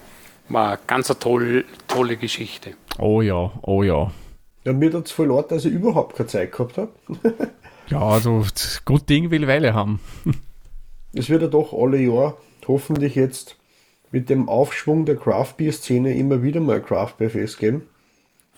war 0.49 0.79
ganz 0.87 1.11
eine 1.11 1.19
toll, 1.19 1.65
tolle 1.87 2.17
Geschichte. 2.17 2.75
Oh 2.99 3.21
ja, 3.21 3.53
oh 3.63 3.83
ja. 3.83 4.11
Ja, 4.69 4.75
mir 4.75 4.93
hat 4.93 5.07
es 5.07 5.13
voll 5.13 5.29
leid, 5.29 5.51
dass 5.51 5.65
ich 5.65 5.73
überhaupt 5.73 6.15
keine 6.15 6.27
Zeit 6.27 6.53
gehabt 6.53 6.77
habe. 6.77 6.91
ja, 7.89 8.01
also 8.03 8.45
gut 8.85 9.09
Ding 9.09 9.31
will 9.31 9.47
Weile 9.47 9.73
haben. 9.73 9.99
es 11.15 11.31
wird 11.31 11.41
ja 11.41 11.49
doch 11.49 11.73
alle 11.73 11.97
Jahr 11.97 12.37
hoffentlich 12.67 13.15
jetzt 13.15 13.57
mit 14.11 14.29
dem 14.29 14.47
Aufschwung 14.47 15.07
der 15.07 15.17
Craft 15.17 15.55
Beer 15.57 15.73
Szene 15.73 16.15
immer 16.15 16.43
wieder 16.43 16.61
mal 16.61 16.83
Craft 16.83 17.15
Beer 17.17 17.31
Fest 17.31 17.59
geben. 17.59 17.89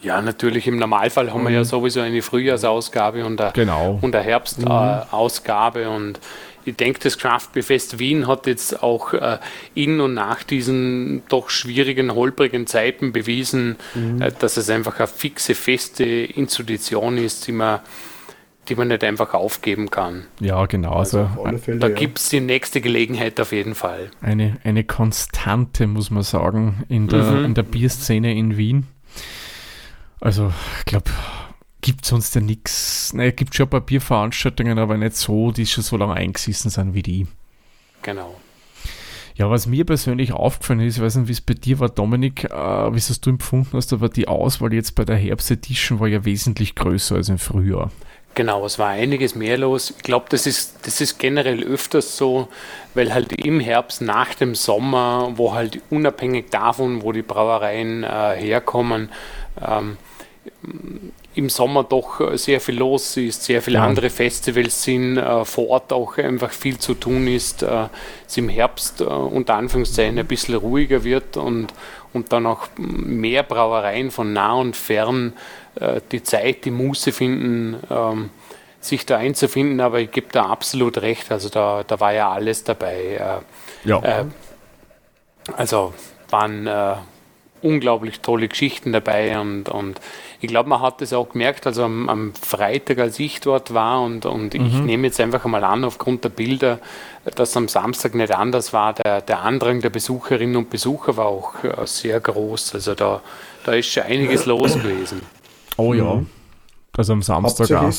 Ja, 0.01 0.21
natürlich. 0.21 0.67
Im 0.67 0.81
Normalfall 0.81 1.33
haben 1.33 1.45
wir 1.45 1.51
ja 1.51 1.61
mhm. 1.61 1.65
sowieso 1.65 2.01
eine 2.01 2.23
Frühjahrsausgabe 2.23 3.25
und 3.25 3.41
eine, 3.41 3.53
genau. 3.53 4.01
und 4.03 4.13
eine 4.13 4.25
Herbstausgabe. 4.25 5.85
Mhm. 5.85 5.95
und 5.95 6.21
ich 6.65 6.77
denke, 6.77 7.01
das 7.01 7.19
Craft 7.19 7.49
Beer 7.53 7.63
Fest 7.63 7.99
Wien 7.99 8.27
hat 8.27 8.47
jetzt 8.47 8.83
auch 8.83 9.13
äh, 9.13 9.39
in 9.75 10.01
und 10.01 10.15
nach 10.15 10.43
diesen 10.43 11.23
doch 11.29 11.51
schwierigen, 11.51 12.15
holprigen 12.15 12.67
Zeiten 12.67 13.13
bewiesen, 13.13 13.77
mhm. 13.95 14.21
äh, 14.21 14.33
dass 14.39 14.57
es 14.57 14.71
einfach 14.71 14.99
eine 14.99 15.07
fixe, 15.09 15.55
feste 15.55 16.05
Institution 16.05 17.19
ist, 17.19 17.47
die 17.47 17.53
man, 17.53 17.81
die 18.69 18.75
man 18.75 18.89
nicht 18.89 19.05
einfach 19.05 19.35
aufgeben 19.35 19.91
kann. 19.91 20.27
Ja, 20.41 20.67
genau. 20.67 20.93
Also, 20.93 21.29
also 21.43 21.59
Fälle, 21.59 21.79
da 21.79 21.89
ja. 21.89 21.95
gibt 21.95 22.19
es 22.19 22.29
die 22.29 22.41
nächste 22.41 22.81
Gelegenheit 22.81 23.41
auf 23.41 23.53
jeden 23.53 23.75
Fall. 23.75 24.11
Eine, 24.21 24.59
eine 24.65 24.85
Konstante, 24.85 25.87
muss 25.87 26.11
man 26.11 26.23
sagen, 26.23 26.85
in 26.89 27.09
der, 27.09 27.25
mhm. 27.25 27.45
in 27.47 27.55
der 27.55 27.63
Bierszene 27.63 28.35
in 28.35 28.57
Wien. 28.57 28.87
Also, 30.21 30.53
ich 30.81 30.85
glaube, 30.85 31.11
gibt 31.81 32.05
sonst 32.05 32.35
ja 32.35 32.41
nichts. 32.41 33.13
Naja, 33.13 33.31
gibt 33.31 33.55
schon 33.55 33.69
Bierveranstaltungen, 33.69 34.79
aber 34.79 34.97
nicht 34.97 35.17
so, 35.17 35.51
die 35.53 35.67
schon 35.67 35.85
so 35.85 35.97
lange 35.97 36.15
eingesessen 36.15 36.71
sind 36.71 36.95
wie 36.95 37.03
die. 37.03 37.27
Genau. 38.03 38.37
Ja, 39.35 39.49
was 39.49 39.67
mir 39.67 39.87
persönlich 39.87 40.33
aufgefallen 40.33 40.81
ist, 40.81 40.99
ich 40.99 41.03
weiß 41.03 41.17
nicht, 41.17 41.29
wie 41.29 41.33
es 41.33 41.41
bei 41.41 41.55
dir 41.55 41.79
war, 41.79 41.89
Dominik, 41.89 42.45
äh, 42.45 42.51
wie 42.51 42.99
es 42.99 43.21
du 43.21 43.31
empfunden 43.31 43.77
hast, 43.77 43.93
aber 43.93 44.09
die 44.09 44.29
Auswahl 44.29 44.75
jetzt 44.75 44.95
bei 44.95 45.05
der 45.05 45.17
Herbst-Edition 45.17 45.99
war 45.99 46.09
ja 46.09 46.25
wesentlich 46.25 46.75
größer 46.75 47.15
als 47.15 47.31
im 47.31 47.39
Frühjahr. 47.39 47.91
Genau, 48.35 48.65
es 48.65 48.79
war 48.79 48.89
einiges 48.89 49.35
mehr 49.35 49.59
los. 49.59 49.95
Ich 49.97 50.03
glaube, 50.03 50.27
das 50.29 50.47
ist, 50.47 50.87
das 50.87 51.01
ist 51.01 51.19
generell 51.19 51.65
öfters 51.65 52.17
so, 52.17 52.49
weil 52.95 53.13
halt 53.13 53.33
im 53.33 53.61
Herbst 53.61 54.03
nach 54.03 54.35
dem 54.35 54.55
Sommer, 54.55 55.33
wo 55.37 55.55
halt 55.55 55.81
unabhängig 55.91 56.51
davon, 56.51 57.03
wo 57.03 57.11
die 57.11 57.23
Brauereien 57.23 58.05
äh, 58.05 58.37
herkommen, 58.37 59.11
ähm, 59.67 59.97
im 61.35 61.49
Sommer 61.49 61.85
doch 61.85 62.21
äh, 62.21 62.37
sehr 62.37 62.61
viel 62.61 62.79
los 62.79 63.17
ist, 63.17 63.45
sehr 63.45 63.63
viele 63.63 63.79
ja. 63.79 63.85
andere 63.85 64.11
Festivals 64.11 64.83
sind, 64.83 65.17
äh, 65.17 65.45
vor 65.45 65.69
Ort 65.69 65.93
auch 65.93 66.19
einfach 66.19 66.51
viel 66.51 66.79
zu 66.79 66.95
tun 66.95 67.29
ist, 67.29 67.63
äh, 67.63 67.89
es 68.27 68.37
im 68.37 68.49
Herbst 68.49 69.01
äh, 69.01 69.05
unter 69.05 69.55
Anführungszeichen 69.55 70.19
ein 70.19 70.27
bisschen 70.27 70.57
ruhiger 70.57 71.05
wird 71.05 71.37
und, 71.37 71.69
und 72.13 72.33
dann 72.33 72.47
auch 72.47 72.69
mehr 72.77 73.45
Brauereien 73.45 74.11
von 74.11 74.33
nah 74.33 74.55
und 74.55 74.77
fern 74.77 75.35
äh, 75.77 76.01
die 76.11 76.23
Zeit, 76.23 76.65
die 76.65 76.73
Muße 76.73 77.13
finden, 77.13 77.77
ähm, 77.91 78.31
sich 78.81 79.07
da 79.07 79.19
einzufinden, 79.19 79.81
aber 79.81 80.01
ich 80.01 80.11
gebe 80.11 80.29
da 80.33 80.47
absolut 80.47 81.03
recht, 81.03 81.31
also 81.31 81.49
da, 81.49 81.85
da 81.87 82.01
war 82.01 82.13
ja 82.13 82.31
alles 82.31 82.65
dabei. 82.65 83.43
Äh, 83.85 83.89
ja. 83.89 84.27
also 85.57 85.95
waren 86.31 86.67
unglaublich 87.63 88.21
tolle 88.21 88.49
Geschichten 88.49 88.93
dabei 88.93 89.39
und, 89.39 89.69
und 89.69 90.01
ich 90.41 90.49
glaube, 90.49 90.69
man 90.69 90.81
hat 90.81 91.01
das 91.01 91.13
auch 91.13 91.31
gemerkt, 91.31 91.67
also 91.67 91.85
am, 91.85 92.09
am, 92.09 92.35
Freitag, 92.35 92.99
als 92.99 93.19
ich 93.19 93.41
dort 93.41 93.75
war 93.75 94.03
und, 94.03 94.27
und 94.27 94.55
mhm. 94.55 94.67
ich 94.67 94.75
nehme 94.81 95.07
jetzt 95.07 95.21
einfach 95.21 95.45
mal 95.45 95.63
an, 95.65 95.85
aufgrund 95.85 96.25
der 96.25 96.31
Bilder, 96.31 96.79
dass 97.37 97.57
am 97.57 97.69
Samstag 97.69 98.15
nicht 98.15 98.35
anders 98.35 98.73
war. 98.73 98.95
Der, 98.95 99.21
der 99.21 99.41
Andrang 99.41 99.81
der 99.81 99.91
Besucherinnen 99.91 100.57
und 100.57 100.71
Besucher 100.71 101.17
war 101.17 101.27
auch 101.27 101.63
äh, 101.63 101.87
sehr 101.87 102.21
groß. 102.21 102.75
Also 102.75 102.95
da, 102.95 103.21
da 103.65 103.73
ist 103.73 103.91
schon 103.91 104.05
einiges 104.05 104.47
los 104.47 104.75
gewesen. 104.75 105.21
Oh 105.77 105.93
ja, 105.93 106.15
mhm. 106.15 106.27
also 106.97 107.13
am 107.13 107.23
Samstag 107.23 107.71
auch. 107.73 107.93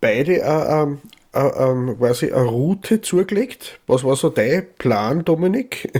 Beide 0.00 0.40
äh, 0.42 0.82
ähm, 0.82 0.98
äh, 1.34 1.40
ähm, 1.40 1.96
quasi 1.98 2.32
eine 2.32 2.44
Route 2.44 3.00
zugelegt. 3.00 3.80
Was 3.86 4.04
war 4.04 4.16
so 4.16 4.28
dein 4.28 4.66
Plan, 4.76 5.24
Dominik? 5.24 5.92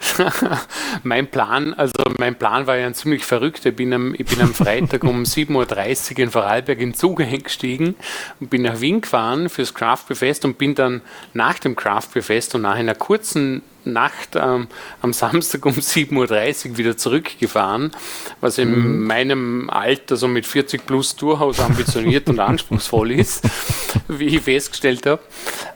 mein 1.02 1.30
Plan, 1.30 1.74
also 1.74 1.92
mein 2.18 2.36
Plan 2.36 2.66
war 2.66 2.76
ja 2.76 2.86
ein 2.86 2.94
ziemlich 2.94 3.24
verrückter. 3.24 3.70
Ich 3.70 3.76
bin 3.76 3.92
am, 3.92 4.14
ich 4.14 4.26
bin 4.26 4.40
am 4.40 4.54
Freitag 4.54 5.04
um 5.04 5.22
7.30 5.22 6.12
Uhr 6.12 6.18
in 6.18 6.30
Vorarlberg 6.30 6.80
in 6.80 6.94
Zug 6.94 7.20
eingestiegen 7.20 7.94
und 8.40 8.50
bin 8.50 8.62
nach 8.62 8.80
Wien 8.80 9.00
gefahren 9.00 9.48
fürs 9.48 9.74
Craft 9.74 10.14
Fest 10.14 10.44
und 10.44 10.58
bin 10.58 10.74
dann 10.74 11.00
nach 11.32 11.58
dem 11.58 11.76
Craft 11.76 12.20
Fest 12.20 12.54
und 12.54 12.62
nach 12.62 12.74
einer 12.74 12.94
kurzen 12.94 13.62
Nacht 13.84 14.36
ähm, 14.36 14.68
am 15.02 15.12
Samstag 15.12 15.64
um 15.66 15.72
7.30 15.72 16.70
Uhr 16.70 16.78
wieder 16.78 16.96
zurückgefahren, 16.96 17.92
was 18.40 18.58
in 18.58 18.70
mhm. 18.70 19.06
meinem 19.06 19.70
Alter 19.70 20.16
so 20.16 20.28
mit 20.28 20.46
40 20.46 20.86
plus 20.86 21.16
durchaus 21.16 21.60
ambitioniert 21.60 22.28
und 22.28 22.40
anspruchsvoll 22.40 23.12
ist, 23.12 23.44
wie 24.08 24.36
ich 24.36 24.42
festgestellt 24.42 25.06
habe. 25.06 25.22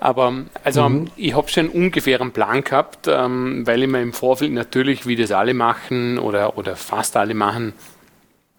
Aber 0.00 0.32
also 0.64 0.88
mhm. 0.88 1.10
ich 1.16 1.34
habe 1.34 1.48
schon 1.48 1.66
einen 1.66 1.84
ungefähren 1.84 2.32
Plan 2.32 2.64
gehabt, 2.64 3.06
ähm, 3.08 3.66
weil 3.66 3.82
ich 3.82 3.88
mir 3.88 4.02
im 4.02 4.12
Vorfeld 4.12 4.52
natürlich, 4.52 5.06
wie 5.06 5.16
das 5.16 5.32
alle 5.32 5.54
machen 5.54 6.18
oder, 6.18 6.56
oder 6.58 6.76
fast 6.76 7.16
alle 7.16 7.34
machen, 7.34 7.72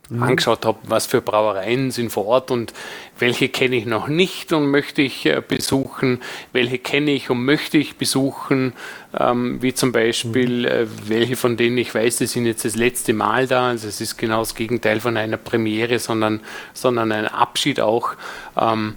mhm. 0.10 0.24
angeschaut 0.24 0.66
habe, 0.66 0.80
was 0.84 1.06
für 1.06 1.22
Brauereien 1.22 1.92
sind 1.92 2.12
vor 2.12 2.26
Ort 2.26 2.52
und 2.52 2.74
welche 3.18 3.50
kenne 3.50 3.76
ich 3.76 3.86
noch 3.86 4.08
nicht 4.08 4.54
und 4.54 4.70
möchte 4.70 5.02
ich 5.02 5.26
äh, 5.26 5.42
besuchen, 5.46 6.22
welche 6.54 6.78
kenne 6.78 7.12
ich 7.12 7.30
und 7.30 7.44
möchte 7.44 7.78
ich 7.78 7.98
besuchen, 7.98 8.74
ähm, 9.18 9.62
wie 9.62 9.74
zum 9.74 9.92
Beispiel 9.92 10.60
mhm. 10.60 10.66
äh, 10.66 10.88
welche 11.08 11.36
von 11.36 11.58
denen 11.58 11.78
ich 11.78 11.94
weiß, 11.94 12.18
die 12.18 12.28
sind 12.28 12.46
jetzt 12.46 12.66
das 12.66 12.76
letzte 12.76 13.14
Mal 13.14 13.48
da, 13.48 13.70
also 13.70 13.88
es 13.88 14.02
ist 14.02 14.18
genau 14.18 14.40
das 14.40 14.56
Gegenteil 14.56 15.00
von 15.00 15.18
einer 15.18 15.38
Premiere, 15.38 16.00
sondern, 16.00 16.42
sondern 16.74 17.12
ein 17.12 17.28
Abschied 17.28 17.80
auch. 17.80 18.12
Ähm, 18.60 18.96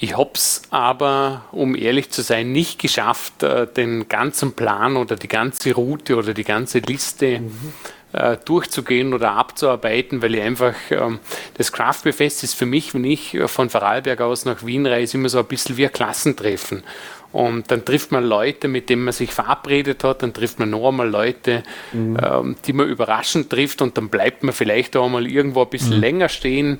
ich 0.00 0.16
habe 0.16 0.30
es 0.34 0.62
aber, 0.70 1.44
um 1.50 1.74
ehrlich 1.74 2.10
zu 2.10 2.22
sein, 2.22 2.52
nicht 2.52 2.80
geschafft, 2.80 3.42
äh, 3.42 3.66
den 3.66 4.08
ganzen 4.08 4.52
Plan 4.52 4.96
oder 4.96 5.16
die 5.16 5.26
ganze 5.26 5.74
Route 5.74 6.16
oder 6.16 6.34
die 6.34 6.44
ganze 6.44 6.78
Liste 6.78 7.40
mhm 7.40 7.72
durchzugehen 8.44 9.12
oder 9.12 9.32
abzuarbeiten, 9.32 10.22
weil 10.22 10.34
ich 10.34 10.40
einfach, 10.40 10.74
ähm, 10.90 11.18
das 11.54 11.72
Craft 11.72 12.04
Beer 12.04 12.14
Fest 12.14 12.42
ist 12.42 12.54
für 12.54 12.64
mich, 12.64 12.94
wenn 12.94 13.04
ich 13.04 13.34
äh, 13.34 13.48
von 13.48 13.68
Vorarlberg 13.68 14.20
aus 14.22 14.46
nach 14.46 14.64
Wien 14.64 14.86
reise, 14.86 15.18
immer 15.18 15.28
so 15.28 15.38
ein 15.38 15.44
bisschen 15.44 15.76
wie 15.76 15.86
ein 15.86 15.92
Klassentreffen. 15.92 16.82
Und 17.30 17.70
dann 17.70 17.84
trifft 17.84 18.10
man 18.10 18.24
Leute, 18.24 18.68
mit 18.68 18.88
denen 18.88 19.04
man 19.04 19.12
sich 19.12 19.32
verabredet 19.32 20.02
hat, 20.02 20.22
dann 20.22 20.32
trifft 20.32 20.58
man 20.58 20.70
noch 20.70 20.88
einmal 20.88 21.08
Leute, 21.08 21.62
mhm. 21.92 22.16
ähm, 22.22 22.56
die 22.64 22.72
man 22.72 22.88
überraschend 22.88 23.50
trifft 23.50 23.82
und 23.82 23.98
dann 23.98 24.08
bleibt 24.08 24.42
man 24.42 24.54
vielleicht 24.54 24.96
auch 24.96 25.08
mal 25.10 25.26
irgendwo 25.26 25.62
ein 25.62 25.68
bisschen 25.68 25.96
mhm. 25.96 26.00
länger 26.00 26.28
stehen 26.30 26.78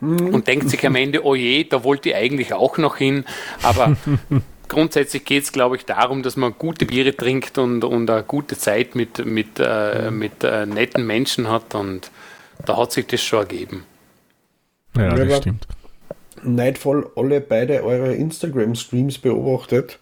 mhm. 0.00 0.28
und 0.28 0.46
denkt 0.46 0.70
sich 0.70 0.86
am 0.86 0.94
Ende, 0.94 1.24
oh 1.24 1.34
je, 1.34 1.64
da 1.64 1.82
wollte 1.82 2.10
ich 2.10 2.14
eigentlich 2.14 2.52
auch 2.52 2.78
noch 2.78 2.96
hin. 2.96 3.24
Aber 3.64 3.96
grundsätzlich 4.68 5.24
geht 5.24 5.44
es, 5.44 5.52
glaube 5.52 5.76
ich, 5.76 5.84
darum, 5.84 6.22
dass 6.22 6.36
man 6.36 6.54
gute 6.58 6.86
Biere 6.86 7.16
trinkt 7.16 7.58
und, 7.58 7.84
und 7.84 8.10
eine 8.10 8.22
gute 8.22 8.56
Zeit 8.56 8.94
mit, 8.94 9.24
mit, 9.24 9.58
äh, 9.58 10.10
mhm. 10.10 10.18
mit 10.18 10.44
äh, 10.44 10.66
netten 10.66 11.06
Menschen 11.06 11.48
hat 11.48 11.74
und 11.74 12.10
da 12.64 12.76
hat 12.76 12.92
sich 12.92 13.06
das 13.06 13.22
schon 13.22 13.40
ergeben. 13.40 13.84
Ja, 14.96 15.14
das 15.14 15.38
stimmt. 15.38 15.66
Neidvoll 16.42 17.10
alle 17.16 17.40
beide 17.40 17.82
eure 17.82 18.14
Instagram-Streams 18.14 19.18
beobachtet, 19.18 19.98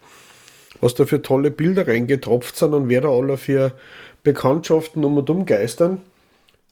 was 0.81 0.95
da 0.95 1.07
für 1.07 1.23
tolle 1.23 1.51
Bilder 1.51 1.87
reingetropft 1.87 2.57
sind 2.57 2.75
und 2.75 2.89
wer 2.89 3.03
da 3.03 3.09
alle 3.09 3.37
für 3.37 3.73
Bekanntschaften 4.23 5.05
um 5.05 5.19
und 5.19 5.31
um 5.31 5.47
geistern. 5.47 6.01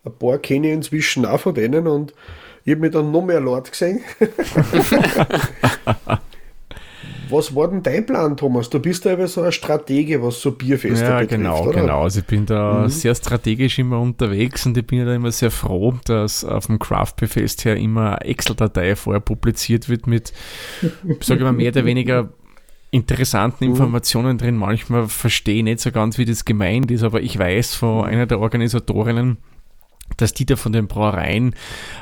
Ein 0.05 0.13
paar 0.13 0.39
kenne 0.39 0.69
ich 0.69 0.75
inzwischen 0.75 1.25
auch 1.25 1.41
von 1.41 1.55
denen 1.55 1.87
und 1.87 2.15
ich 2.65 2.73
habe 2.73 2.83
mir 2.83 2.91
dann 2.91 3.13
noch 3.13 3.23
mehr 3.23 3.41
Leute 3.41 3.71
gesehen. 3.71 4.03
Was 7.31 7.55
war 7.55 7.69
denn 7.69 7.83
dein 7.83 8.05
Plan, 8.05 8.37
Thomas? 8.37 8.71
Du 8.71 8.79
bist 8.79 9.05
ja 9.05 9.27
so 9.27 9.43
ein 9.43 9.53
Stratege, 9.53 10.23
was 10.23 10.41
so 10.41 10.53
Bierfeste 10.53 11.05
ja, 11.05 11.21
betrifft, 11.21 11.31
genau, 11.31 11.63
oder? 11.63 11.81
genau. 11.81 12.03
Also 12.03 12.21
ich 12.21 12.27
bin 12.27 12.47
da 12.47 12.83
mhm. 12.83 12.89
sehr 12.89 13.15
strategisch 13.15 13.79
immer 13.79 14.01
unterwegs 14.01 14.67
und 14.67 14.77
ich 14.77 14.87
bin 14.87 15.01
ja 15.01 15.05
da 15.05 15.15
immer 15.15 15.33
sehr 15.33 15.51
froh, 15.51 15.95
dass 16.05 16.45
auf 16.45 16.67
dem 16.67 16.79
Craft 16.79 17.15
Beer 17.19 17.29
Fest 17.29 17.65
her 17.65 17.77
immer 17.77 18.21
eine 18.21 18.31
Excel-Datei 18.31 18.97
vorher 18.97 19.21
publiziert 19.21 19.89
wird 19.89 20.07
mit, 20.07 20.33
sage 21.21 21.41
ich 21.41 21.45
mal, 21.45 21.53
mehr 21.53 21.71
oder 21.71 21.85
weniger 21.85 22.29
interessanten 22.91 23.65
mhm. 23.65 23.71
Informationen 23.71 24.39
drin. 24.39 24.57
Manchmal 24.57 25.09
verstehe 25.09 25.59
ich 25.59 25.65
nicht 25.65 25.81
so 25.81 25.93
ganz, 25.93 26.19
wie 26.19 26.25
das 26.25 26.45
gemeint 26.45 26.91
ist, 26.91 27.03
aber 27.03 27.21
ich 27.23 27.39
weiß 27.39 27.75
von 27.75 28.05
einer 28.05 28.27
der 28.27 28.41
Organisatorinnen, 28.41 29.39
dass 30.17 30.35
die 30.35 30.47
da 30.47 30.57
von 30.57 30.73
den 30.73 30.87
Brauereien 30.87 31.55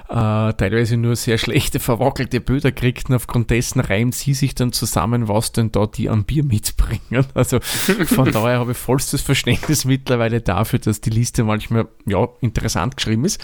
äh, 0.09 0.53
teilweise 0.53 0.97
nur 0.97 1.17
sehr 1.17 1.39
schlechte, 1.39 1.81
verwackelte 1.81 2.41
Böder 2.41 2.73
kriegten. 2.73 3.15
Aufgrund 3.15 3.51
dessen 3.51 3.81
reimt 3.81 4.15
sie 4.15 4.35
sich 4.35 4.55
dann 4.55 4.73
zusammen, 4.73 5.29
was 5.29 5.53
denn 5.53 5.73
da 5.73 5.87
die 5.87 6.09
an 6.09 6.25
Bier 6.25 6.45
mitbringen. 6.45 6.99
Also 7.35 7.61
von 7.61 8.33
daher 8.33 8.59
habe 8.59 8.73
ich 8.73 8.79
vollstes 8.79 9.23
Verständnis 9.23 9.85
mittlerweile 9.85 10.41
dafür, 10.41 10.79
dass 10.79 11.01
die 11.01 11.11
Liste 11.11 11.45
manchmal 11.45 11.87
ja, 12.07 12.29
interessant 12.41 12.97
geschrieben 12.97 13.25
ist. 13.25 13.41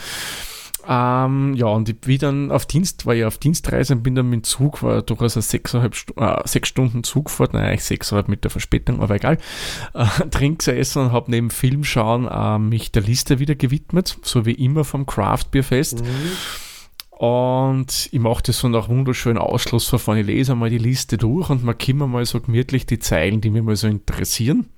Ähm, 0.87 1.55
ja, 1.55 1.67
und 1.67 1.89
ich 1.89 1.99
bin 1.99 2.19
dann 2.19 2.51
auf 2.51 2.67
Dienst, 2.67 3.07
war 3.07 3.15
ja 3.15 3.27
auf 3.27 3.39
Dienstreise 3.39 3.95
und 3.95 4.03
bin 4.03 4.15
dann 4.15 4.29
mit 4.29 4.41
dem 4.41 4.45
Zug, 4.45 4.83
war 4.83 5.03
durchaus 5.03 5.37
eine 5.37 5.43
sechseinhalb, 5.43 5.95
äh, 6.17 6.43
sechs 6.45 6.69
Stunden 6.69 7.05
Zugfahrt, 7.05 7.55
naja, 7.55 7.69
eigentlich 7.69 7.85
sechseinhalb 7.85 8.29
mit 8.29 8.45
der 8.45 8.51
Verspätung, 8.51 9.01
aber 9.01 9.15
egal, 9.15 9.39
äh, 9.95 10.07
Trink 10.31 10.59
gesessen 10.59 11.05
und 11.05 11.13
habe 11.13 11.31
neben 11.31 11.51
Film 11.51 11.85
schauen 11.85 12.29
äh, 12.29 12.59
mich 12.59 12.93
der 12.93 13.03
Liste 13.03 13.39
wieder 13.39 13.55
gewidmet, 13.55 14.19
so 14.23 14.45
wie 14.45 14.53
immer 14.53 14.85
vom 14.85 15.07
Craft 15.07 15.47
Beer 15.51 15.65
Fest. 15.65 16.03
Mhm. 16.03 16.09
Und 17.11 18.09
ich 18.11 18.19
mache 18.19 18.43
das 18.43 18.59
so 18.59 18.69
nach 18.69 18.89
wunderschönen 18.89 19.39
Ausschlussverfahren. 19.39 20.21
Ich 20.21 20.27
lese 20.27 20.53
einmal 20.53 20.69
die 20.69 20.79
Liste 20.79 21.17
durch 21.17 21.49
und 21.49 21.65
markiere 21.65 22.09
mal 22.09 22.27
so 22.27 22.41
gemütlich 22.41 22.87
die 22.87 22.99
Zeilen, 22.99 23.41
die 23.41 23.51
mich 23.51 23.63
mal 23.63 23.77
so 23.77 23.87
interessieren. 23.87 24.69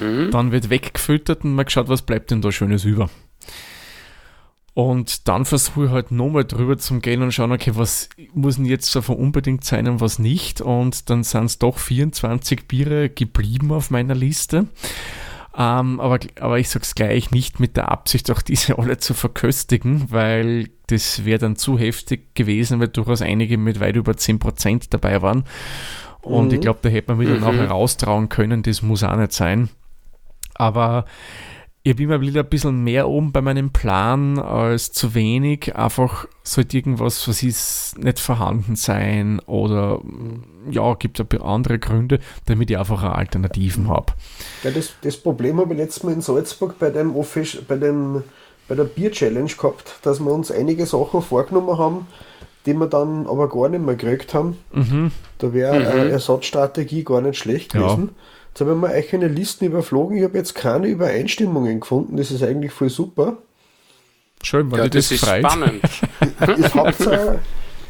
Mhm. 0.00 0.30
Dann 0.30 0.52
wird 0.52 0.70
weggefüttert 0.70 1.44
und 1.44 1.54
mal 1.54 1.64
geschaut, 1.64 1.88
was 1.88 2.02
bleibt 2.02 2.30
denn 2.30 2.42
da 2.42 2.52
Schönes 2.52 2.84
über. 2.84 3.10
Und 4.76 5.26
dann 5.26 5.46
versuche 5.46 5.86
ich 5.86 5.90
halt 5.90 6.10
nochmal 6.10 6.44
drüber 6.44 6.76
zu 6.76 6.98
gehen 7.00 7.22
und 7.22 7.32
schauen, 7.32 7.50
okay, 7.50 7.70
was 7.76 8.10
muss 8.34 8.56
denn 8.56 8.66
jetzt 8.66 8.94
davon 8.94 9.16
unbedingt 9.16 9.64
sein 9.64 9.88
und 9.88 10.02
was 10.02 10.18
nicht. 10.18 10.60
Und 10.60 11.08
dann 11.08 11.24
sind 11.24 11.46
es 11.46 11.58
doch 11.58 11.78
24 11.78 12.68
Biere 12.68 13.08
geblieben 13.08 13.72
auf 13.72 13.90
meiner 13.90 14.14
Liste. 14.14 14.66
Ähm, 15.56 15.98
aber, 15.98 16.18
aber 16.38 16.58
ich 16.58 16.68
sag's 16.68 16.94
gleich, 16.94 17.30
nicht 17.30 17.58
mit 17.58 17.78
der 17.78 17.90
Absicht, 17.90 18.30
auch 18.30 18.42
diese 18.42 18.78
alle 18.78 18.98
zu 18.98 19.14
verköstigen, 19.14 20.12
weil 20.12 20.68
das 20.88 21.24
wäre 21.24 21.38
dann 21.38 21.56
zu 21.56 21.78
heftig 21.78 22.34
gewesen, 22.34 22.78
weil 22.78 22.88
durchaus 22.88 23.22
einige 23.22 23.56
mit 23.56 23.80
weit 23.80 23.96
über 23.96 24.12
10% 24.12 24.88
dabei 24.90 25.22
waren. 25.22 25.44
Und 26.20 26.48
mhm. 26.48 26.54
ich 26.54 26.60
glaube, 26.60 26.80
da 26.82 26.90
hätte 26.90 27.12
man 27.12 27.20
wieder 27.20 27.36
mhm. 27.36 27.40
noch 27.40 27.54
heraustrauen 27.54 28.28
können, 28.28 28.62
das 28.62 28.82
muss 28.82 29.02
auch 29.02 29.16
nicht 29.16 29.32
sein. 29.32 29.70
Aber 30.54 31.06
ich 31.86 31.92
habe 31.92 32.02
immer 32.02 32.20
wieder 32.20 32.40
ein 32.40 32.48
bisschen 32.48 32.82
mehr 32.82 33.08
oben 33.08 33.30
bei 33.30 33.40
meinem 33.40 33.70
Plan 33.70 34.40
als 34.40 34.90
zu 34.90 35.14
wenig. 35.14 35.76
Einfach 35.76 36.26
sollte 36.42 36.76
irgendwas, 36.76 37.28
was 37.28 37.44
ist, 37.44 37.96
nicht 37.96 38.18
vorhanden 38.18 38.74
sein 38.74 39.38
oder 39.46 40.00
ja, 40.68 40.94
gibt 40.94 41.20
es 41.20 41.40
andere 41.40 41.78
Gründe, 41.78 42.18
damit 42.46 42.72
ich 42.72 42.78
einfach 42.78 43.04
Alternativen 43.04 43.86
habe. 43.88 44.14
Ja, 44.64 44.72
das, 44.72 44.94
das 45.00 45.16
Problem 45.16 45.60
habe 45.60 45.74
ich 45.74 45.78
letztes 45.78 46.02
Mal 46.02 46.14
in 46.14 46.22
Salzburg 46.22 46.76
bei 46.80 46.90
dem, 46.90 47.14
Office, 47.14 47.58
bei 47.68 47.76
dem 47.76 48.24
bei 48.66 48.74
der 48.74 48.82
Bier-Challenge 48.82 49.52
gehabt, 49.56 50.00
dass 50.02 50.18
wir 50.18 50.32
uns 50.32 50.50
einige 50.50 50.86
Sachen 50.86 51.22
vorgenommen 51.22 51.78
haben, 51.78 52.08
die 52.66 52.74
wir 52.74 52.88
dann 52.88 53.28
aber 53.28 53.48
gar 53.48 53.68
nicht 53.68 53.84
mehr 53.84 53.94
gekriegt 53.94 54.34
haben. 54.34 54.58
Mhm. 54.72 55.12
Da 55.38 55.52
wäre 55.52 55.78
mhm. 55.78 55.86
eine 55.86 56.10
Ersatzstrategie 56.10 57.04
gar 57.04 57.20
nicht 57.20 57.38
schlecht 57.38 57.74
gewesen. 57.74 58.08
Ja. 58.08 58.22
Jetzt 58.56 58.62
habe 58.62 58.72
ich 58.72 58.78
mir 58.78 58.88
euch 58.88 59.12
eine 59.12 59.28
Listen 59.28 59.66
überflogen. 59.66 60.16
Ich 60.16 60.24
habe 60.24 60.38
jetzt 60.38 60.54
keine 60.54 60.86
Übereinstimmungen 60.86 61.78
gefunden. 61.78 62.16
Das 62.16 62.30
ist 62.30 62.42
eigentlich 62.42 62.72
voll 62.72 62.88
super. 62.88 63.36
Schön, 64.42 64.72
weil 64.72 64.78
ja, 64.78 64.84
das, 64.88 65.10
das 65.10 65.12
ist 65.12 65.24
freit. 65.26 65.44
spannend. 65.44 65.84
es 66.40 66.74
habt 66.74 67.06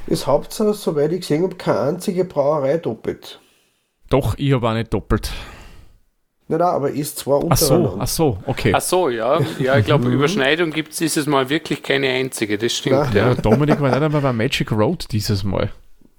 es 0.09 0.27
habt 0.27 0.53
soweit 0.53 1.12
ich 1.12 1.21
gesehen 1.21 1.45
habe, 1.45 1.55
keine 1.55 1.79
einzige 1.83 2.25
Brauerei 2.25 2.79
doppelt. 2.79 3.39
Doch, 4.11 4.35
ich 4.39 4.53
habe 4.55 4.69
auch 4.69 4.75
nicht 4.75 4.93
doppelt. 4.93 5.31
Nein, 6.49 6.59
nein, 6.59 6.69
aber 6.69 6.91
ist 6.91 7.19
zwar 7.19 7.45
ach 7.49 7.57
so, 7.57 7.97
ach 8.01 8.09
so, 8.09 8.39
okay. 8.47 8.73
Ach 8.75 8.81
so, 8.81 9.09
ja. 9.09 9.39
Ja, 9.61 9.79
ich 9.79 9.85
glaube, 9.85 10.09
Überschneidung 10.09 10.73
gibt 10.73 10.91
es 10.91 10.99
dieses 10.99 11.27
Mal 11.27 11.49
wirklich 11.49 11.85
keine 11.85 12.09
einzige, 12.09 12.59
das 12.59 12.73
stimmt. 12.73 13.14
Ja, 13.14 13.37
Dominik 13.37 13.81
war 13.81 13.91
nicht 13.91 14.03
einmal 14.03 14.21
bei 14.21 14.33
Magic 14.33 14.73
Road 14.73 15.07
dieses 15.12 15.45
Mal. 15.45 15.71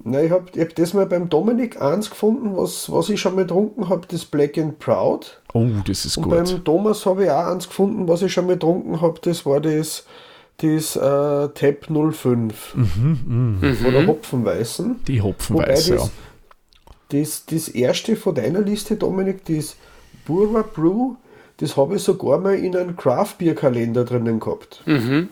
Nein, 0.10 0.26
ich 0.26 0.32
habe 0.32 0.46
ich 0.54 0.62
hab 0.62 0.76
das 0.76 0.94
mal 0.94 1.06
beim 1.06 1.28
Dominik 1.28 1.82
eins 1.82 2.10
gefunden, 2.10 2.56
was, 2.56 2.92
was 2.92 3.10
ich 3.10 3.20
schon 3.20 3.36
mal 3.36 3.42
getrunken 3.42 3.90
habe, 3.90 4.08
das 4.08 4.26
Black 4.26 4.58
and 4.58 4.80
Proud. 4.80 5.42
Oh, 5.54 5.66
das 5.86 6.06
ist 6.06 6.18
und 6.18 6.24
gut. 6.24 6.34
beim 6.34 6.64
Thomas 6.64 7.06
habe 7.06 7.26
ich 7.26 7.30
auch 7.32 7.48
eins 7.48 7.68
gefunden, 7.68 8.08
was 8.08 8.22
ich 8.22 8.32
schon 8.32 8.46
mal 8.46 8.54
getrunken 8.54 9.02
habe, 9.02 9.20
das 9.22 9.46
war 9.46 9.60
das, 9.60 10.06
das 10.58 10.96
äh, 10.96 11.00
Tab 11.00 11.88
05 11.90 12.76
mhm, 12.76 13.58
mh. 13.62 13.74
von 13.76 13.92
der 13.92 14.08
Hopfenweißen. 14.08 15.04
Die 15.08 15.22
Hopfenweiße, 15.22 15.96
das, 15.96 16.04
ja. 16.06 16.10
Das, 17.10 17.46
das 17.46 17.68
erste 17.68 18.16
von 18.16 18.36
deiner 18.36 18.62
Liste, 18.62 18.96
Dominik, 18.96 19.46
das 19.46 19.76
Burra 20.26 20.62
Brew, 20.62 21.16
das 21.58 21.76
habe 21.76 21.96
ich 21.96 22.04
sogar 22.04 22.40
mal 22.40 22.56
in 22.56 22.76
einem 22.76 22.96
Craft 22.96 23.36
Beer 23.40 23.56
Kalender 23.56 24.06
drinnen 24.06 24.40
gehabt. 24.40 24.84
Mhm. 24.86 25.30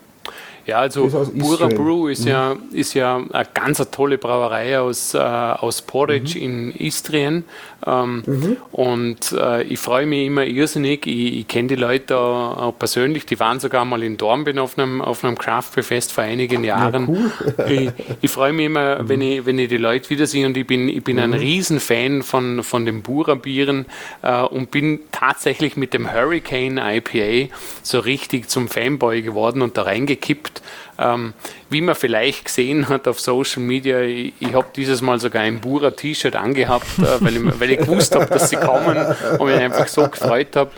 Ja, 0.66 0.80
also 0.80 1.08
Bura 1.34 1.68
Brew 1.68 2.08
ist, 2.08 2.24
mhm. 2.24 2.28
ja, 2.28 2.56
ist 2.72 2.96
ja 2.96 3.18
eine 3.18 3.48
ganz 3.54 3.78
tolle 3.92 4.18
Brauerei 4.18 4.80
aus, 4.80 5.14
äh, 5.14 5.20
aus 5.20 5.84
Porridge 5.84 6.38
mhm. 6.40 6.44
in 6.44 6.72
Istrien. 6.72 7.44
Ähm, 7.86 8.24
mhm. 8.26 8.58
Und 8.72 9.32
äh, 9.34 9.64
ich 9.64 9.80
freue 9.80 10.08
mich 10.08 10.26
immer 10.26 10.44
irrsinnig. 10.44 11.06
Ich, 11.06 11.40
ich 11.40 11.48
kenne 11.48 11.68
die 11.68 11.76
Leute 11.76 12.18
auch 12.18 12.74
persönlich, 12.78 13.28
die 13.28 13.40
waren 13.40 13.60
sogar 13.60 13.86
mal 13.86 14.02
in 14.02 14.18
Dornbirn 14.18 14.58
auf 14.58 14.78
einem, 14.78 15.02
auf 15.02 15.24
einem 15.24 15.38
Craft 15.38 15.76
Beer 15.76 15.84
Fest 15.84 16.12
vor 16.12 16.24
einigen 16.24 16.64
Jahren. 16.64 17.14
Ja, 17.14 17.22
cool. 17.58 17.66
ich, 17.70 17.92
ich 18.22 18.32
freue 18.32 18.54
mich 18.54 18.66
immer, 18.66 19.04
mhm. 19.04 19.10
wenn, 19.10 19.22
ich, 19.22 19.46
wenn 19.46 19.60
ich 19.60 19.70
die 19.70 19.78
Leute 19.78 20.10
wiedersehe 20.10 20.48
und 20.48 20.58
ich 20.58 20.66
bin, 20.66 20.90
ich 20.90 21.04
bin 21.04 21.20
ein 21.20 21.30
mhm. 21.30 21.36
Riesenfan 21.36 22.24
von, 22.24 22.64
von 22.64 22.86
den 22.86 23.04
Bura-Bieren 23.04 23.86
äh, 24.24 24.42
und 24.42 24.72
bin 24.72 25.02
tatsächlich 25.12 25.78
mit 25.78 25.94
dem 25.94 26.12
Hurricane 26.12 26.80
IPA 26.80 27.54
so 27.84 28.00
richtig 28.00 28.50
zum 28.50 28.68
Fanboy 28.68 29.22
geworden 29.22 29.62
und 29.62 29.78
da 29.78 29.84
reingekippt. 29.84 30.55
Ähm, 30.98 31.34
wie 31.70 31.82
man 31.82 31.96
vielleicht 31.96 32.46
gesehen 32.46 32.90
hat 32.90 33.08
auf 33.08 33.20
Social 33.20 33.62
Media, 33.62 34.02
ich, 34.02 34.34
ich 34.40 34.54
habe 34.54 34.68
dieses 34.76 35.02
Mal 35.02 35.20
sogar 35.20 35.44
ein 35.44 35.60
Bura-T-Shirt 35.60 36.36
angehabt, 36.36 36.88
äh, 37.00 37.22
weil, 37.22 37.36
ich, 37.36 37.60
weil 37.60 37.72
ich 37.72 37.80
gewusst 37.80 38.16
habe, 38.16 38.28
dass 38.28 38.50
sie 38.50 38.58
kommen 38.58 38.98
und 39.38 39.48
mich 39.48 39.60
einfach 39.60 39.88
so 39.88 40.08
gefreut 40.08 40.56
habe. 40.56 40.72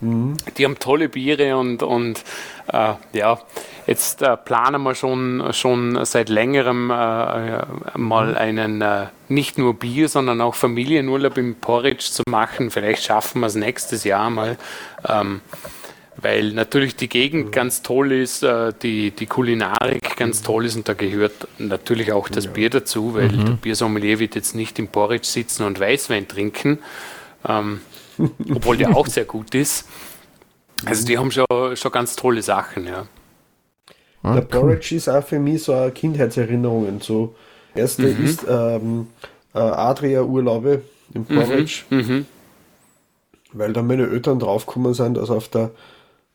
Mhm. 0.00 0.36
Die 0.56 0.64
haben 0.64 0.78
tolle 0.78 1.08
Biere 1.08 1.56
und, 1.56 1.82
und 1.82 2.22
äh, 2.72 2.94
ja, 3.12 3.38
jetzt 3.86 4.22
äh, 4.22 4.36
planen 4.36 4.82
wir 4.82 4.94
schon, 4.94 5.52
schon 5.52 6.04
seit 6.04 6.28
längerem 6.28 6.90
äh, 6.90 7.62
mal 7.96 8.36
einen 8.36 8.82
äh, 8.82 9.06
nicht 9.28 9.58
nur 9.58 9.74
Bier, 9.74 10.08
sondern 10.08 10.40
auch 10.40 10.54
Familienurlaub 10.54 11.38
im 11.38 11.54
Porridge 11.54 12.06
zu 12.10 12.22
machen. 12.28 12.70
Vielleicht 12.70 13.04
schaffen 13.04 13.40
wir 13.40 13.46
es 13.46 13.54
nächstes 13.54 14.04
Jahr 14.04 14.30
mal. 14.30 14.56
Ähm, 15.08 15.40
weil 16.24 16.52
natürlich 16.52 16.96
die 16.96 17.10
Gegend 17.10 17.52
ganz 17.52 17.82
toll 17.82 18.10
ist, 18.10 18.42
äh, 18.42 18.72
die, 18.82 19.10
die 19.10 19.26
Kulinarik 19.26 20.16
ganz 20.16 20.40
toll 20.40 20.64
ist 20.64 20.74
und 20.74 20.88
da 20.88 20.94
gehört 20.94 21.46
natürlich 21.58 22.12
auch 22.12 22.30
das 22.30 22.46
ja. 22.46 22.50
Bier 22.50 22.70
dazu, 22.70 23.14
weil 23.14 23.28
mhm. 23.28 23.44
der 23.44 23.52
Biersommelier 23.52 24.18
wird 24.18 24.34
jetzt 24.34 24.54
nicht 24.54 24.78
im 24.78 24.88
Porridge 24.88 25.26
sitzen 25.26 25.64
und 25.64 25.78
Weißwein 25.78 26.26
trinken, 26.26 26.78
ähm, 27.46 27.82
obwohl 28.54 28.78
der 28.78 28.96
auch 28.96 29.06
sehr 29.06 29.26
gut 29.26 29.54
ist. 29.54 29.86
Also 30.86 31.06
die 31.06 31.18
haben 31.18 31.30
schon, 31.30 31.46
schon 31.74 31.92
ganz 31.92 32.16
tolle 32.16 32.40
Sachen, 32.40 32.86
ja. 32.86 33.06
Ah, 34.22 34.36
der 34.36 34.40
Porridge 34.40 34.94
ist 34.94 35.08
auch 35.10 35.22
für 35.22 35.38
mich 35.38 35.64
so 35.64 35.74
eine 35.74 35.90
Kindheitserinnerung. 35.90 37.02
So 37.02 37.34
erste 37.74 38.06
mhm. 38.06 38.24
ist 38.24 38.46
ähm, 38.48 39.08
äh, 39.54 39.58
Adria-Urlaube 39.58 40.80
im 41.12 41.26
mhm. 41.28 41.34
Porridge. 41.34 41.82
Mhm. 41.90 42.24
Weil 43.52 43.74
da 43.74 43.82
meine 43.82 44.08
Eltern 44.08 44.38
draufgekommen 44.38 44.94
sind, 44.94 45.18
dass 45.18 45.28
auf 45.28 45.48
der 45.48 45.70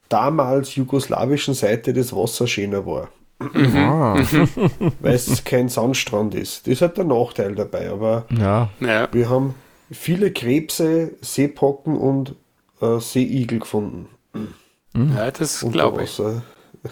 damals 0.10 0.76
jugoslawischen 0.76 1.54
Seite 1.54 1.94
des 1.94 2.14
Wassers 2.14 2.50
schöner 2.50 2.86
war. 2.86 3.10
Mhm. 3.40 4.26
Weil 5.00 5.14
es 5.14 5.44
kein 5.46 5.70
Sandstrand 5.70 6.36
ist. 6.36 6.68
Das 6.68 6.82
hat 6.82 6.98
der 6.98 7.06
Nachteil 7.06 7.56
dabei, 7.56 7.90
aber 7.90 8.26
ja. 8.30 8.70
wir 8.80 9.30
haben 9.30 9.56
viele 9.92 10.32
Krebse, 10.32 11.12
Seepocken 11.22 11.96
und 11.96 12.36
äh, 12.82 13.00
Seeigel 13.00 13.60
gefunden. 13.60 14.10
Mhm. 14.94 15.14
Ja, 15.16 15.32
das 15.32 15.66
glaube 15.72 16.04
ich. 16.04 16.22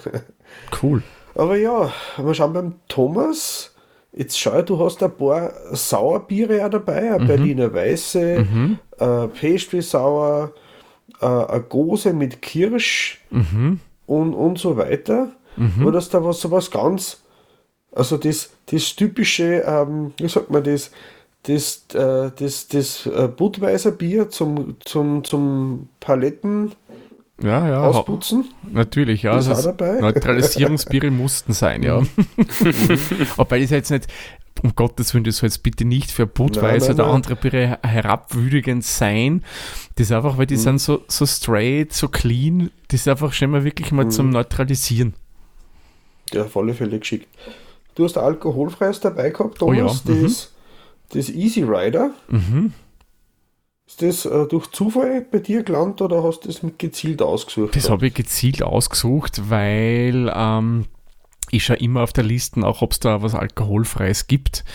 cool. 0.82 1.04
Aber 1.36 1.58
ja, 1.58 1.92
wir 2.18 2.34
schauen 2.34 2.54
beim 2.54 2.76
Thomas. 2.88 3.74
Jetzt 4.14 4.40
schau, 4.40 4.62
du 4.62 4.80
hast 4.80 5.04
ein 5.04 5.16
paar 5.16 5.52
Sauerbiere 5.72 6.66
auch 6.66 6.70
dabei, 6.70 7.14
ein 7.14 7.24
mhm. 7.24 7.28
Berliner 7.28 7.74
Weiße, 7.74 8.46
mhm. 8.50 8.80
äh, 8.98 9.28
Pastry 9.28 9.82
Sauer, 9.82 10.54
äh, 11.22 11.26
eine 11.26 11.62
Gose 11.62 12.14
mit 12.14 12.42
Kirsch 12.42 13.22
mhm. 13.30 13.80
und, 14.06 14.34
und 14.34 14.60
so 14.60 14.78
weiter. 14.78 15.32
Mhm. 15.56 15.86
Oder 15.86 16.00
ist 16.00 16.14
da 16.14 16.24
was 16.24 16.40
sowas 16.40 16.72
ganz, 16.72 17.22
also 17.92 18.18
das, 18.18 18.52
das 18.68 18.96
typische, 18.96 19.64
ähm, 19.66 20.14
wie 20.18 20.30
sagt 20.30 20.52
man 20.52 20.64
das, 20.64 20.92
das, 21.44 21.86
äh, 21.94 22.32
das, 22.36 22.68
das 22.68 23.06
äh, 23.06 23.28
Budweiser 23.28 23.92
Bier 23.92 24.30
zum, 24.30 24.76
zum, 24.82 25.24
zum 25.24 25.90
Paletten 26.00 26.74
ja, 27.42 27.68
ja, 27.68 27.82
ausputzen. 27.82 28.46
Natürlich, 28.72 29.24
ja. 29.24 29.36
Das 29.36 29.48
also 29.48 29.72
dabei. 29.72 30.00
Neutralisierungsbiere 30.02 31.12
mussten 31.12 31.54
sein, 31.54 31.84
ja. 31.84 32.00
Mhm. 32.00 32.08
Wobei 33.36 33.60
das 33.60 33.70
jetzt 33.70 33.92
nicht, 33.92 34.08
um 34.64 34.76
Gottes 34.76 35.14
Willen, 35.14 35.24
das 35.24 35.38
soll 35.38 35.48
jetzt 35.48 35.62
bitte 35.62 35.86
nicht 35.86 36.12
für 36.12 36.26
Budweiser 36.26 36.94
oder 36.94 37.08
andere 37.08 37.36
Biere 37.36 37.80
herabwürdigend 37.84 38.84
sein. 38.84 39.44
Das 39.96 40.08
ist 40.08 40.12
einfach, 40.12 40.38
weil 40.38 40.48
die 40.48 40.56
mhm. 40.56 40.62
sind 40.62 40.82
so, 40.82 41.04
so 41.08 41.26
straight, 41.26 41.94
so 41.94 42.08
clean, 42.08 42.72
das 42.88 43.02
ist 43.02 43.08
einfach 43.08 43.34
schon 43.34 43.52
mal 43.52 43.64
wirklich 43.64 43.92
mal 43.92 44.06
mhm. 44.06 44.12
zum 44.12 44.30
Neutralisieren. 44.32 45.14
Ja, 46.34 46.44
auf 46.44 46.58
alle 46.58 46.74
Fälle 46.74 47.00
geschickt. 47.00 47.28
Du 47.96 48.04
hast 48.04 48.18
alkoholfreies 48.18 49.00
dabei 49.00 49.30
gehabt, 49.30 49.60
Thomas, 49.60 50.04
oh 50.06 50.12
ja. 50.12 50.22
das, 50.22 50.52
mhm. 51.14 51.18
das 51.18 51.30
Easy 51.30 51.64
Rider. 51.64 52.12
Mhm. 52.30 52.74
Ist 53.88 54.02
das 54.02 54.26
äh, 54.26 54.46
durch 54.48 54.68
Zufall 54.72 55.26
bei 55.32 55.40
dir 55.40 55.64
gelandet 55.64 56.02
oder 56.02 56.22
hast 56.22 56.42
du 56.42 56.48
das 56.50 56.62
mit 56.62 56.78
gezielt 56.78 57.22
ausgesucht? 57.22 57.76
Das 57.76 57.90
habe 57.90 58.08
ich 58.08 58.14
gezielt 58.14 58.62
ausgesucht, 58.62 59.50
weil 59.50 60.32
ähm, 60.36 60.86
ich 61.52 61.64
schaue 61.64 61.78
immer 61.78 62.04
auf 62.04 62.12
der 62.12 62.26
Liste 62.26 62.62
auch, 62.64 62.82
ob 62.82 62.92
es 62.92 63.00
da 63.00 63.22
was 63.22 63.34
Alkoholfreies 63.34 64.28
gibt. 64.28 64.66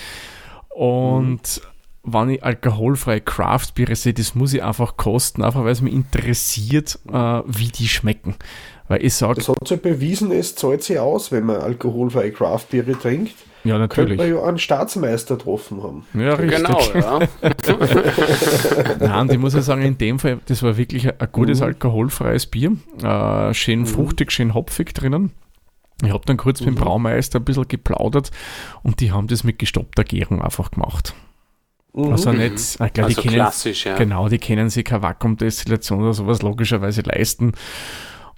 Und 0.70 1.60
mhm. 2.04 2.12
wenn 2.12 2.30
ich 2.30 2.42
alkoholfreie 2.42 3.20
Craft-Biere 3.20 3.96
sehe, 3.96 4.14
das 4.14 4.34
muss 4.34 4.54
ich 4.54 4.62
einfach 4.62 4.96
kosten, 4.96 5.42
einfach 5.42 5.62
weil 5.62 5.72
es 5.72 5.82
mich 5.82 5.92
interessiert, 5.92 6.98
äh, 7.12 7.42
wie 7.46 7.68
die 7.68 7.88
schmecken. 7.88 8.36
Weil 8.88 9.04
ich 9.04 9.12
sage. 9.12 9.34
Das 9.34 9.48
hat 9.48 9.68
sich 9.68 9.82
bewiesen, 9.82 10.32
es 10.32 10.54
zahlt 10.54 10.82
sich 10.82 10.98
aus, 10.98 11.30
wenn 11.30 11.44
man 11.44 11.56
alkoholfreie 11.56 12.32
Craft-Biere 12.32 12.98
trinkt. 12.98 13.34
Ja, 13.64 13.78
natürlich. 13.78 14.18
Könnte 14.18 14.34
man 14.34 14.42
ja 14.42 14.48
einen 14.48 14.58
Staatsmeister 14.58 15.36
getroffen 15.36 15.82
haben. 15.82 16.06
Ja, 16.14 16.34
richtig. 16.34 16.64
Genau, 16.64 16.80
ja. 16.94 17.20
Nein, 18.98 19.30
ich 19.30 19.38
muss 19.38 19.54
ja 19.54 19.62
sagen, 19.62 19.82
in 19.82 19.98
dem 19.98 20.18
Fall, 20.18 20.40
das 20.46 20.62
war 20.62 20.76
wirklich 20.76 21.08
ein, 21.08 21.28
gutes 21.30 21.60
mhm. 21.60 21.66
alkoholfreies 21.66 22.46
Bier. 22.46 22.76
Äh, 23.02 23.54
schön 23.54 23.80
mhm. 23.80 23.86
fruchtig, 23.86 24.32
schön 24.32 24.54
hopfig 24.54 24.94
drinnen. 24.94 25.32
Ich 26.02 26.10
habe 26.10 26.24
dann 26.26 26.36
kurz 26.36 26.60
mhm. 26.60 26.66
mit 26.66 26.74
dem 26.74 26.80
mhm. 26.80 26.84
Braumeister 26.84 27.38
ein 27.38 27.44
bisschen 27.44 27.68
geplaudert 27.68 28.30
und 28.82 29.00
die 29.00 29.12
haben 29.12 29.28
das 29.28 29.44
mit 29.44 29.58
gestoppter 29.58 30.02
Gärung 30.02 30.42
einfach 30.42 30.72
gemacht. 30.72 31.14
Mhm. 31.92 32.12
Also 32.12 32.32
nicht, 32.32 32.54
ich 32.54 32.76
glaub, 32.78 32.98
also 32.98 33.08
die 33.08 33.14
kennen, 33.14 33.34
klassisch, 33.34 33.86
ja. 33.86 33.96
Genau, 33.96 34.28
die 34.28 34.38
können 34.38 34.70
sich 34.70 34.84
keine 34.84 35.02
Vakuumdestillation 35.02 36.02
oder 36.02 36.14
sowas 36.14 36.42
logischerweise 36.42 37.02
leisten. 37.02 37.52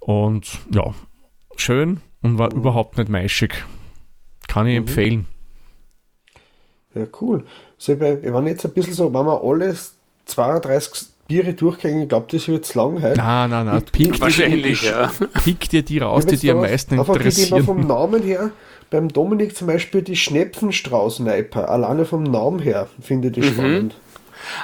Und 0.00 0.58
ja, 0.70 0.92
schön 1.56 2.00
und 2.20 2.38
war 2.38 2.52
mhm. 2.52 2.60
überhaupt 2.60 2.98
nicht 2.98 3.08
meischig. 3.08 3.64
Kann 4.54 4.68
ich 4.68 4.74
mhm. 4.74 4.86
empfehlen. 4.86 5.26
Ja, 6.94 7.06
cool. 7.20 7.44
So, 7.76 7.98
wenn 7.98 8.46
jetzt 8.46 8.64
ein 8.64 8.70
bisschen 8.70 8.94
so, 8.94 9.12
wenn 9.12 9.26
wir 9.26 9.42
alles 9.42 9.94
32 10.26 11.08
Biere 11.26 11.54
durchgehen, 11.54 12.02
ich 12.02 12.08
glaube, 12.08 12.26
das 12.30 12.46
wird 12.46 12.64
zu 12.64 12.78
lang 12.78 13.02
heute. 13.02 13.16
Nein, 13.16 13.50
nein, 13.50 13.66
nein. 13.66 13.82
Pick, 13.90 14.20
Wahrscheinlich, 14.20 14.82
dir, 14.82 14.90
ja. 14.90 15.28
pick 15.42 15.68
dir 15.68 15.82
die 15.82 15.98
raus, 15.98 16.24
die 16.24 16.36
dir 16.36 16.52
am 16.52 16.60
meisten 16.60 16.94
interessieren. 16.94 17.58
Die, 17.58 17.66
vom 17.66 17.84
Namen 17.84 18.22
her, 18.22 18.52
beim 18.90 19.08
Dominik 19.08 19.56
zum 19.56 19.66
Beispiel 19.66 20.02
die 20.02 20.14
Schnepfenstrauß-Neiper, 20.14 21.68
alleine 21.68 22.04
vom 22.04 22.22
Namen 22.22 22.60
her, 22.60 22.86
finde 23.00 23.30
ich 23.30 23.34
das 23.34 23.46
mhm. 23.46 23.52
spannend. 23.54 23.94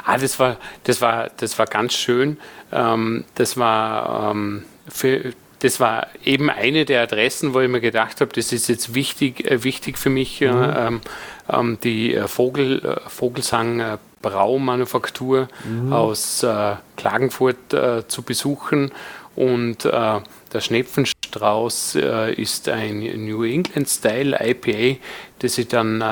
Ah, 0.05 0.18
das 0.18 0.38
war, 0.38 0.59
das 0.84 1.01
war, 1.01 1.30
das 1.36 1.59
war 1.59 1.66
ganz 1.66 1.95
schön. 1.95 2.36
Ähm, 2.70 3.24
das 3.34 3.57
war 3.57 4.30
ähm, 4.30 4.62
für 4.86 5.32
das 5.61 5.79
war 5.79 6.09
eben 6.25 6.51
eine 6.51 6.85
der 6.85 7.03
Adressen, 7.03 7.55
wo 7.55 7.61
ich 7.61 7.69
mir 7.69 7.81
gedacht 7.81 8.21
habe, 8.21 8.33
das 8.35 8.53
ist 8.53 8.69
jetzt 8.69 8.95
wichtig, 8.95 9.49
äh, 9.49 9.63
wichtig 9.63 9.99
für 9.99 10.11
mich, 10.11 10.41
mhm. 10.41 10.73
ähm, 10.77 11.01
ähm, 11.49 11.79
die 11.83 12.15
äh, 12.15 12.27
Vogel, 12.29 12.85
äh, 12.85 13.09
Vogelsang 13.09 13.81
äh, 13.81 13.99
Braumanufaktur 14.23 15.49
mhm. 15.65 15.93
aus 15.93 16.43
äh, 16.43 16.77
Klagenfurt 16.97 17.73
äh, 17.73 18.07
zu 18.09 18.23
besuchen. 18.23 18.91
Und 19.37 19.85
der 19.85 20.23
Schnepfenstrauß 20.55 21.97
ist 22.37 22.69
ein 22.69 23.25
New 23.25 23.45
England-Style 23.45 24.37
IPA, 24.39 24.99
das 25.39 25.57
ich 25.57 25.69
dann 25.69 26.05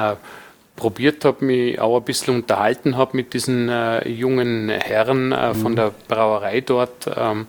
probiert 0.77 1.27
habe, 1.27 1.45
mich 1.45 1.79
auch 1.79 1.99
ein 1.99 2.05
bisschen 2.05 2.37
unterhalten 2.37 2.97
habe 2.97 3.17
mit 3.17 3.35
diesen 3.35 3.71
jungen 4.07 4.71
Herren 4.71 5.31
mhm. 5.31 5.55
von 5.57 5.77
der 5.77 5.93
Brauerei 6.07 6.63
dort. 6.63 7.11
Ähm, 7.15 7.49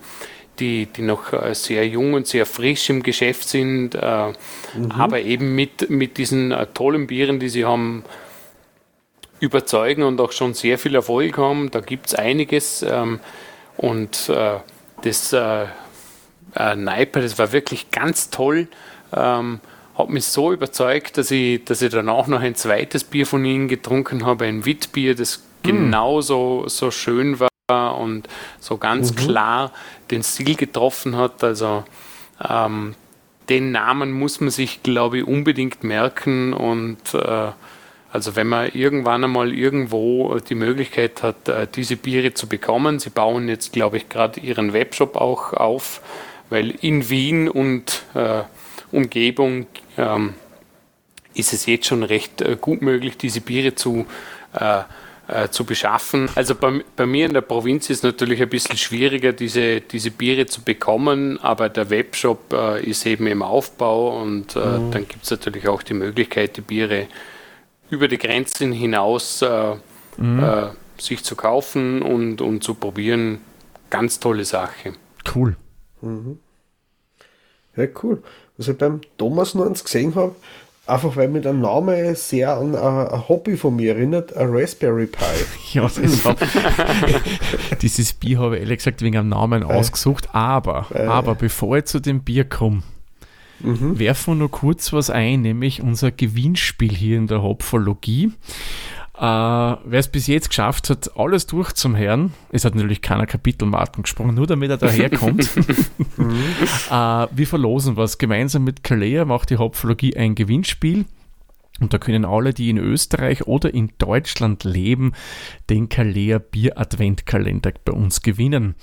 die, 0.60 0.86
die 0.86 1.02
noch 1.02 1.32
äh, 1.32 1.54
sehr 1.54 1.86
jung 1.88 2.14
und 2.14 2.26
sehr 2.26 2.46
frisch 2.46 2.90
im 2.90 3.02
Geschäft 3.02 3.48
sind, 3.48 3.94
äh, 3.94 4.28
mhm. 4.28 4.90
aber 4.90 5.20
eben 5.20 5.54
mit, 5.54 5.90
mit 5.90 6.18
diesen 6.18 6.52
äh, 6.52 6.66
tollen 6.66 7.06
Bieren, 7.06 7.40
die 7.40 7.48
sie 7.48 7.64
haben, 7.64 8.04
überzeugen 9.40 10.02
und 10.02 10.20
auch 10.20 10.32
schon 10.32 10.54
sehr 10.54 10.78
viel 10.78 10.94
Erfolg 10.94 11.38
haben. 11.38 11.70
Da 11.70 11.80
gibt 11.80 12.08
es 12.08 12.14
einiges. 12.14 12.82
Ähm, 12.82 13.20
und 13.76 14.28
äh, 14.28 14.56
das 15.02 15.32
äh, 15.32 15.64
äh, 16.54 16.76
Neiper, 16.76 17.22
das 17.22 17.38
war 17.38 17.52
wirklich 17.52 17.90
ganz 17.90 18.30
toll. 18.30 18.68
Ähm, 19.16 19.60
hat 19.96 20.10
mich 20.10 20.26
so 20.26 20.52
überzeugt, 20.52 21.18
dass 21.18 21.30
ich, 21.30 21.64
dass 21.64 21.82
ich 21.82 21.90
danach 21.90 22.26
noch 22.26 22.40
ein 22.40 22.54
zweites 22.54 23.04
Bier 23.04 23.26
von 23.26 23.44
ihnen 23.44 23.68
getrunken 23.68 24.24
habe, 24.24 24.44
ein 24.44 24.64
Witbier, 24.64 25.14
das 25.14 25.38
mm. 25.38 25.66
genauso 25.66 26.68
so 26.68 26.90
schön 26.90 27.40
war 27.40 27.49
und 27.70 28.28
so 28.58 28.76
ganz 28.76 29.12
mhm. 29.12 29.16
klar 29.16 29.72
den 30.10 30.22
Stil 30.22 30.54
getroffen 30.54 31.16
hat. 31.16 31.42
Also 31.44 31.84
ähm, 32.48 32.94
den 33.48 33.72
Namen 33.72 34.12
muss 34.12 34.40
man 34.40 34.50
sich, 34.50 34.82
glaube 34.82 35.18
ich, 35.18 35.26
unbedingt 35.26 35.82
merken 35.84 36.52
und 36.52 37.14
äh, 37.14 37.50
also 38.12 38.34
wenn 38.34 38.48
man 38.48 38.70
irgendwann 38.72 39.22
einmal 39.22 39.52
irgendwo 39.54 40.36
die 40.38 40.56
Möglichkeit 40.56 41.22
hat, 41.22 41.48
äh, 41.48 41.66
diese 41.72 41.96
Biere 41.96 42.34
zu 42.34 42.48
bekommen, 42.48 42.98
sie 42.98 43.10
bauen 43.10 43.48
jetzt, 43.48 43.72
glaube 43.72 43.98
ich, 43.98 44.08
gerade 44.08 44.40
ihren 44.40 44.72
Webshop 44.72 45.16
auch 45.16 45.52
auf, 45.52 46.00
weil 46.48 46.70
in 46.70 47.08
Wien 47.08 47.48
und 47.48 48.02
äh, 48.14 48.42
Umgebung 48.90 49.66
ähm, 49.96 50.34
ist 51.34 51.52
es 51.52 51.66
jetzt 51.66 51.86
schon 51.86 52.02
recht 52.02 52.40
äh, 52.40 52.56
gut 52.60 52.82
möglich, 52.82 53.16
diese 53.16 53.40
Biere 53.40 53.76
zu 53.76 54.06
äh, 54.54 54.82
äh, 55.30 55.48
zu 55.50 55.64
beschaffen. 55.64 56.28
Also 56.34 56.54
bei, 56.54 56.82
bei, 56.96 57.06
mir 57.06 57.26
in 57.26 57.34
der 57.34 57.40
Provinz 57.40 57.88
ist 57.88 57.98
es 57.98 58.02
natürlich 58.02 58.42
ein 58.42 58.48
bisschen 58.48 58.76
schwieriger, 58.76 59.32
diese, 59.32 59.80
diese 59.80 60.10
Biere 60.10 60.46
zu 60.46 60.62
bekommen, 60.62 61.38
aber 61.38 61.68
der 61.68 61.90
Webshop 61.90 62.52
äh, 62.52 62.84
ist 62.84 63.06
eben 63.06 63.26
im 63.26 63.42
Aufbau 63.42 64.20
und 64.20 64.56
äh, 64.56 64.58
mhm. 64.58 64.90
dann 64.90 65.08
gibt 65.08 65.24
es 65.24 65.30
natürlich 65.30 65.68
auch 65.68 65.82
die 65.82 65.94
Möglichkeit, 65.94 66.56
die 66.56 66.62
Biere 66.62 67.06
über 67.90 68.08
die 68.08 68.18
Grenzen 68.18 68.72
hinaus 68.72 69.42
äh, 69.42 69.74
mhm. 70.16 70.42
Äh, 70.42 70.68
sich 70.98 71.24
zu 71.24 71.36
kaufen 71.36 72.02
und, 72.02 72.40
und 72.40 72.62
zu 72.62 72.74
probieren. 72.74 73.38
Ganz 73.88 74.20
tolle 74.20 74.44
Sache. 74.44 74.94
Cool. 75.34 75.56
Mhm. 76.00 76.38
Ja, 77.76 77.86
cool. 78.02 78.22
Was 78.56 78.68
ich 78.68 78.76
beim 78.76 79.00
Thomas 79.16 79.54
noch 79.54 79.66
eins 79.66 79.82
gesehen 79.84 80.14
habe, 80.14 80.34
Einfach 80.90 81.14
weil 81.14 81.28
mir 81.28 81.40
der 81.40 81.52
Name 81.52 82.16
sehr 82.16 82.56
an 82.56 82.74
ein 82.74 83.28
Hobby 83.28 83.56
von 83.56 83.76
mir 83.76 83.94
erinnert, 83.94 84.36
ein 84.36 84.48
Raspberry 84.50 85.06
Pi. 85.06 85.22
ja, 85.72 85.82
das 85.82 86.24
hab, 86.24 86.38
dieses 87.80 88.12
Bier 88.12 88.40
habe 88.40 88.56
ich 88.56 88.62
ehrlich 88.62 88.78
gesagt 88.78 89.00
wegen 89.00 89.16
einem 89.16 89.28
Namen 89.28 89.62
äh, 89.62 89.66
ausgesucht, 89.66 90.28
aber, 90.32 90.86
äh, 90.92 91.02
aber 91.02 91.36
bevor 91.36 91.78
ich 91.78 91.84
zu 91.84 92.00
dem 92.00 92.22
Bier 92.22 92.44
komme, 92.44 92.82
mhm. 93.60 94.00
werfen 94.00 94.34
wir 94.34 94.38
nur 94.38 94.50
kurz 94.50 94.92
was 94.92 95.10
ein, 95.10 95.42
nämlich 95.42 95.80
unser 95.80 96.10
Gewinnspiel 96.10 96.92
hier 96.92 97.18
in 97.18 97.28
der 97.28 97.40
Hopfologie. 97.40 98.32
Äh, 99.20 99.22
Wer 99.22 99.98
es 99.98 100.08
bis 100.08 100.26
jetzt 100.28 100.48
geschafft 100.48 100.88
hat, 100.88 101.10
alles 101.14 101.46
durch 101.46 101.74
zum 101.74 101.94
Herrn, 101.94 102.32
es 102.52 102.64
hat 102.64 102.74
natürlich 102.74 103.02
keiner 103.02 103.26
Kapitelmarken 103.26 104.04
gesprochen, 104.04 104.34
nur 104.34 104.46
damit 104.46 104.70
er 104.70 104.78
daherkommt. 104.78 105.42
äh, 106.16 106.90
wir 106.90 107.46
verlosen 107.46 107.96
was. 107.96 108.16
Gemeinsam 108.16 108.64
mit 108.64 108.82
Kalea 108.82 109.26
macht 109.26 109.50
die 109.50 109.58
Hopfologie 109.58 110.16
ein 110.16 110.34
Gewinnspiel. 110.34 111.04
Und 111.80 111.92
da 111.92 111.98
können 111.98 112.24
alle, 112.24 112.54
die 112.54 112.70
in 112.70 112.78
Österreich 112.78 113.46
oder 113.46 113.72
in 113.72 113.92
Deutschland 113.98 114.64
leben, 114.64 115.12
den 115.68 115.90
Kalea 115.90 116.38
Bier 116.38 116.78
Adventkalender 116.78 117.72
bei 117.84 117.92
uns 117.92 118.22
gewinnen. 118.22 118.74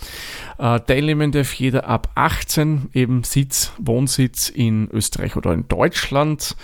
Äh, 0.59 0.79
teilnehmen 0.81 1.31
darf 1.31 1.53
jeder 1.53 1.87
ab 1.87 2.11
18, 2.13 2.89
eben 2.93 3.23
Sitz, 3.23 3.71
Wohnsitz 3.79 4.49
in 4.49 4.87
Österreich 4.91 5.35
oder 5.35 5.53
in 5.53 5.67
Deutschland. 5.67 6.55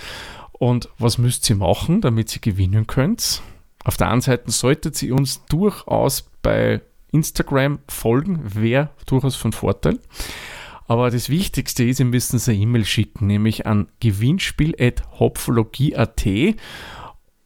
Und 0.51 0.89
was 0.99 1.17
müsst 1.17 1.49
ihr 1.49 1.55
machen, 1.55 2.01
damit 2.01 2.35
ihr 2.35 2.41
gewinnen 2.41 2.85
könnt? 2.85 3.41
Auf 3.83 3.97
der 3.97 4.09
einen 4.09 4.21
Seite 4.21 4.49
solltet 4.51 5.03
ihr 5.03 5.15
uns 5.15 5.43
durchaus 5.45 6.29
bei 6.41 6.81
Instagram 7.11 7.79
folgen, 7.87 8.55
wäre 8.55 8.89
durchaus 9.05 9.35
von 9.35 9.51
Vorteil. 9.51 9.99
Aber 10.87 11.11
das 11.11 11.29
Wichtigste 11.29 11.83
ist, 11.83 11.99
ihr 11.99 12.05
müsst 12.05 12.33
uns 12.33 12.49
eine 12.49 12.57
E-Mail 12.57 12.85
schicken, 12.85 13.27
nämlich 13.27 13.65
an 13.65 13.89
gewinnspiel.hopfologie.at 13.99 16.25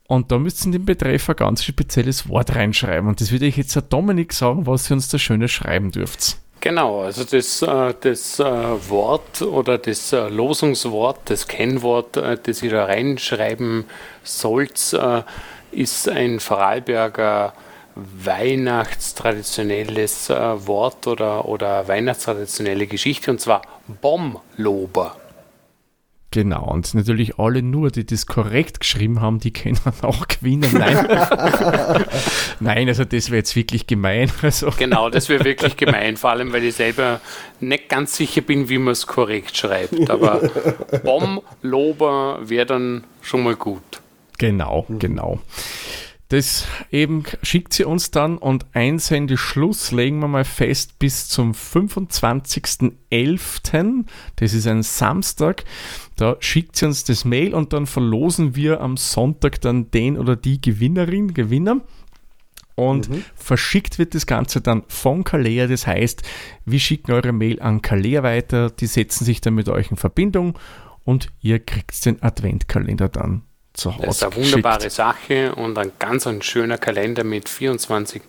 und 0.07 0.31
da 0.31 0.39
müsst 0.39 0.61
ihr 0.61 0.67
in 0.67 0.71
den 0.71 0.85
Betreff 0.85 1.29
ein 1.29 1.35
ganz 1.35 1.63
spezielles 1.63 2.29
Wort 2.29 2.55
reinschreiben. 2.55 3.09
Und 3.09 3.21
das 3.21 3.31
würde 3.31 3.45
ich 3.45 3.57
jetzt 3.57 3.75
Herr 3.75 3.81
Dominik 3.81 4.33
sagen, 4.33 4.65
was 4.65 4.89
ihr 4.89 4.95
uns 4.95 5.09
da 5.09 5.19
Schönes 5.19 5.51
schreiben 5.51 5.91
dürft. 5.91 6.37
Genau, 6.59 7.01
also 7.01 7.23
das, 7.23 7.61
äh, 7.61 7.93
das 7.99 8.39
äh, 8.39 8.43
Wort 8.89 9.43
oder 9.43 9.77
das 9.77 10.11
äh, 10.11 10.27
Losungswort, 10.29 11.19
das 11.25 11.47
Kennwort, 11.47 12.15
das 12.15 12.63
ihr 12.63 12.71
da 12.71 12.85
reinschreiben 12.85 13.85
sollt, 14.23 14.97
ist 15.71 16.09
ein 16.09 16.39
Vorarlberger 16.39 17.53
weihnachtstraditionelles 17.95 20.29
äh, 20.29 20.67
Wort 20.67 21.07
oder, 21.07 21.45
oder 21.45 21.87
weihnachtstraditionelle 21.87 22.85
Geschichte 22.87 23.31
und 23.31 23.41
zwar 23.41 23.63
Bommlober. 24.01 25.15
Genau, 26.31 26.71
und 26.71 26.93
natürlich 26.93 27.39
alle 27.39 27.63
nur, 27.63 27.89
die 27.89 28.05
das 28.05 28.25
korrekt 28.25 28.81
geschrieben 28.81 29.21
haben, 29.21 29.39
die 29.39 29.53
können 29.53 29.79
auch 30.01 30.27
gewinnen. 30.27 30.69
Nein, 30.73 31.07
Nein 32.59 32.89
also 32.89 33.05
das 33.05 33.29
wäre 33.29 33.37
jetzt 33.37 33.55
wirklich 33.55 33.87
gemein. 33.87 34.29
Also. 34.41 34.71
Genau, 34.77 35.09
das 35.09 35.29
wäre 35.29 35.45
wirklich 35.45 35.77
gemein, 35.77 36.17
vor 36.17 36.31
allem 36.31 36.51
weil 36.51 36.65
ich 36.65 36.75
selber 36.75 37.21
nicht 37.59 37.87
ganz 37.89 38.17
sicher 38.17 38.41
bin, 38.41 38.69
wie 38.69 38.77
man 38.77 38.91
es 38.91 39.07
korrekt 39.07 39.57
schreibt. 39.57 40.09
Aber 40.09 40.41
Bommlober 41.03 42.39
wäre 42.43 42.65
dann 42.65 43.05
schon 43.21 43.43
mal 43.43 43.55
gut. 43.55 44.01
Genau, 44.37 44.85
mhm. 44.87 44.99
genau. 44.99 45.39
Das 46.29 46.67
eben 46.91 47.23
schickt 47.41 47.71
sie 47.71 47.85
uns 47.85 48.11
dann 48.11 48.37
und 48.37 48.65
Einsendeschluss 48.73 49.93
legen 49.93 50.19
wir 50.19 50.27
mal 50.27 50.43
fest 50.43 50.99
bis 50.99 51.29
zum 51.29 51.53
25.11. 51.53 54.03
Das 54.35 54.53
ist 54.53 54.67
ein 54.67 54.83
Samstag. 54.83 55.63
Da 56.17 56.35
schickt 56.41 56.75
sie 56.75 56.85
uns 56.85 57.05
das 57.05 57.23
Mail 57.23 57.53
und 57.53 57.71
dann 57.71 57.85
verlosen 57.85 58.57
wir 58.57 58.81
am 58.81 58.97
Sonntag 58.97 59.61
dann 59.61 59.89
den 59.91 60.17
oder 60.17 60.35
die 60.35 60.59
Gewinnerin, 60.59 61.33
Gewinner. 61.33 61.79
Und 62.75 63.09
mhm. 63.09 63.23
verschickt 63.33 63.97
wird 63.97 64.13
das 64.13 64.27
Ganze 64.27 64.59
dann 64.59 64.83
von 64.89 65.23
Kalea. 65.23 65.67
Das 65.67 65.87
heißt, 65.87 66.23
wir 66.65 66.79
schicken 66.79 67.13
eure 67.13 67.31
Mail 67.31 67.61
an 67.61 67.81
Kalea 67.81 68.21
weiter. 68.21 68.69
Die 68.69 68.87
setzen 68.87 69.23
sich 69.23 69.39
dann 69.39 69.55
mit 69.55 69.69
euch 69.69 69.91
in 69.91 69.97
Verbindung 69.97 70.59
und 71.05 71.29
ihr 71.39 71.59
kriegt 71.59 72.05
den 72.05 72.21
Adventkalender 72.21 73.07
dann 73.07 73.43
zu 73.77 73.93
Hause. 73.95 74.05
Das 74.05 74.15
ist 74.17 74.23
eine 74.23 74.35
wunderbare 74.35 74.77
geschickt. 74.77 74.93
Sache 74.93 75.55
und 75.55 75.77
ein 75.77 75.91
ganz 75.99 76.27
ein 76.27 76.41
schöner 76.41 76.77
Kalender 76.77 77.23
mit 77.23 77.49
24 77.49 78.21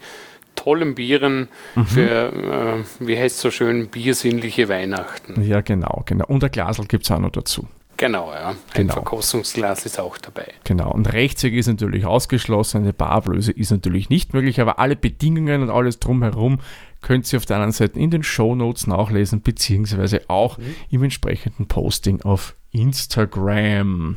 tollen 0.54 0.94
Bieren 0.94 1.48
mhm. 1.74 1.86
für, 1.86 2.32
äh, 2.32 3.06
wie 3.06 3.16
heißt 3.18 3.36
es 3.36 3.42
so 3.42 3.50
schön, 3.50 3.88
biersinnliche 3.88 4.68
Weihnachten. 4.68 5.40
Ja, 5.42 5.60
genau, 5.60 6.02
genau. 6.04 6.26
Und 6.26 6.42
ein 6.42 6.50
Glasel 6.50 6.86
gibt 6.86 7.04
es 7.04 7.10
auch 7.10 7.20
noch 7.20 7.30
dazu. 7.30 7.66
Genau, 7.96 8.32
ja. 8.32 8.50
Ein 8.50 8.56
genau. 8.74 8.94
Verkostungsglas 8.94 9.84
ist 9.84 9.98
auch 9.98 10.18
dabei. 10.18 10.52
Genau. 10.62 10.92
Und 10.92 11.12
Rechtsweg 11.12 11.54
ist 11.54 11.66
natürlich 11.66 12.06
ausgeschlossen, 12.06 12.82
eine 12.82 12.92
Barablöse 12.92 13.50
ist 13.50 13.72
natürlich 13.72 14.08
nicht 14.08 14.34
möglich, 14.34 14.60
aber 14.60 14.78
alle 14.78 14.94
Bedingungen 14.94 15.62
und 15.62 15.70
alles 15.70 15.98
drumherum 15.98 16.60
könnt 17.02 17.30
ihr 17.32 17.38
auf 17.38 17.46
der 17.46 17.56
anderen 17.56 17.72
Seite 17.72 17.98
in 17.98 18.10
den 18.10 18.22
Show 18.22 18.54
Notes 18.54 18.86
nachlesen, 18.86 19.42
beziehungsweise 19.42 20.22
auch 20.28 20.58
mhm. 20.58 20.76
im 20.90 21.02
entsprechenden 21.02 21.66
Posting 21.66 22.22
auf 22.22 22.54
Instagram. 22.70 24.16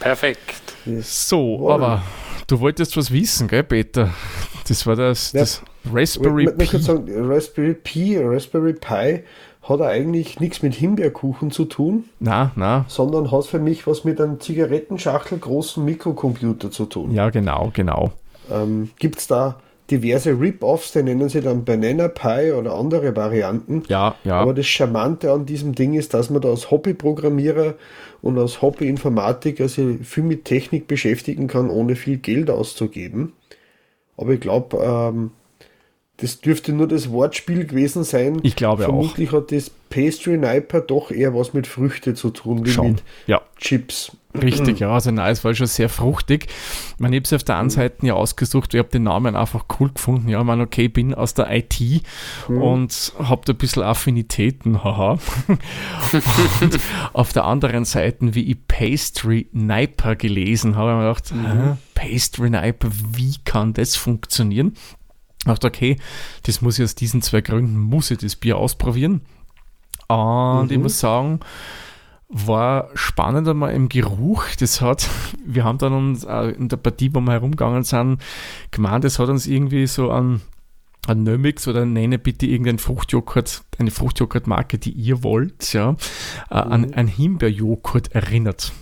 Perfekt. 0.00 0.74
So, 1.02 1.58
wow. 1.60 1.72
aber 1.72 2.02
du 2.46 2.58
wolltest 2.60 2.96
was 2.96 3.12
wissen, 3.12 3.46
gell, 3.48 3.62
Peter? 3.62 4.10
Das 4.66 4.86
war 4.86 4.96
das, 4.96 5.32
ja. 5.32 5.40
das 5.40 5.62
Raspberry 5.92 6.46
Pi. 6.46 6.64
Ich 6.76 6.82
sagen, 6.82 7.06
Raspberry 7.08 7.74
Pi, 7.74 8.18
Raspberry 8.18 8.72
Pi 8.72 9.22
hat 9.62 9.80
eigentlich 9.82 10.40
nichts 10.40 10.62
mit 10.62 10.74
Himbeerkuchen 10.74 11.50
zu 11.50 11.66
tun. 11.66 12.04
Na, 12.18 12.50
na. 12.56 12.84
Sondern 12.88 13.30
hat 13.30 13.46
für 13.46 13.58
mich 13.58 13.86
was 13.86 14.04
mit 14.04 14.20
einem 14.20 14.40
Zigarettenschachtel 14.40 15.38
großen 15.38 15.84
Mikrocomputer 15.84 16.70
zu 16.70 16.86
tun. 16.86 17.12
Ja, 17.12 17.30
genau, 17.30 17.70
genau. 17.72 18.12
Ähm, 18.50 18.90
Gibt 18.98 19.18
es 19.18 19.26
da 19.26 19.60
diverse 19.90 20.38
Rip-Offs, 20.38 20.92
die 20.92 21.02
nennen 21.02 21.28
sie 21.28 21.40
dann 21.40 21.64
Banana 21.64 22.08
Pie 22.08 22.52
oder 22.52 22.74
andere 22.74 23.14
Varianten. 23.16 23.82
Ja, 23.88 24.14
ja. 24.24 24.36
Aber 24.36 24.54
das 24.54 24.66
Charmante 24.66 25.32
an 25.32 25.46
diesem 25.46 25.74
Ding 25.74 25.94
ist, 25.94 26.14
dass 26.14 26.30
man 26.30 26.40
da 26.42 26.50
als 26.50 26.70
Hobbyprogrammierer 26.70 27.74
und 28.22 28.38
als 28.38 28.62
Hobbyinformatiker 28.62 29.68
sich 29.68 30.06
viel 30.06 30.24
mit 30.24 30.44
Technik 30.44 30.86
beschäftigen 30.86 31.48
kann, 31.48 31.70
ohne 31.70 31.96
viel 31.96 32.18
Geld 32.18 32.50
auszugeben. 32.50 33.32
Aber 34.16 34.32
ich 34.32 34.40
glaube, 34.40 34.76
ähm, 34.78 35.30
das 36.18 36.40
dürfte 36.40 36.72
nur 36.72 36.86
das 36.86 37.10
Wortspiel 37.10 37.66
gewesen 37.66 38.04
sein. 38.04 38.40
Ich 38.42 38.56
glaube 38.56 38.82
Vermutlich 38.82 39.30
auch. 39.30 39.38
hat 39.38 39.52
das 39.52 39.70
Pastry 39.88 40.36
Niper 40.36 40.80
doch 40.80 41.10
eher 41.10 41.34
was 41.34 41.54
mit 41.54 41.66
Früchte 41.66 42.14
zu 42.14 42.30
tun, 42.30 42.66
wie 42.66 42.70
Schon. 42.70 42.88
mit 42.88 43.02
ja. 43.26 43.40
Chips. 43.56 44.12
Richtig, 44.34 44.78
ja, 44.80 44.90
also 44.92 45.10
nein, 45.10 45.32
es 45.32 45.44
war 45.44 45.54
schon 45.54 45.66
sehr 45.66 45.88
fruchtig. 45.88 46.46
Man 46.98 47.12
habe 47.12 47.22
es 47.24 47.32
auf 47.32 47.44
der 47.44 47.56
einen. 47.56 47.70
Seite 47.70 48.06
ja 48.06 48.14
ausgesucht, 48.14 48.74
ich 48.74 48.78
habe 48.78 48.88
den 48.88 49.04
Namen 49.04 49.36
einfach 49.36 49.64
cool 49.78 49.90
gefunden. 49.92 50.28
Ja, 50.28 50.40
ich 50.40 50.44
meine, 50.44 50.62
okay, 50.62 50.86
ich 50.86 50.92
bin 50.92 51.14
aus 51.14 51.34
der 51.34 51.50
IT 51.54 51.80
mhm. 52.48 52.62
und 52.62 53.12
habe 53.18 53.42
da 53.44 53.52
ein 53.52 53.56
bisschen 53.56 53.82
Affinitäten, 53.82 54.82
haha. 54.82 55.12
und 56.60 56.80
auf 57.12 57.32
der 57.32 57.44
anderen 57.44 57.84
Seite, 57.84 58.34
wie 58.34 58.50
ich 58.50 58.66
Pastry 58.66 59.48
Niper 59.52 60.16
gelesen 60.16 60.76
habe, 60.76 60.92
habe 60.92 61.14
ich 61.22 61.32
mir 61.32 61.46
gedacht, 61.48 61.56
mhm. 61.66 61.78
Pastry 61.94 62.50
Niper, 62.50 62.88
wie 63.12 63.36
kann 63.44 63.72
das 63.72 63.96
funktionieren? 63.96 64.74
Ich 65.40 65.44
dachte, 65.46 65.68
okay, 65.68 65.96
das 66.42 66.60
muss 66.60 66.78
ich 66.78 66.84
aus 66.84 66.94
diesen 66.94 67.22
zwei 67.22 67.40
Gründen, 67.40 67.78
muss 67.78 68.10
ich 68.10 68.18
das 68.18 68.36
Bier 68.36 68.58
ausprobieren. 68.58 69.22
Und 70.08 70.66
mhm. 70.66 70.72
ich 70.72 70.78
muss 70.78 71.00
sagen, 71.00 71.40
war 72.30 72.90
spannend 72.94 73.48
einmal 73.48 73.74
im 73.74 73.88
Geruch. 73.88 74.44
Das 74.58 74.80
hat, 74.80 75.08
wir 75.44 75.64
haben 75.64 75.78
dann 75.78 75.92
uns 75.92 76.24
äh, 76.24 76.50
in 76.50 76.68
der 76.68 76.76
Partie, 76.76 77.10
wo 77.12 77.20
wir 77.20 77.32
herumgegangen 77.32 77.82
sind, 77.82 78.22
gemeint, 78.70 79.04
das 79.04 79.18
hat 79.18 79.28
uns 79.28 79.46
irgendwie 79.46 79.86
so 79.86 80.10
an, 80.10 80.40
an 81.06 81.24
Nömix 81.24 81.66
oder 81.66 81.84
nenne 81.84 82.18
bitte 82.18 82.46
irgendein 82.46 82.78
Fruchtjoghurt, 82.78 83.62
eine 83.78 83.90
Fruchtjoghurtmarke, 83.90 84.78
die 84.78 84.92
ihr 84.92 85.24
wollt, 85.24 85.72
ja, 85.72 85.96
äh, 86.50 86.64
mhm. 86.64 86.72
an 86.72 86.94
ein 86.94 87.08
Himbeerjoghurt 87.08 88.12
erinnert. 88.12 88.72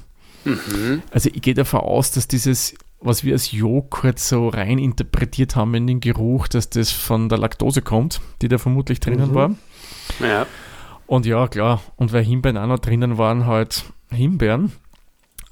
Mhm. 0.45 1.03
Also 1.11 1.31
ich 1.33 1.41
gehe 1.41 1.55
davon 1.55 1.81
aus, 1.81 2.11
dass 2.11 2.29
dieses 2.29 2.75
was 3.01 3.23
wir 3.23 3.33
als 3.35 3.53
Joghurt 3.53 4.19
so 4.19 4.49
rein 4.49 4.79
interpretiert 4.79 5.55
haben 5.55 5.75
in 5.75 5.87
den 5.87 6.01
Geruch, 6.01 6.49
dass 6.49 6.69
das 6.69 6.91
von 6.91 7.29
der 7.29 7.39
Laktose 7.39 7.81
kommt, 7.81 8.21
die 8.43 8.49
da 8.49 8.59
vermutlich 8.59 8.99
drinnen 8.99 9.31
mhm. 9.31 9.35
war. 9.35 9.55
Ja. 10.21 10.47
Und 11.09 11.27
ja, 11.27 11.49
klar, 11.49 11.83
und 11.97 12.13
weil 12.13 12.23
Himbeeren 12.23 12.57
auch 12.57 12.69
noch 12.69 12.79
drinnen 12.79 13.19
waren, 13.19 13.47
halt 13.47 13.85
Himbeeren. 14.11 14.73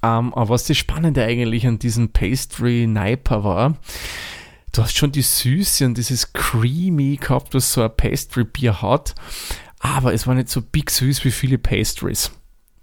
Ähm, 0.03 0.33
aber 0.35 0.51
was 0.51 0.67
das 0.67 0.77
Spannende 0.77 1.25
eigentlich 1.25 1.67
an 1.67 1.81
diesem 1.81 2.11
Pastry 2.11 2.87
Niper 2.87 3.43
war, 3.43 3.77
du 4.73 4.83
hast 4.83 4.97
schon 4.97 5.11
die 5.11 5.23
Süße 5.23 5.85
und 5.85 5.99
dieses 5.99 6.33
Creamy 6.33 7.17
gehabt, 7.17 7.55
was 7.55 7.73
so 7.73 7.83
ein 7.83 7.97
Pastry-Bier 7.97 8.83
hat, 8.83 9.15
aber 9.81 10.15
es 10.15 10.29
war 10.29 10.35
nicht 10.35 10.51
so 10.51 10.63
big 10.63 10.91
süß 10.91 11.25
wie 11.25 11.33
viele 11.33 11.59
Pastries 11.59 12.31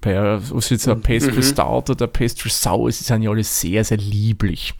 bei 0.04 0.40
was 0.50 0.70
jetzt 0.70 0.88
ein 0.88 1.02
Pastry 1.02 1.38
mhm. 1.38 1.44
Stout 1.44 1.92
oder 1.92 2.08
Pastry 2.08 2.50
Sour 2.50 2.90
ist, 2.90 3.04
sind 3.04 3.22
ja 3.24 3.30
alle 3.30 3.44
sehr, 3.44 3.84
sehr 3.84 3.98
lieblich. 3.98 4.74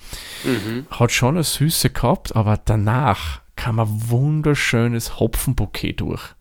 Mhm. 0.44 0.86
Hat 0.90 1.12
schon 1.12 1.36
eine 1.36 1.44
Süße 1.44 1.90
gehabt, 1.92 2.36
aber 2.36 2.60
danach 2.64 3.42
kam 3.56 3.80
ein 3.80 4.10
wunderschönes 4.10 5.20
Hopfenbouquet 5.20 5.94
durch. 5.94 6.36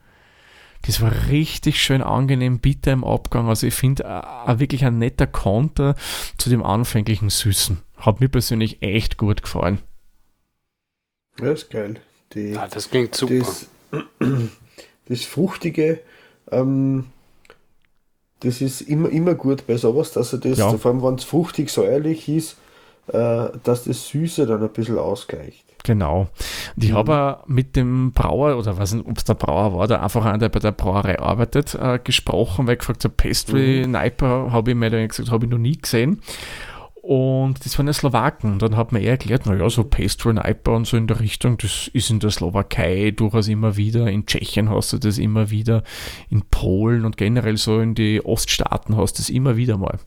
Das 0.87 1.01
war 1.01 1.12
richtig 1.28 1.80
schön 1.80 2.03
angenehm, 2.03 2.59
bitter 2.59 2.93
im 2.93 3.05
Abgang. 3.05 3.49
Also 3.49 3.66
ich 3.68 3.74
finde 3.74 4.05
äh, 4.05 4.59
wirklich 4.59 4.85
ein 4.85 4.99
netter 4.99 5.26
Konter 5.26 5.95
zu 6.39 6.51
dem 6.51 6.62
anfänglichen 6.62 7.30
Süßen. 7.30 7.78
Hat 7.97 8.20
mir 8.20 8.28
persönlich 8.28 8.83
echt 8.83 9.16
gut 9.16 9.43
gefallen. 9.43 9.78
Das 11.37 11.62
ist 11.62 11.70
geil. 11.70 12.01
Die, 12.35 12.51
ja, 12.51 12.66
das 12.66 12.91
klingt 12.91 13.14
super. 13.14 13.35
Das, 13.39 13.68
das 15.09 15.22
Fruchtige, 15.22 16.01
ähm, 16.51 17.07
das 18.41 18.61
ist 18.61 18.80
immer, 18.83 19.09
immer 19.11 19.35
gut 19.35 19.66
bei 19.66 19.76
sowas, 19.76 20.12
dass 20.12 20.33
er 20.33 20.41
das, 20.41 20.59
ja. 20.59 20.76
vor 20.76 20.91
allem 20.91 21.03
wenn 21.03 21.14
es 21.14 21.24
fruchtig 21.24 21.70
säuerlich 21.70 22.28
ist, 22.28 22.57
äh, 23.09 23.49
dass 23.62 23.85
das 23.85 24.09
Süße 24.09 24.47
dann 24.47 24.62
ein 24.62 24.72
bisschen 24.72 24.99
ausgleicht. 24.99 25.64
Genau. 25.85 26.28
Und 26.76 26.85
ich 26.85 26.93
mhm. 26.93 26.97
habe 26.97 27.39
mit 27.47 27.76
dem 27.76 28.12
Brauer, 28.12 28.57
oder 28.57 28.76
weiß 28.78 28.95
nicht, 28.95 29.07
ob 29.07 29.18
es 29.18 29.24
der 29.24 29.35
Brauer 29.35 29.74
war, 29.74 29.89
der 29.89 30.03
einfach 30.03 30.24
einer, 30.24 30.39
der 30.39 30.49
bei 30.49 30.61
der 30.61 30.72
Brauerei 30.72 31.18
arbeitet, 31.18 31.74
äh, 31.74 31.99
gesprochen, 32.03 32.66
weil 32.66 32.74
ich 32.74 32.80
gefragt 32.80 33.05
habe, 33.05 33.14
Pastry 33.14 33.85
mhm. 33.85 33.93
Niper 33.93 34.53
habe 34.53 34.70
ich 34.70 34.76
mir 34.76 34.91
dann 34.91 35.09
gesagt, 35.09 35.30
habe 35.30 35.47
ich 35.47 35.51
noch 35.51 35.59
nie 35.59 35.76
gesehen. 35.76 36.20
Und 37.03 37.64
das 37.64 37.76
waren 37.78 37.89
ja 37.89 37.93
Slowaken. 37.93 38.53
Und 38.53 38.62
dann 38.62 38.76
hat 38.76 38.93
man 38.93 39.03
eher 39.03 39.12
erklärt, 39.12 39.45
naja, 39.45 39.68
so 39.68 39.83
Pastry 39.83 40.30
IPA 40.39 40.70
und 40.70 40.87
so 40.87 40.97
in 40.97 41.09
der 41.09 41.18
Richtung, 41.18 41.59
das 41.59 41.91
ist 41.93 42.11
in 42.11 42.20
der 42.20 42.30
Slowakei 42.30 43.11
durchaus 43.11 43.49
immer 43.49 43.76
wieder. 43.76 44.09
In 44.09 44.24
Tschechien 44.24 44.70
hast 44.70 44.93
du 44.93 44.99
das 44.99 45.18
immer 45.18 45.51
wieder. 45.51 45.83
In 46.30 46.43
Polen 46.43 47.05
und 47.05 47.16
generell 47.16 47.57
so 47.57 47.80
in 47.80 47.97
die 47.97 48.24
Oststaaten 48.24 48.97
hast 48.97 49.14
du 49.14 49.22
das 49.22 49.30
immer 49.30 49.57
wieder 49.57 49.78
mal. 49.78 49.99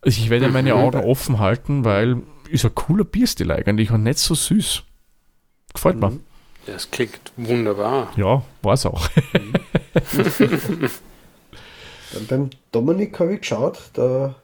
Also 0.00 0.20
ich 0.20 0.30
werde 0.30 0.48
meine 0.48 0.74
Augen 0.74 0.98
offen 1.04 1.38
halten, 1.38 1.84
weil 1.84 2.22
ist 2.50 2.64
ein 2.64 2.74
cooler 2.74 3.04
Bierstil 3.04 3.50
eigentlich 3.52 3.90
und 3.90 4.02
nicht 4.02 4.18
so 4.18 4.34
süß. 4.34 4.82
Gefällt 5.72 6.00
mir. 6.00 6.18
Das 6.66 6.90
klingt 6.90 7.32
wunderbar. 7.36 8.12
Ja, 8.16 8.42
war 8.62 8.74
es 8.74 8.84
auch. 8.84 9.08
Dann 12.12 12.26
beim 12.28 12.50
Dominik 12.72 13.18
habe 13.20 13.34
ich 13.34 13.40
geschaut, 13.40 13.78
da 13.94 14.34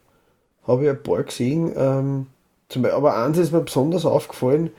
habe 0.66 0.84
ich 0.84 0.90
ein 0.90 1.02
paar 1.02 1.22
gesehen. 1.22 1.72
Ähm, 1.76 2.26
zum, 2.68 2.84
aber 2.86 3.16
eins 3.16 3.38
ist 3.38 3.52
mir 3.52 3.60
besonders 3.60 4.04
aufgefallen, 4.04 4.70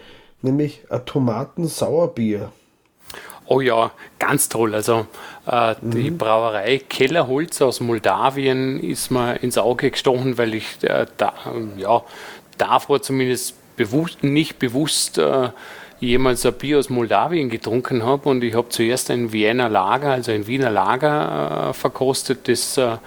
nämlich 0.41 0.81
ein 0.89 1.05
Tomaten-Sauerbier. 1.05 2.51
Oh 3.47 3.61
ja, 3.61 3.91
ganz 4.17 4.49
toll. 4.49 4.73
Also 4.73 5.05
äh, 5.45 5.75
mhm. 5.79 5.91
die 5.91 6.09
Brauerei 6.09 6.79
Kellerholz 6.79 7.61
aus 7.61 7.79
Moldawien 7.79 8.79
ist 8.79 9.11
mir 9.11 9.41
ins 9.43 9.57
Auge 9.59 9.91
gestochen, 9.91 10.37
weil 10.39 10.55
ich 10.55 10.83
äh, 10.83 11.05
da, 11.17 11.33
ja, 11.77 12.03
davor 12.57 13.01
zumindest 13.01 13.55
bewusst, 13.75 14.23
nicht 14.23 14.59
bewusst 14.59 15.17
äh, 15.17 15.49
jemals 15.99 16.45
ein 16.45 16.53
Bier 16.53 16.79
aus 16.79 16.89
Moldawien 16.89 17.49
getrunken 17.49 18.03
habe. 18.03 18.29
Und 18.29 18.43
ich 18.43 18.55
habe 18.55 18.69
zuerst 18.69 19.11
ein 19.11 19.31
Wiener 19.31 19.69
Lager, 19.69 20.11
also 20.11 20.31
ein 20.31 20.47
Wiener 20.47 20.69
Lager 20.69 21.69
äh, 21.69 21.73
verkostet, 21.73 22.47
das 22.47 22.77
äh, 22.77 22.97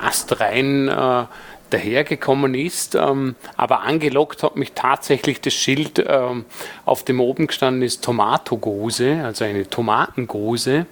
astrein 0.00 0.88
äh, 0.88 1.24
dahergekommen 1.70 2.54
ist. 2.54 2.94
Ähm, 2.94 3.34
aber 3.56 3.82
angelockt 3.82 4.42
hat 4.42 4.56
mich 4.56 4.72
tatsächlich 4.72 5.40
das 5.40 5.54
Schild, 5.54 6.04
ähm, 6.06 6.44
auf 6.84 7.04
dem 7.04 7.20
oben 7.20 7.46
gestanden 7.46 7.82
ist 7.82 8.04
Tomatogose, 8.04 9.22
also 9.24 9.44
eine 9.44 9.68
Tomatengose. 9.68 10.86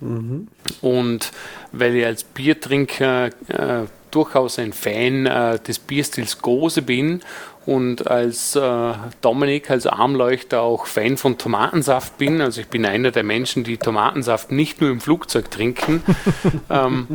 Mhm. 0.00 0.48
Und 0.82 1.32
weil 1.72 1.96
ich 1.96 2.04
als 2.04 2.24
Biertrinker 2.24 3.26
äh, 3.48 3.86
durchaus 4.16 4.58
ein 4.58 4.72
Fan 4.72 5.26
äh, 5.26 5.58
des 5.58 5.78
Bierstils 5.78 6.40
Gose 6.40 6.80
bin 6.80 7.20
und 7.66 8.08
als 8.08 8.54
äh, 8.56 8.92
Dominik, 9.20 9.70
als 9.70 9.86
Armleuchter 9.86 10.62
auch 10.62 10.86
Fan 10.86 11.16
von 11.16 11.36
Tomatensaft 11.36 12.16
bin. 12.16 12.40
Also 12.40 12.60
ich 12.60 12.68
bin 12.68 12.86
einer 12.86 13.10
der 13.10 13.24
Menschen, 13.24 13.64
die 13.64 13.76
Tomatensaft 13.76 14.52
nicht 14.52 14.80
nur 14.80 14.90
im 14.90 15.00
Flugzeug 15.00 15.50
trinken. 15.50 16.02
ähm, 16.70 17.06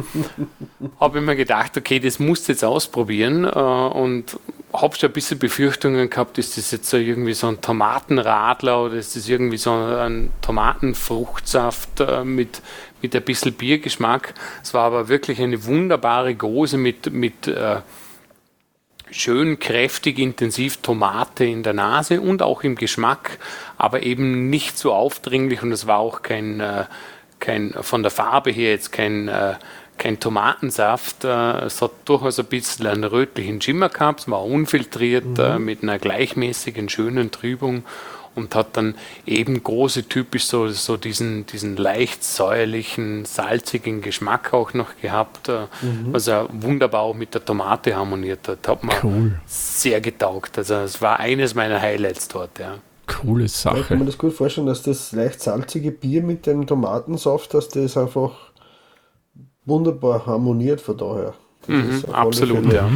habe 1.00 1.20
ich 1.20 1.26
mir 1.26 1.38
gedacht, 1.38 1.78
okay, 1.78 2.00
das 2.00 2.20
musst 2.20 2.48
du 2.48 2.52
jetzt 2.52 2.66
ausprobieren 2.66 3.46
äh, 3.46 3.50
und 3.50 4.38
habe 4.74 4.96
schon 4.96 5.10
ein 5.10 5.14
bisschen 5.14 5.40
Befürchtungen 5.40 6.10
gehabt, 6.10 6.38
ist 6.38 6.58
das 6.58 6.72
jetzt 6.72 6.90
so 6.90 6.98
irgendwie 6.98 7.34
so 7.34 7.48
ein 7.48 7.62
Tomatenradler 7.62 8.84
oder 8.84 8.96
ist 8.96 9.16
das 9.16 9.28
irgendwie 9.28 9.58
so 9.58 9.72
ein 9.72 10.32
Tomatenfruchtsaft 10.42 12.02
äh, 12.02 12.24
mit, 12.24 12.62
mit 13.02 13.16
ein 13.16 13.24
bisschen 13.24 13.54
Biergeschmack. 13.54 14.34
Es 14.64 14.74
war 14.74 14.86
aber 14.86 15.08
wirklich 15.08 15.42
eine 15.42 15.66
wunderbare 15.66 16.36
Gose 16.36 16.78
mit, 16.78 17.12
mit 17.12 17.48
äh, 17.48 17.78
schön 19.12 19.60
kräftig, 19.60 20.18
intensiv 20.18 20.78
Tomate 20.78 21.46
in 21.46 21.64
der 21.64 21.74
Nase 21.74 22.22
und 22.22 22.42
auch 22.42 22.64
im 22.64 22.76
Geschmack, 22.76 23.38
aber 23.78 24.04
eben 24.04 24.50
nicht 24.50 24.78
so 24.78 24.94
aufdringlich 24.94 25.62
und 25.62 25.72
es 25.72 25.86
war 25.86 26.00
auch 26.00 26.22
kein, 26.22 26.60
äh, 26.60 26.86
kein 27.40 27.74
von 27.82 28.02
der 28.02 28.12
Farbe 28.12 28.52
her 28.52 28.72
jetzt 28.72 28.92
kein, 28.92 29.28
äh, 29.28 29.56
kein 29.98 30.20
Tomatensaft. 30.20 31.26
Äh, 31.26 31.66
es 31.66 31.82
hat 31.82 31.92
durchaus 32.06 32.40
ein 32.40 32.46
bisschen 32.46 32.88
einen 32.88 33.04
rötlichen 33.04 33.62
Schimmer 33.62 33.90
gehabt, 33.90 34.22
es 34.22 34.32
war 34.32 34.44
unfiltriert 34.46 35.26
mhm. 35.26 35.40
äh, 35.40 35.60
mit 35.60 35.84
einer 35.84 36.00
gleichmäßigen, 36.00 36.90
schönen 36.90 37.32
Trübung 37.32 37.84
und 38.36 38.56
hat 38.56 38.78
dann 38.78 38.96
eben 39.26 39.62
große 39.62 40.08
typisch 40.08 40.46
so, 40.46 40.68
so 40.70 40.98
diesen, 40.98 41.46
diesen 41.46 41.78
leicht 41.78 42.24
säuerlichen, 42.24 43.26
salzigen 43.26 44.02
Geschmack 44.02 44.54
auch 44.54 44.74
noch 44.74 44.96
gehabt, 45.02 45.50
äh, 45.50 45.68
mhm. 45.82 46.14
was 46.14 46.28
er 46.28 46.48
wunderbar 46.52 47.02
auch 47.02 47.16
mit 47.16 47.34
der 47.34 47.44
Tomate 47.44 47.96
harmoniert 47.96 48.48
hat. 48.48 48.68
Hat 48.68 48.84
mir 48.84 48.94
cool. 49.04 49.40
sehr 49.46 50.02
getaugt. 50.02 50.58
Also 50.58 50.76
es 50.76 51.02
war 51.02 51.20
eines 51.20 51.56
meiner 51.56 51.82
Highlights 51.82 52.28
dort, 52.28 52.60
ja. 52.60 52.78
Coole 53.08 53.48
Sache. 53.48 53.80
ich 53.80 53.88
kann 53.88 54.00
mir 54.00 54.06
das 54.06 54.18
gut 54.18 54.34
vorstellen, 54.34 54.68
dass 54.68 54.84
das 54.84 55.12
leicht 55.12 55.42
salzige 55.42 55.92
Bier 55.92 56.24
mit 56.24 56.46
dem 56.46 56.66
Tomatensaft, 56.66 57.54
dass 57.54 57.68
das 57.68 57.98
einfach 57.98 58.32
wunderbar 59.66 60.26
harmoniert 60.26 60.80
von 60.80 60.98
daher. 60.98 61.34
Mhm, 61.68 62.06
absolut, 62.12 62.72
ja. 62.72 62.90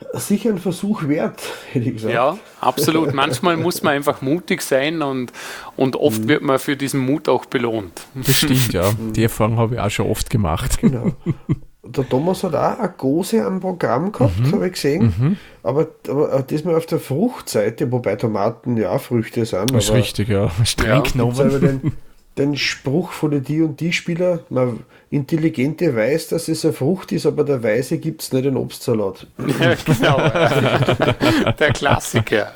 Mhm 0.00 0.28
sicher 0.28 0.50
ein 0.50 0.58
Versuch 0.58 1.06
wert, 1.08 1.40
hätte 1.72 1.88
ich 1.88 1.94
gesagt. 1.94 2.14
Ja, 2.14 2.38
absolut. 2.60 3.14
Manchmal 3.14 3.56
muss 3.56 3.82
man 3.82 3.94
einfach 3.94 4.22
mutig 4.22 4.62
sein 4.62 5.02
und, 5.02 5.32
und 5.76 5.96
oft 5.96 6.22
mhm. 6.22 6.28
wird 6.28 6.42
man 6.42 6.58
für 6.58 6.76
diesen 6.76 7.00
Mut 7.00 7.28
auch 7.28 7.46
belohnt. 7.46 8.06
Das 8.14 8.36
stimmt, 8.36 8.72
ja. 8.72 8.92
Die 9.14 9.22
Erfahrung 9.24 9.56
habe 9.56 9.74
ich 9.74 9.80
auch 9.80 9.90
schon 9.90 10.06
oft 10.06 10.30
gemacht. 10.30 10.78
Genau. 10.80 11.12
Der 11.84 12.08
Thomas 12.08 12.44
hat 12.44 12.54
auch 12.54 12.78
eine 12.78 12.92
Gose 12.96 13.44
am 13.44 13.60
Programm 13.60 14.12
gehabt, 14.12 14.38
mhm. 14.38 14.52
habe 14.52 14.66
ich 14.66 14.74
gesehen. 14.74 15.14
Mhm. 15.18 15.36
Aber, 15.62 15.88
aber 16.08 16.42
diesmal 16.42 16.74
auf 16.76 16.86
der 16.86 17.00
Fruchtseite, 17.00 17.90
wobei 17.90 18.16
Tomaten 18.16 18.76
ja 18.76 18.90
auch 18.90 19.00
Früchte 19.00 19.44
sind. 19.46 19.72
Das 19.72 19.84
ist 19.84 19.92
richtig, 19.92 20.28
ja. 20.28 20.50
Streng 20.64 20.88
ja. 20.88 21.00
genommen 21.00 21.92
den 22.38 22.56
Spruch 22.56 23.10
von 23.10 23.32
den 23.32 23.42
die 23.42 23.62
und 23.62 23.80
die 23.80 23.92
Spieler, 23.92 24.40
man 24.48 24.80
Intelligente 25.10 25.94
weiß, 25.96 26.28
dass 26.28 26.48
es 26.48 26.64
eine 26.64 26.74
Frucht 26.74 27.12
ist, 27.12 27.24
aber 27.24 27.44
der 27.44 27.62
Weise 27.62 27.98
gibt 27.98 28.22
es 28.22 28.32
nicht 28.32 28.44
den 28.44 28.56
Obstsalat. 28.56 29.26
Ja, 29.60 29.74
genau. 29.74 30.18
der 31.58 31.72
Klassiker. 31.72 32.52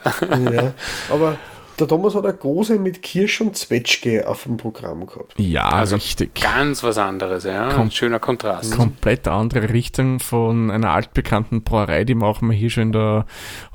Ja, 0.52 0.74
aber 1.10 1.38
der 1.78 1.88
Thomas 1.88 2.14
hat 2.14 2.24
eine 2.24 2.34
große 2.34 2.78
mit 2.78 3.02
Kirsch 3.02 3.40
und 3.40 3.56
Zwetschge 3.56 4.28
auf 4.28 4.44
dem 4.44 4.56
Programm 4.56 5.06
gehabt. 5.06 5.34
Ja, 5.38 5.68
also 5.68 5.96
richtig. 5.96 6.34
Ganz 6.34 6.82
was 6.82 6.98
anderes, 6.98 7.44
ja. 7.44 7.70
Kom 7.70 7.90
schöner 7.90 8.18
Kontrast. 8.18 8.76
Komplett 8.76 9.26
andere 9.26 9.72
Richtung 9.72 10.20
von 10.20 10.70
einer 10.70 10.90
altbekannten 10.92 11.62
Brauerei, 11.62 12.04
die 12.04 12.14
man 12.14 12.28
auch 12.28 12.40
mal 12.42 12.52
hier 12.52 12.70
schon 12.70 12.84
in 12.84 12.92
der 12.92 13.26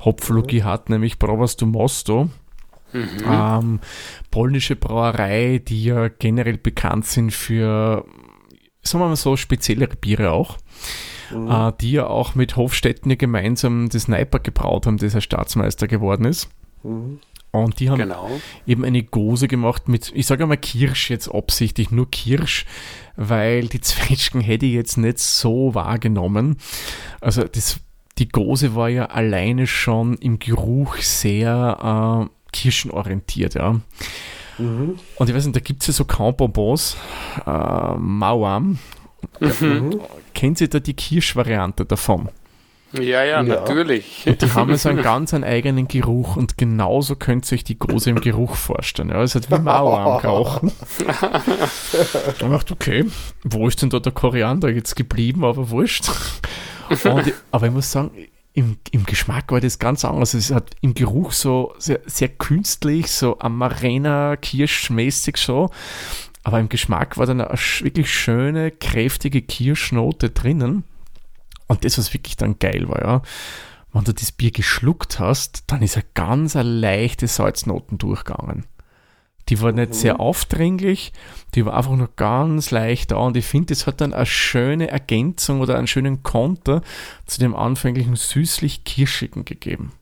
Hopflogie 0.04 0.60
mhm. 0.60 0.64
hat, 0.64 0.88
nämlich 0.90 1.18
Brovas 1.18 1.56
du 1.56 1.66
Mosto. 1.66 2.28
Mhm. 2.92 3.08
Ähm, 3.30 3.80
polnische 4.30 4.76
Brauerei, 4.76 5.60
die 5.66 5.84
ja 5.84 6.08
generell 6.08 6.56
bekannt 6.56 7.04
sind 7.06 7.32
für, 7.32 8.04
sagen 8.82 9.02
wir 9.02 9.08
mal 9.08 9.16
so, 9.16 9.36
speziellere 9.36 9.96
Biere 9.96 10.32
auch. 10.32 10.58
Mhm. 11.30 11.50
Äh, 11.50 11.72
die 11.80 11.92
ja 11.92 12.06
auch 12.06 12.34
mit 12.34 12.56
Hofstetten 12.56 13.16
gemeinsam 13.18 13.88
das 13.90 14.02
Sniper 14.02 14.38
gebraut 14.38 14.86
haben, 14.86 14.96
das 14.96 15.14
er 15.14 15.20
Staatsmeister 15.20 15.86
geworden 15.86 16.24
ist. 16.24 16.48
Mhm. 16.82 17.20
Und 17.50 17.80
die 17.80 17.88
haben 17.88 17.98
genau. 17.98 18.30
eben 18.66 18.84
eine 18.84 19.02
Gose 19.02 19.48
gemacht 19.48 19.88
mit, 19.88 20.12
ich 20.14 20.26
sage 20.26 20.46
mal 20.46 20.56
Kirsch 20.56 21.10
jetzt 21.10 21.28
absichtlich, 21.28 21.90
nur 21.90 22.10
Kirsch, 22.10 22.66
weil 23.16 23.68
die 23.68 23.80
Zwetschgen 23.80 24.40
hätte 24.40 24.66
ich 24.66 24.74
jetzt 24.74 24.98
nicht 24.98 25.18
so 25.18 25.74
wahrgenommen. 25.74 26.58
Also 27.20 27.44
das, 27.44 27.80
die 28.18 28.28
Gose 28.28 28.74
war 28.74 28.88
ja 28.88 29.06
alleine 29.06 29.66
schon 29.66 30.14
im 30.16 30.38
Geruch 30.38 30.96
sehr 30.96 32.28
äh, 32.28 32.52
kirschenorientiert, 32.52 33.54
ja. 33.54 33.80
Mhm. 34.58 34.98
Und 35.16 35.28
ich 35.28 35.34
weiß 35.34 35.46
nicht, 35.46 35.56
da 35.56 35.60
gibt 35.60 35.82
es 35.82 35.88
ja 35.88 35.92
so 35.92 36.04
kaum 36.04 36.36
Bonbons, 36.36 36.96
äh, 37.46 37.94
Mauam. 37.96 38.78
Mhm. 39.40 40.00
Kennt 40.34 40.60
ihr 40.60 40.68
da 40.68 40.80
die 40.80 40.94
Kirschvariante 40.94 41.84
davon? 41.84 42.28
Ja, 42.92 43.02
ja, 43.02 43.24
ja, 43.24 43.42
natürlich. 43.42 44.24
Und 44.26 44.40
die 44.40 44.50
haben 44.52 44.74
so 44.76 44.88
einen 44.88 45.02
ganz 45.02 45.34
einen 45.34 45.44
eigenen 45.44 45.88
Geruch 45.88 46.36
und 46.36 46.56
genauso 46.56 47.16
könnt 47.16 47.50
ihr 47.50 47.56
euch 47.56 47.64
die 47.64 47.78
große 47.78 48.08
im 48.08 48.20
Geruch 48.20 48.54
vorstellen. 48.54 49.10
Ja, 49.10 49.22
es 49.22 49.34
hat 49.34 49.50
wie 49.50 49.58
Mauer 49.58 49.98
am 49.98 50.16
Rauchen. 50.26 50.72
ich 50.98 52.38
dachte, 52.38 52.72
okay, 52.72 53.04
wo 53.44 53.68
ist 53.68 53.82
denn 53.82 53.90
da 53.90 53.98
der 53.98 54.12
Koriander 54.12 54.70
jetzt 54.70 54.96
geblieben, 54.96 55.44
aber 55.44 55.68
wurscht. 55.68 56.10
Und, 57.04 57.34
aber 57.50 57.66
ich 57.66 57.72
muss 57.72 57.92
sagen, 57.92 58.10
im, 58.58 58.76
im 58.90 59.04
Geschmack 59.04 59.52
war 59.52 59.60
das 59.60 59.78
ganz 59.78 60.04
anders. 60.04 60.34
Es 60.34 60.50
hat 60.50 60.74
im 60.80 60.92
Geruch 60.92 61.30
so 61.30 61.74
sehr, 61.78 62.00
sehr 62.06 62.28
künstlich, 62.28 63.08
so 63.08 63.38
Amarena, 63.38 64.34
Kirschmäßig 64.34 65.36
so. 65.36 65.70
Aber 66.42 66.58
im 66.58 66.68
Geschmack 66.68 67.18
war 67.18 67.26
dann 67.26 67.40
eine 67.40 67.56
wirklich 67.56 68.12
schöne, 68.12 68.72
kräftige 68.72 69.42
Kirschnote 69.42 70.30
drinnen. 70.30 70.82
Und 71.68 71.84
das, 71.84 71.98
was 71.98 72.12
wirklich 72.12 72.36
dann 72.36 72.58
geil 72.58 72.88
war, 72.88 73.00
ja. 73.00 73.22
Wenn 73.92 74.02
du 74.02 74.12
das 74.12 74.32
Bier 74.32 74.50
geschluckt 74.50 75.20
hast, 75.20 75.62
dann 75.68 75.80
ist 75.82 75.96
eine 75.96 76.06
ganz 76.14 76.56
eine 76.56 76.68
leichte 76.68 77.28
Salznoten 77.28 77.96
durchgegangen. 77.96 78.66
Die 79.48 79.60
war 79.60 79.72
nicht 79.72 79.90
mhm. 79.90 79.94
sehr 79.94 80.20
aufdringlich, 80.20 81.12
die 81.54 81.64
war 81.64 81.76
einfach 81.76 81.96
nur 81.96 82.10
ganz 82.16 82.70
leicht 82.70 83.12
da 83.12 83.16
und 83.16 83.36
ich 83.36 83.46
finde, 83.46 83.66
das 83.74 83.86
hat 83.86 84.00
dann 84.00 84.12
eine 84.12 84.26
schöne 84.26 84.88
Ergänzung 84.88 85.60
oder 85.60 85.78
einen 85.78 85.86
schönen 85.86 86.22
Konter 86.22 86.82
zu 87.26 87.40
dem 87.40 87.54
anfänglichen 87.54 88.16
süßlich-kirschigen 88.16 89.44
gegeben. 89.44 89.92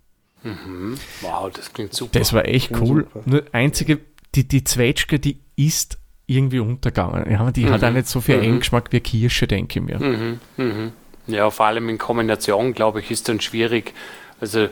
Mhm. 0.42 0.96
Wow, 1.22 1.50
das 1.52 1.72
klingt 1.72 1.94
super. 1.94 2.18
Das 2.18 2.32
war 2.32 2.46
echt 2.46 2.72
cool. 2.80 3.06
Super. 3.12 3.22
Nur 3.24 3.44
einzige, 3.52 4.00
die, 4.34 4.46
die 4.46 4.64
Zwetschge, 4.64 5.18
die 5.18 5.38
ist 5.56 5.98
irgendwie 6.26 6.58
untergegangen. 6.58 7.30
Ja, 7.30 7.50
die 7.50 7.64
mhm. 7.64 7.70
hat 7.70 7.84
auch 7.84 7.90
nicht 7.90 8.08
so 8.08 8.20
viel 8.20 8.38
mhm. 8.38 8.42
Eingeschmack 8.42 8.92
wie 8.92 9.00
Kirsche, 9.00 9.46
denke 9.46 9.78
ich 9.78 9.84
mir. 9.84 9.98
Mhm. 9.98 10.40
Mhm. 10.56 10.92
Ja, 11.28 11.50
vor 11.50 11.66
allem 11.66 11.88
in 11.88 11.98
Kombination, 11.98 12.72
glaube 12.72 13.00
ich, 13.00 13.10
ist 13.10 13.28
dann 13.28 13.40
schwierig. 13.40 13.92
Also 14.40 14.68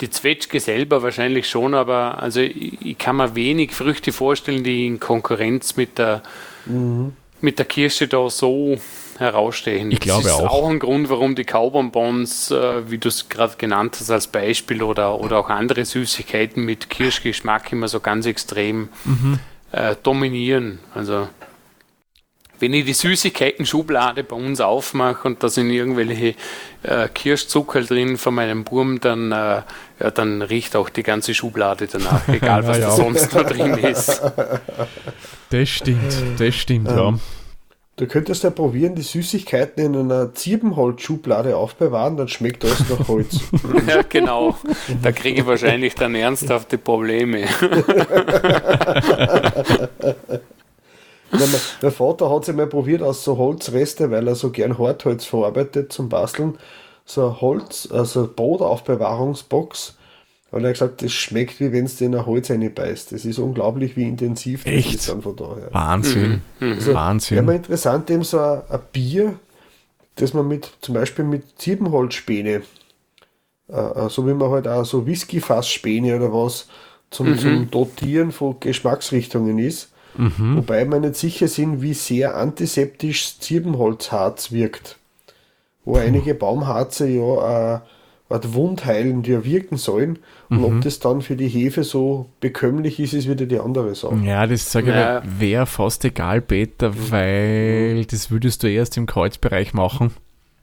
die 0.00 0.10
Zwetschge 0.10 0.60
selber 0.60 1.02
wahrscheinlich 1.02 1.48
schon, 1.48 1.74
aber 1.74 2.22
also 2.22 2.40
ich, 2.40 2.80
ich, 2.84 2.98
kann 2.98 3.16
mir 3.16 3.34
wenig 3.34 3.72
Früchte 3.72 4.12
vorstellen, 4.12 4.64
die 4.64 4.86
in 4.86 5.00
Konkurrenz 5.00 5.76
mit 5.76 5.98
der, 5.98 6.22
mhm. 6.66 7.14
mit 7.40 7.58
der 7.58 7.66
Kirsche 7.66 8.08
da 8.08 8.28
so 8.30 8.78
herausstehen. 9.18 9.90
Ich 9.90 10.00
glaube 10.00 10.24
das 10.24 10.32
ist 10.34 10.40
auch. 10.40 10.62
auch 10.62 10.68
ein 10.68 10.78
Grund, 10.78 11.10
warum 11.10 11.34
die 11.34 11.44
Kaubonbons, 11.44 12.50
äh, 12.50 12.90
wie 12.90 12.98
du 12.98 13.08
es 13.08 13.28
gerade 13.28 13.56
genannt 13.56 13.96
hast 13.98 14.10
als 14.10 14.28
Beispiel, 14.28 14.82
oder, 14.82 15.20
oder 15.20 15.38
auch 15.38 15.48
andere 15.48 15.84
Süßigkeiten 15.84 16.64
mit 16.64 16.88
Kirschgeschmack 16.88 17.72
immer 17.72 17.88
so 17.88 18.00
ganz 18.00 18.26
extrem 18.26 18.88
mhm. 19.04 19.40
äh, 19.72 19.96
dominieren. 20.02 20.78
Also 20.94 21.28
wenn 22.60 22.72
ich 22.74 22.84
die 22.84 22.94
Süßigkeiten-Schublade 22.94 24.24
bei 24.24 24.36
uns 24.36 24.60
aufmache 24.60 25.28
und 25.28 25.42
da 25.42 25.48
sind 25.48 25.70
irgendwelche 25.70 26.34
äh, 26.82 27.08
Kirschzucker 27.08 27.82
drin 27.82 28.16
von 28.18 28.34
meinem 28.34 28.64
Burm, 28.64 29.00
dann, 29.00 29.32
äh, 29.32 29.62
ja, 30.00 30.10
dann 30.10 30.42
riecht 30.42 30.76
auch 30.76 30.88
die 30.88 31.02
ganze 31.02 31.34
Schublade 31.34 31.88
danach, 31.90 32.28
egal 32.28 32.66
was 32.66 32.78
ja. 32.80 32.86
da 32.86 32.90
sonst 32.92 33.34
noch 33.34 33.44
drin 33.44 33.74
ist. 33.78 34.22
Das 35.50 35.68
stimmt, 35.68 36.14
das 36.38 36.54
stimmt, 36.54 36.88
ähm, 36.90 36.96
ja. 36.96 37.18
Du 37.98 38.06
könntest 38.06 38.44
ja 38.44 38.50
probieren, 38.50 38.94
die 38.94 39.02
Süßigkeiten 39.02 39.82
in 39.82 39.96
einer 39.96 40.32
Zirbenholz-Schublade 40.32 41.56
aufbewahren, 41.56 42.16
dann 42.16 42.28
schmeckt 42.28 42.62
das 42.62 42.88
nach 42.88 43.08
Holz. 43.08 43.40
ja, 43.88 44.02
genau. 44.08 44.56
Da 45.02 45.10
kriege 45.10 45.40
ich 45.40 45.46
wahrscheinlich 45.46 45.96
dann 45.96 46.14
ernsthafte 46.14 46.78
Probleme. 46.78 47.46
mein, 51.32 51.48
mein, 51.82 51.90
Vater 51.90 52.30
hat 52.30 52.44
sich 52.44 52.54
mal 52.54 52.68
probiert 52.68 53.02
aus 53.02 53.24
so 53.24 53.36
Holzreste, 53.36 54.12
weil 54.12 54.28
er 54.28 54.36
so 54.36 54.50
gern 54.50 54.78
Hartholz 54.78 55.24
verarbeitet 55.24 55.92
zum 55.92 56.08
Basteln, 56.08 56.56
so 57.10 57.28
ein 57.28 57.40
Holz, 57.40 57.88
also 57.90 58.28
Brotaufbewahrungsbox. 58.34 59.96
Und 60.50 60.62
er 60.62 60.68
hat 60.68 60.74
gesagt, 60.74 61.02
das 61.02 61.12
schmeckt 61.12 61.60
wie 61.60 61.72
wenn 61.72 61.84
es 61.84 62.00
in 62.00 62.14
ein 62.14 62.24
Holz 62.24 62.48
beißt. 62.48 63.12
Das 63.12 63.24
ist 63.24 63.38
unglaublich, 63.38 63.96
wie 63.96 64.04
intensiv 64.04 64.64
das 64.64 64.72
Echt? 64.72 64.94
ist 64.94 65.08
dann 65.08 65.20
von 65.20 65.36
daher. 65.36 65.68
Wahnsinn. 65.72 66.42
Mhm. 66.58 66.72
Also, 66.72 66.94
Wahnsinn. 66.94 67.36
Wäre 67.36 67.46
mal 67.46 67.56
interessant, 67.56 68.10
eben 68.10 68.24
so 68.24 68.40
ein, 68.40 68.62
ein, 68.68 68.80
Bier, 68.92 69.38
das 70.16 70.32
man 70.32 70.48
mit, 70.48 70.70
zum 70.80 70.94
Beispiel 70.94 71.24
mit 71.24 71.58
Ziebenholzspäne, 71.58 72.62
äh, 73.68 73.72
äh, 73.72 74.08
so 74.08 74.26
wie 74.26 74.34
man 74.34 74.50
halt 74.50 74.66
auch 74.66 74.84
so 74.84 75.06
Whisky-Fassspäne 75.06 76.16
oder 76.16 76.32
was, 76.32 76.68
zum, 77.10 77.30
mhm. 77.30 77.38
zum 77.38 77.70
Dotieren 77.70 78.32
von 78.32 78.58
Geschmacksrichtungen 78.58 79.58
ist 79.58 79.90
Mhm. 80.18 80.56
Wobei 80.56 80.84
wir 80.84 80.98
nicht 80.98 81.16
sicher 81.16 81.48
sind, 81.48 81.80
wie 81.80 81.94
sehr 81.94 82.36
antiseptisch 82.36 83.38
Zirbenholzharz 83.38 84.50
wirkt. 84.50 84.97
Wo 85.88 85.94
Puh. 85.94 86.00
einige 86.00 86.34
Baumharze 86.34 87.08
ja 87.08 87.76
äh, 87.76 87.80
wundheilend 88.28 89.26
ja 89.26 89.42
wirken 89.42 89.78
sollen. 89.78 90.18
Und 90.50 90.58
mhm. 90.58 90.64
ob 90.64 90.80
das 90.82 90.98
dann 90.98 91.22
für 91.22 91.34
die 91.34 91.48
Hefe 91.48 91.82
so 91.82 92.26
bekömmlich 92.40 93.00
ist, 93.00 93.14
ist 93.14 93.26
wieder 93.26 93.46
die 93.46 93.58
andere 93.58 93.94
Sache. 93.94 94.16
Ja, 94.22 94.46
das 94.46 94.70
sage 94.70 95.22
ich 95.24 95.40
wäre 95.40 95.64
fast 95.64 96.04
egal, 96.04 96.42
Peter, 96.42 96.90
mhm. 96.90 97.10
weil 97.10 98.04
das 98.04 98.30
würdest 98.30 98.62
du 98.62 98.70
erst 98.70 98.98
im 98.98 99.06
Kreuzbereich 99.06 99.72
machen. 99.72 100.10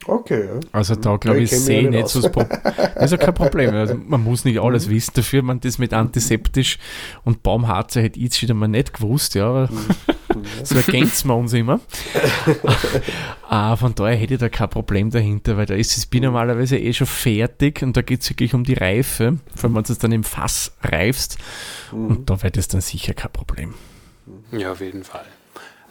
Okay, 0.06 0.46
ja. 0.46 0.60
Also 0.72 0.94
da 0.94 1.18
glaube 1.18 1.40
ich, 1.40 1.52
ich 1.52 1.60
sehe 1.60 1.90
nicht 1.90 2.08
so 2.10 2.22
das 2.22 2.32
Problem. 2.32 2.60
Also 2.94 3.18
kein 3.18 3.34
Problem. 3.34 3.74
Also 3.74 3.96
man 3.96 4.24
muss 4.24 4.46
nicht 4.46 4.60
alles 4.60 4.88
mhm. 4.88 4.92
wissen. 4.92 5.14
Dafür 5.16 5.42
man 5.42 5.60
das 5.60 5.80
mit 5.80 5.92
antiseptisch 5.92 6.78
und 7.24 7.42
Baumharze 7.42 8.00
hätte 8.00 8.20
ich 8.20 8.26
jetzt 8.26 8.38
schon 8.38 8.56
mal 8.56 8.68
nicht 8.68 8.94
gewusst, 8.94 9.34
ja. 9.34 9.68
Mhm. 9.72 10.16
So 10.64 10.76
ergänzen 10.76 11.28
wir 11.30 11.36
uns 11.36 11.54
immer. 11.54 11.80
äh, 13.52 13.76
von 13.76 13.96
daher 13.96 14.16
hätte 14.16 14.36
ich 14.36 14.40
da 14.40 14.50
kein 14.50 14.70
Problem 14.70 15.10
dahinter, 15.12 15.58
weil 15.58 15.66
da 15.66 15.76
ist 15.76 15.96
das 15.96 16.06
Bier 16.06 16.22
normalerweise 16.22 16.78
eh 16.78 16.94
schon 16.94 17.08
fertig 17.08 17.82
und 17.82 17.96
da 17.98 18.02
geht 18.02 18.22
es 18.22 18.30
wirklich 18.30 18.54
um 18.54 18.64
die 18.64 18.74
Reife, 18.74 19.38
vor 19.56 19.66
allem 19.66 19.76
wenn 19.76 19.84
du 19.84 19.94
es 19.94 20.00
dann 20.00 20.12
im 20.12 20.24
Fass 20.24 20.74
reifst 20.82 21.38
mhm. 21.92 22.08
und 22.08 22.30
da 22.30 22.42
wäre 22.42 22.52
das 22.52 22.68
dann 22.68 22.82
sicher 22.82 23.14
kein 23.14 23.32
Problem. 23.32 23.74
Ja, 24.52 24.72
auf 24.72 24.82
jeden 24.82 25.04
Fall. 25.04 25.26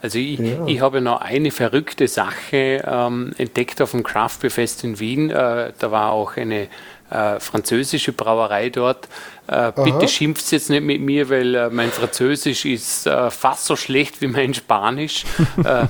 Also 0.01 0.19
ich, 0.19 0.37
ja. 0.37 0.67
ich 0.67 0.81
habe 0.81 1.01
noch 1.01 1.21
eine 1.21 1.51
verrückte 1.51 2.07
Sache 2.07 2.83
ähm, 2.85 3.33
entdeckt 3.37 3.81
auf 3.81 3.91
dem 3.91 4.03
Craft 4.03 4.37
Beer 4.41 4.51
Fest 4.51 4.83
in 4.83 4.99
Wien. 4.99 5.31
Äh, 5.31 5.73
da 5.79 5.91
war 5.91 6.11
auch 6.11 6.37
eine 6.37 6.67
äh, 7.09 7.39
französische 7.39 8.13
Brauerei 8.13 8.69
dort. 8.69 9.07
Äh, 9.47 9.71
bitte 9.83 10.07
schimpft 10.07 10.51
jetzt 10.51 10.69
nicht 10.69 10.83
mit 10.83 11.01
mir, 11.01 11.29
weil 11.29 11.53
äh, 11.55 11.69
mein 11.69 11.91
Französisch 11.91 12.65
ist 12.65 13.05
äh, 13.05 13.29
fast 13.29 13.65
so 13.65 13.75
schlecht 13.75 14.21
wie 14.21 14.27
mein 14.27 14.53
Spanisch. 14.53 15.25
Äh, 15.65 15.87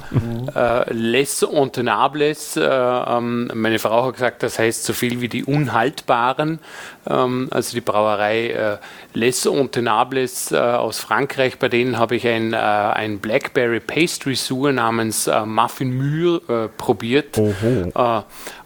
äh, 0.56 0.94
les 0.94 1.44
Untenables. 1.44 2.58
Ähm, 2.62 3.50
meine 3.54 3.80
Frau 3.80 4.06
hat 4.06 4.14
gesagt, 4.14 4.44
das 4.44 4.60
heißt 4.60 4.86
so 4.86 4.94
viel 4.94 5.20
wie 5.20 5.28
die 5.28 5.44
Unhaltbaren. 5.44 6.60
Ähm, 7.08 7.48
also 7.52 7.74
die 7.74 7.82
Brauerei 7.82 8.80
Les 9.14 9.46
Untenables 9.46 10.54
aus 10.54 11.00
Frankreich. 11.00 11.58
Bei 11.60 11.70
denen 11.70 11.98
habe 11.98 12.16
ich 12.16 12.28
ein, 12.28 12.54
ein 12.54 13.20
Blackberry 13.20 13.80
Pastry 13.80 14.36
Sur 14.36 14.72
namens 14.72 15.30
Muffin 15.46 15.96
Mûr 15.96 16.70
probiert. 16.78 17.38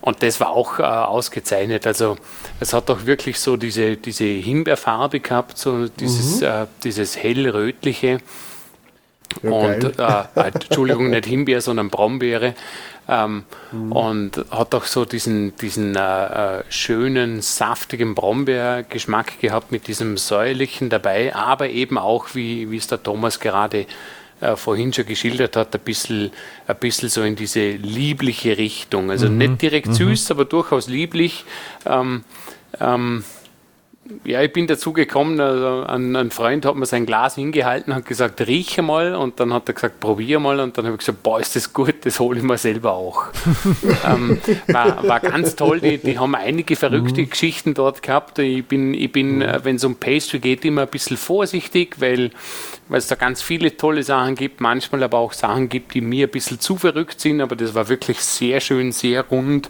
und 0.02 0.24
das 0.24 0.40
war 0.40 0.50
auch 0.50 0.80
ausgezeichnet. 0.80 1.86
Also 1.86 2.18
es 2.60 2.74
hat 2.74 2.90
doch 2.90 3.06
wirklich 3.06 3.40
so 3.40 3.58
diese, 3.58 3.98
diese 3.98 4.26
Himbeerfarbe 4.26 5.20
gehabt, 5.20 5.58
so 5.58 5.88
dieses, 5.88 6.42
mhm. 6.42 6.48
äh, 6.48 6.66
dieses 6.84 7.18
hellrötliche. 7.18 8.20
Ja, 9.44 9.50
und 9.50 10.00
äh, 10.00 10.42
Entschuldigung, 10.54 11.10
nicht 11.10 11.26
Himbeer, 11.26 11.62
sondern 11.62 11.90
Brombeere. 11.90 12.56
Ähm, 13.08 13.44
mhm. 13.72 13.92
Und 13.92 14.46
hat 14.52 14.76
auch 14.76 14.86
so 14.86 15.04
diesen, 15.04 15.56
diesen 15.58 15.96
äh, 15.96 16.60
äh, 16.60 16.64
schönen, 16.70 17.42
saftigen 17.42 18.14
Brombeergeschmack 18.14 19.40
gehabt 19.40 19.72
mit 19.72 19.88
diesem 19.88 20.18
säuerlichen 20.18 20.90
dabei, 20.90 21.34
aber 21.34 21.70
eben 21.70 21.98
auch, 21.98 22.36
wie, 22.36 22.70
wie 22.70 22.78
es 22.78 22.86
der 22.86 23.02
Thomas 23.02 23.40
gerade 23.40 23.88
äh, 24.42 24.56
vorhin 24.56 24.94
schon 24.94 25.08
geschildert 25.08 25.56
hat, 25.56 25.74
ein 25.74 25.82
bisschen, 25.82 26.32
ein 26.68 26.76
bisschen 26.76 27.10
so 27.10 27.24
in 27.24 27.36
diese 27.36 27.72
liebliche 27.72 28.58
Richtung. 28.58 29.10
Also 29.10 29.28
mhm. 29.28 29.38
nicht 29.38 29.62
direkt 29.64 29.88
mhm. 29.88 29.94
süß, 29.94 30.30
aber 30.30 30.46
durchaus 30.46 30.88
lieblich. 30.88 31.46
Ähm, 31.88 32.24
ähm, 32.80 33.24
ja, 34.24 34.42
ich 34.42 34.52
bin 34.52 34.66
dazu 34.66 34.92
gekommen, 34.92 35.40
also 35.40 35.84
ein, 35.86 36.16
ein, 36.16 36.32
Freund 36.32 36.66
hat 36.66 36.76
mir 36.76 36.86
sein 36.86 37.06
Glas 37.06 37.36
hingehalten, 37.36 37.94
hat 37.94 38.06
gesagt, 38.06 38.42
rieche 38.42 38.82
mal 38.82 39.14
und 39.14 39.40
dann 39.40 39.54
hat 39.54 39.68
er 39.68 39.74
gesagt, 39.74 40.00
probier 40.00 40.40
mal 40.40 40.60
und 40.60 40.78
dann 40.78 40.86
habe 40.86 40.96
ich 40.96 41.00
gesagt, 41.00 41.22
boah, 41.22 41.40
ist 41.40 41.56
das 41.56 41.74
gut, 41.74 41.94
das 42.06 42.20
hole 42.20 42.40
ich 42.40 42.44
mir 42.44 42.58
selber 42.58 42.94
auch. 42.94 43.26
ähm, 44.06 44.40
war, 44.68 45.08
war 45.08 45.20
ganz 45.20 45.56
toll, 45.56 45.80
die, 45.80 46.00
die 46.00 46.18
haben 46.18 46.34
einige 46.34 46.76
verrückte 46.76 47.22
mhm. 47.22 47.30
Geschichten 47.30 47.74
dort 47.76 48.02
gehabt. 48.02 48.40
Ich 48.40 48.66
bin, 48.66 48.94
ich 48.94 49.12
bin 49.12 49.40
mhm. 49.40 49.60
wenn 49.64 49.76
es 49.76 49.84
um 49.84 49.96
Pastry 49.96 50.40
geht, 50.40 50.66
immer 50.66 50.84
ein 50.84 50.88
bisschen 50.88 51.18
vorsichtig, 51.18 51.98
weil 52.00 52.32
weil 52.88 52.98
es 52.98 53.08
da 53.08 53.14
ganz 53.14 53.44
viele 53.44 53.78
tolle 53.78 54.02
Sachen 54.02 54.34
gibt, 54.34 54.62
manchmal 54.62 55.04
aber 55.04 55.20
auch 55.20 55.34
Sachen 55.34 55.70
gibt, 55.70 55.94
die 55.94 56.02
mir 56.02 56.26
ein 56.26 56.32
bisschen 56.32 56.60
zu 56.60 56.76
verrückt 56.76 57.22
sind, 57.22 57.40
aber 57.40 57.56
das 57.56 57.76
war 57.76 57.88
wirklich 57.88 58.20
sehr 58.22 58.60
schön, 58.62 58.92
sehr 58.92 59.22
rund, 59.28 59.70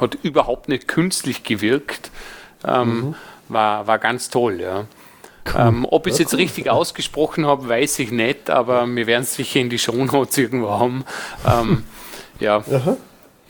hat 0.00 0.16
überhaupt 0.22 0.68
nicht 0.68 0.86
künstlich 0.86 1.42
gewirkt. 1.42 2.12
Ähm, 2.64 3.00
mhm 3.00 3.14
war, 3.52 3.86
war 3.86 3.98
ganz 3.98 4.30
toll, 4.30 4.60
ja. 4.60 4.86
Cool. 5.46 5.60
Ähm, 5.60 5.86
ob 5.90 6.06
ich 6.06 6.14
es 6.14 6.18
jetzt 6.20 6.34
cool. 6.34 6.40
richtig 6.40 6.70
ausgesprochen 6.70 7.46
habe, 7.46 7.68
weiß 7.68 7.98
ich 7.98 8.12
nicht, 8.12 8.48
aber 8.48 8.86
wir 8.86 9.06
werden 9.06 9.22
es 9.22 9.34
sicher 9.34 9.60
in 9.60 9.70
die 9.70 9.78
Shownotes 9.78 10.38
irgendwo 10.38 10.70
haben. 10.70 11.04
Ähm, 11.46 11.82
ja. 12.40 12.58
Aha. 12.58 12.96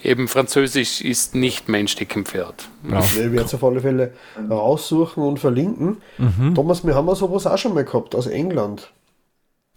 Eben 0.03 0.27
Französisch 0.27 1.01
ist 1.01 1.35
nicht 1.35 1.69
mein 1.69 1.87
Steckenpferd. 1.87 2.69
Ja. 2.91 2.99
Ich 2.99 3.17
werde 3.17 3.43
es 3.43 3.55
auf 3.55 3.63
alle 3.63 3.81
Fälle 3.81 4.13
raussuchen 4.51 5.23
und 5.23 5.39
verlinken. 5.39 5.99
Mhm. 6.19 6.55
Thomas, 6.57 6.85
wir 6.85 6.95
haben 6.97 7.07
ja 7.07 7.15
sowas 7.15 7.47
auch 7.47 7.59
schon 7.59 7.75
mal 7.75 7.85
gehabt 7.85 8.15
aus 8.17 8.27
England. 8.27 8.91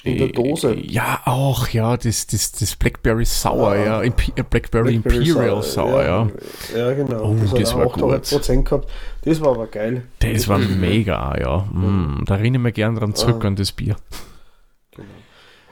In 0.06 0.18
der 0.20 0.28
Dose. 0.28 0.76
Ja, 0.80 1.22
auch, 1.26 1.68
ja, 1.70 1.98
das, 1.98 2.28
das, 2.28 2.52
das 2.52 2.76
Blackberry 2.76 3.26
Sour, 3.26 3.76
ja, 3.76 3.86
ja. 3.86 4.02
Imp 4.02 4.20
äh, 4.36 4.44
Blackberry, 4.44 5.00
Blackberry, 5.00 5.28
Imperial 5.28 5.64
Sour, 5.64 5.64
Sour 5.64 6.04
ja. 6.04 6.30
ja. 6.78 6.94
genau. 6.94 7.32
Oh, 7.32 7.36
das, 7.42 7.54
das 7.54 7.76
war 7.76 7.88
gut. 7.88 8.66
gehabt. 8.66 8.88
Das 9.24 9.42
war 9.42 9.50
aber 9.50 9.68
geil. 9.68 10.04
Das 10.20 10.48
war 10.48 10.60
mega, 10.60 11.36
ja. 11.40 11.68
Mm, 11.72 12.24
da 12.26 12.36
erinnere 12.36 12.60
ich 12.60 12.64
mich 12.64 12.74
gerne 12.76 13.00
dran 13.00 13.16
zurück 13.16 13.44
ah. 13.44 13.48
an 13.48 13.56
das 13.56 13.72
Bier. 13.72 13.96
Genau. 14.92 15.08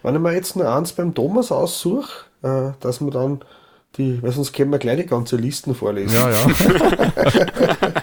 Wenn 0.01 0.15
ich 0.15 0.21
mir 0.21 0.33
jetzt 0.33 0.55
nur 0.55 0.67
eins 0.75 0.93
beim 0.93 1.13
Thomas 1.13 1.51
aussuche, 1.51 2.25
äh, 2.41 2.71
dass 2.79 3.01
man 3.01 3.11
dann 3.11 3.39
die, 3.97 4.23
weil 4.23 4.31
sonst 4.31 4.53
können 4.53 4.71
wir 4.71 4.79
gleich 4.79 4.97
die 4.97 5.05
ganze 5.05 5.35
Listen 5.35 5.75
vorlesen. 5.75 6.15
Ja, 6.15 6.31
ja. 6.31 6.45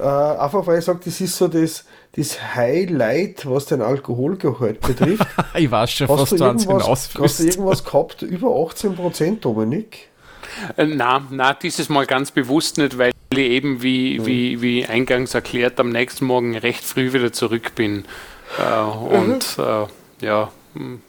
äh, 0.00 0.38
einfach 0.38 0.66
weil 0.66 0.78
ich 0.78 0.84
sage, 0.84 1.00
das 1.04 1.20
ist 1.20 1.36
so 1.36 1.48
das, 1.48 1.84
das 2.12 2.54
Highlight, 2.54 3.48
was 3.48 3.66
den 3.66 3.82
Alkoholgehalt 3.82 4.80
betrifft. 4.80 5.26
ich 5.54 5.70
weiß 5.70 5.90
schon, 5.90 6.08
hast 6.08 6.20
was 6.20 6.30
du, 6.30 6.36
du 6.36 6.44
irgendwas, 6.44 7.10
hast 7.18 7.40
du 7.40 7.44
irgendwas 7.44 7.84
gehabt 7.84 8.22
über 8.22 8.48
18 8.66 8.94
Prozent, 8.96 9.44
Dominik? 9.44 10.08
Äh, 10.76 10.86
na, 10.86 11.22
na, 11.30 11.54
dieses 11.54 11.88
Mal 11.88 12.06
ganz 12.06 12.30
bewusst 12.30 12.78
nicht, 12.78 12.98
weil 12.98 13.12
ich 13.32 13.38
eben, 13.38 13.82
wie, 13.82 14.18
mhm. 14.18 14.26
wie, 14.26 14.62
wie 14.62 14.86
eingangs 14.86 15.34
erklärt, 15.34 15.78
am 15.78 15.90
nächsten 15.90 16.24
Morgen 16.24 16.56
recht 16.56 16.82
früh 16.82 17.12
wieder 17.12 17.32
zurück 17.32 17.74
bin. 17.74 18.04
Äh, 18.58 18.82
und 18.82 19.58
mhm. 19.58 19.64
äh, 19.64 20.26
ja, 20.26 20.50
hm, 20.74 21.00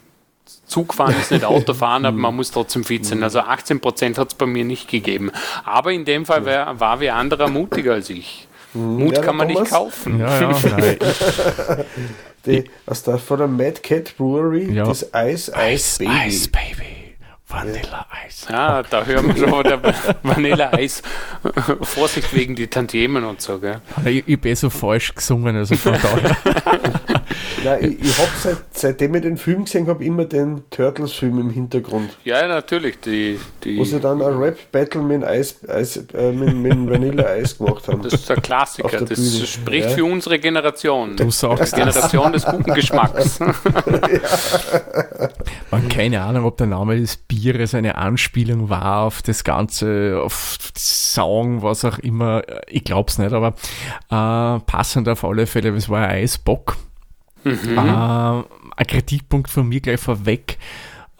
Zugfahren 0.66 1.14
ist 1.20 1.30
nicht 1.30 1.44
Autofahren, 1.44 2.06
aber 2.06 2.16
man 2.16 2.36
muss 2.36 2.50
trotzdem 2.50 2.84
fit 2.84 3.04
sein. 3.04 3.22
Also 3.22 3.40
18 3.40 3.80
Prozent 3.80 4.18
hat 4.18 4.28
es 4.28 4.34
bei 4.34 4.46
mir 4.46 4.64
nicht 4.64 4.88
gegeben. 4.88 5.30
Aber 5.64 5.92
in 5.92 6.04
dem 6.04 6.24
Fall 6.26 6.44
wär, 6.44 6.80
war 6.80 7.00
wer 7.00 7.16
anderer 7.16 7.48
mutiger 7.48 7.94
als 7.94 8.10
ich. 8.10 8.48
Mhm. 8.74 8.98
Mut 9.04 9.16
ja, 9.16 9.22
kann 9.22 9.36
man 9.36 9.48
Thomas? 9.48 9.62
nicht 9.62 9.72
kaufen. 9.72 10.18
Ja, 10.18 10.40
ja, 10.40 10.56
Die, 12.46 12.64
aus 12.86 13.02
der, 13.04 13.18
von 13.18 13.38
der 13.38 13.46
Mad 13.46 13.80
Cat 13.82 14.16
Brewery, 14.16 14.72
ja. 14.72 14.84
das 14.84 15.02
Ice 15.14 15.52
Ice, 15.56 15.98
Baby. 15.98 16.28
Ice 16.28 16.48
Baby. 16.48 17.01
Vanilleeis. 17.52 18.46
Ja, 18.48 18.82
da 18.82 19.04
hören 19.04 19.34
wir 19.34 19.48
schon 19.48 19.62
der 19.64 19.80
Vanilleeis. 20.22 21.02
Vorsicht 21.82 22.34
wegen 22.34 22.56
die 22.56 22.66
Tantiemen 22.66 23.24
und 23.24 23.40
so, 23.40 23.58
gell? 23.58 23.80
Ich, 24.04 24.24
ich 24.26 24.40
bin 24.40 24.56
so 24.56 24.70
falsch 24.70 25.14
gesungen, 25.14 25.56
also 25.56 25.76
von 25.76 25.92
daher. 25.92 26.36
Ja, 27.64 27.78
ich, 27.78 28.00
ich 28.02 28.18
habe 28.18 28.30
seit, 28.40 28.56
seitdem 28.72 29.14
ich 29.14 29.22
den 29.22 29.36
Film 29.36 29.64
gesehen 29.64 29.86
habe, 29.86 30.04
immer 30.04 30.24
den 30.24 30.64
Turtles-Film 30.70 31.38
im 31.38 31.50
Hintergrund. 31.50 32.10
Ja, 32.24 32.46
natürlich. 32.48 32.98
Die, 33.00 33.38
die 33.62 33.78
Wo 33.78 33.84
sie 33.84 34.00
dann 34.00 34.20
ein 34.20 34.36
Rap-Battle 34.36 35.02
mit, 35.02 35.22
Eis, 35.24 35.56
Eis, 35.68 35.96
äh, 36.14 36.32
mit, 36.32 36.56
mit 36.56 36.90
Vanille-Eis 36.90 37.58
gemacht 37.58 37.86
haben. 37.86 38.02
Das 38.02 38.14
ist 38.14 38.28
der 38.28 38.36
Klassiker. 38.36 39.04
Das 39.04 39.08
Bühne. 39.08 39.46
spricht 39.46 39.90
ja. 39.90 39.94
für 39.94 40.04
unsere 40.04 40.38
Generation. 40.38 41.16
Du 41.16 41.30
sagst 41.30 41.72
Die 41.72 41.76
Generation 41.76 42.32
des 42.32 42.44
guten 42.44 42.74
Geschmacks. 42.74 43.38
ja. 43.38 43.52
Man, 45.70 45.88
keine 45.88 46.20
Ahnung, 46.22 46.44
ob 46.44 46.56
der 46.56 46.66
Name 46.66 46.98
des 46.98 47.16
Bieres 47.42 47.74
eine 47.74 47.96
Anspielung 47.96 48.68
war 48.68 49.00
auf 49.00 49.20
das 49.20 49.42
Ganze, 49.42 50.20
auf 50.22 50.58
Song, 50.76 51.62
was 51.62 51.84
auch 51.84 51.98
immer. 51.98 52.42
Ich 52.68 52.84
glaube 52.84 53.10
es 53.10 53.18
nicht, 53.18 53.32
aber 53.32 53.48
äh, 54.10 54.60
passend 54.60 55.08
auf 55.08 55.24
alle 55.24 55.48
Fälle, 55.48 55.70
es 55.70 55.88
war 55.88 56.06
ein 56.06 56.22
Eisbock. 56.22 56.76
Mhm. 57.42 57.76
Äh, 57.76 57.80
ein 57.80 58.86
Kritikpunkt 58.86 59.50
von 59.50 59.68
mir 59.68 59.80
gleich 59.80 59.98
vorweg. 59.98 60.58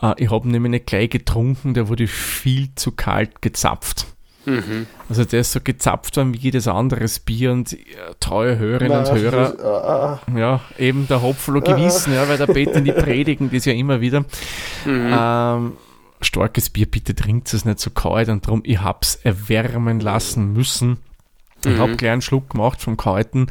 Äh, 0.00 0.14
ich 0.18 0.30
habe 0.30 0.48
nämlich 0.48 0.70
nicht 0.70 0.86
gleich 0.86 1.10
getrunken, 1.10 1.74
der 1.74 1.88
wurde 1.88 2.06
viel 2.06 2.72
zu 2.76 2.92
kalt 2.92 3.42
gezapft. 3.42 4.06
Mhm. 4.44 4.86
Also 5.08 5.24
der 5.24 5.40
ist 5.40 5.52
so 5.52 5.60
gezapft 5.60 6.16
worden 6.16 6.34
wie 6.34 6.38
jedes 6.38 6.68
anderes 6.68 7.18
Bier 7.18 7.50
und 7.50 7.72
äh, 7.72 7.78
treue 8.20 8.58
Hörerinnen 8.58 8.98
und 8.98 9.12
Hörer, 9.12 10.20
uh. 10.28 10.38
ja, 10.38 10.60
eben 10.78 11.08
der 11.08 11.20
Hopflo 11.20 11.58
uh, 11.58 11.62
gewissen, 11.62 12.14
ja, 12.14 12.28
weil 12.28 12.38
der 12.38 12.46
Peter 12.46 12.80
die 12.80 12.92
predigen 12.92 13.50
das 13.52 13.64
ja 13.64 13.72
immer 13.72 14.00
wieder. 14.00 14.20
Mhm. 14.84 15.12
Ähm, 15.12 15.72
starkes 16.24 16.70
Bier, 16.70 16.90
bitte 16.90 17.14
trinkt 17.14 17.52
es 17.52 17.64
nicht 17.64 17.80
so 17.80 17.90
kalt 17.90 18.28
und 18.28 18.46
darum, 18.46 18.62
ich 18.64 18.80
habe 18.80 18.98
es 19.02 19.16
erwärmen 19.16 20.00
lassen 20.00 20.52
müssen. 20.52 20.98
Ich 21.64 21.72
mhm. 21.72 21.78
habe 21.78 21.96
gleich 21.96 22.12
einen 22.12 22.22
Schluck 22.22 22.50
gemacht 22.50 22.80
vom 22.80 22.96
Kalten. 22.96 23.46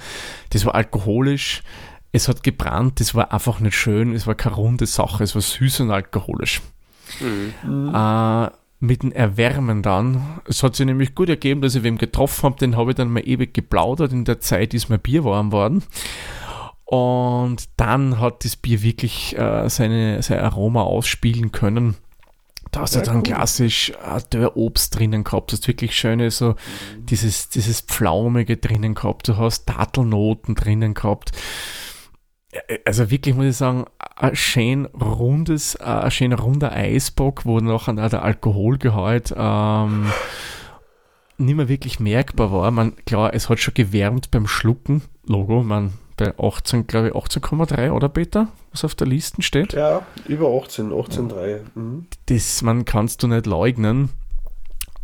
Das 0.50 0.66
war 0.66 0.76
alkoholisch 0.76 1.64
es 2.12 2.28
hat 2.28 2.44
gebrannt, 2.44 3.00
es 3.02 3.16
war 3.16 3.32
einfach 3.34 3.60
nicht 3.60 3.76
schön, 3.76 4.14
es 4.14 4.28
war 4.28 4.36
keine 4.36 4.56
runde 4.56 4.86
Sache, 4.86 5.24
es 5.24 5.34
war 5.34 5.42
süß 5.42 5.82
und 5.82 5.92
alkoholisch. 5.92 6.62
Mhm. 7.20 7.94
Äh, 7.94 8.50
mit 8.80 9.04
dem 9.04 9.12
Erwärmen 9.12 9.82
dann, 9.82 10.42
es 10.46 10.64
hat 10.64 10.76
sich 10.76 10.86
nämlich 10.86 11.14
gut 11.16 11.30
ergeben, 11.30 11.62
dass 11.62 11.76
ich 11.76 11.84
wem 11.84 11.98
getroffen 11.98 12.44
habe, 12.44 12.58
den 12.58 12.76
habe 12.76 12.92
ich 12.92 12.98
dann 12.98 13.12
mal 13.12 13.28
ewig 13.28 13.54
geplaudert, 13.54 14.12
in 14.12 14.26
der 14.26 14.40
Zeit 14.40 14.74
ist 14.74 14.90
mein 14.90 15.00
Bier 15.00 15.24
warm 15.24 15.52
worden. 15.52 15.84
Und 16.86 17.70
dann 17.78 18.20
hat 18.20 18.44
das 18.44 18.58
Bier 18.58 18.82
wirklich 18.82 19.38
äh, 19.38 19.70
seine, 19.70 20.22
sein 20.24 20.40
Aroma 20.40 20.82
ausspielen 20.82 21.54
können. 21.54 21.96
Da 22.72 22.82
hast 22.82 22.96
du 22.96 23.02
dann 23.02 23.18
cool. 23.18 23.24
klassisch 23.24 23.92
äh, 24.34 24.46
Obst 24.46 24.98
drinnen 24.98 25.24
gehabt, 25.24 25.52
du 25.52 25.58
hast 25.58 25.68
wirklich 25.68 25.96
schöne 25.96 26.32
so 26.32 26.52
mhm. 26.52 27.06
dieses, 27.06 27.50
dieses 27.50 27.82
Pflaumige 27.82 28.58
drinnen 28.58 28.96
gehabt, 28.96 29.28
du 29.28 29.38
hast 29.38 29.66
Dattelnoten 29.66 30.56
drinnen 30.56 30.94
gehabt 30.94 31.32
also 32.86 33.10
wirklich 33.10 33.36
muss 33.36 33.46
ich 33.46 33.58
sagen, 33.58 33.86
ein 34.16 34.36
schön 34.36 34.86
rundes, 34.86 35.76
ein 35.78 36.12
schön 36.12 36.34
runder 36.34 36.72
Eisbock, 36.72 37.46
wo 37.46 37.60
nachher 37.60 38.10
der 38.10 38.24
Alkoholgehalt 38.24 39.34
ähm, 39.36 40.12
nicht 41.38 41.56
mehr 41.56 41.70
wirklich 41.70 42.00
merkbar 42.00 42.52
war. 42.52 42.70
Man, 42.72 42.96
klar, 43.06 43.34
es 43.34 43.50
hat 43.50 43.60
schon 43.60 43.74
gewärmt 43.74 44.32
beim 44.32 44.48
Schlucken, 44.48 45.02
Logo, 45.26 45.64
man 45.64 45.94
bei 46.22 46.38
18, 46.38 46.88
glaube 46.88 47.10
ich, 47.10 47.14
18,3 47.14 47.92
oder 47.92 48.10
Peter, 48.10 48.48
was 48.72 48.86
auf 48.86 48.96
der 48.96 49.08
Liste 49.08 49.42
steht. 49.42 49.74
Ja, 49.74 50.06
über 50.28 50.50
18, 50.50 50.92
18,3. 50.92 51.60
Mhm. 51.74 52.06
Das, 52.28 52.62
man 52.62 52.86
kannst 52.86 53.24
du 53.24 53.28
nicht 53.28 53.48
leugnen, 53.48 54.10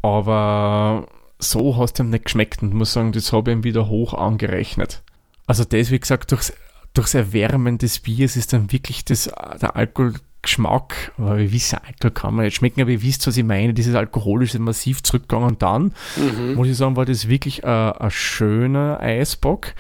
aber 0.02 1.08
so 1.40 1.78
hast 1.78 1.94
du 1.94 2.04
ihm 2.04 2.12
nicht 2.12 2.26
geschmeckt 2.26 2.62
und 2.62 2.74
muss 2.74 2.94
sagen, 2.94 3.12
das 3.12 3.34
habe 3.34 3.52
ich 3.52 3.58
ihm 3.58 3.64
wieder 3.64 3.90
hoch 3.90 4.14
angerechnet. 4.14 5.02
Also 5.48 5.64
das, 5.64 5.92
wie 5.92 6.00
gesagt, 6.00 6.32
durchs, 6.32 6.54
durchs 6.94 7.14
Erwärmen 7.14 7.78
des 7.78 8.00
Biers 8.00 8.36
ist 8.36 8.54
dann 8.54 8.72
wirklich 8.72 9.06
das, 9.06 9.32
der 9.62 9.76
Alkoholgeschmack, 9.76 11.14
weil 11.18 11.40
wir 11.40 11.52
wissen, 11.52 11.80
Alkohol 11.84 12.12
kann 12.12 12.36
man 12.36 12.46
nicht 12.46 12.56
schmecken, 12.56 12.82
aber 12.82 12.92
ihr 12.92 13.02
wisst, 13.02 13.26
was 13.26 13.38
ich 13.38 13.44
meine, 13.44 13.74
dieses 13.74 13.96
Alkoholische 13.96 14.60
massiv 14.60 15.02
zurückgegangen 15.04 15.50
und 15.50 15.62
dann, 15.62 15.94
mhm. 16.16 16.56
muss 16.56 16.68
ich 16.68 16.78
sagen, 16.78 16.96
war 16.96 17.06
das 17.06 17.28
wirklich 17.28 17.64
äh, 17.64 17.68
ein 17.68 18.12
schöner 18.12 19.00
Eisbock. 19.00 19.74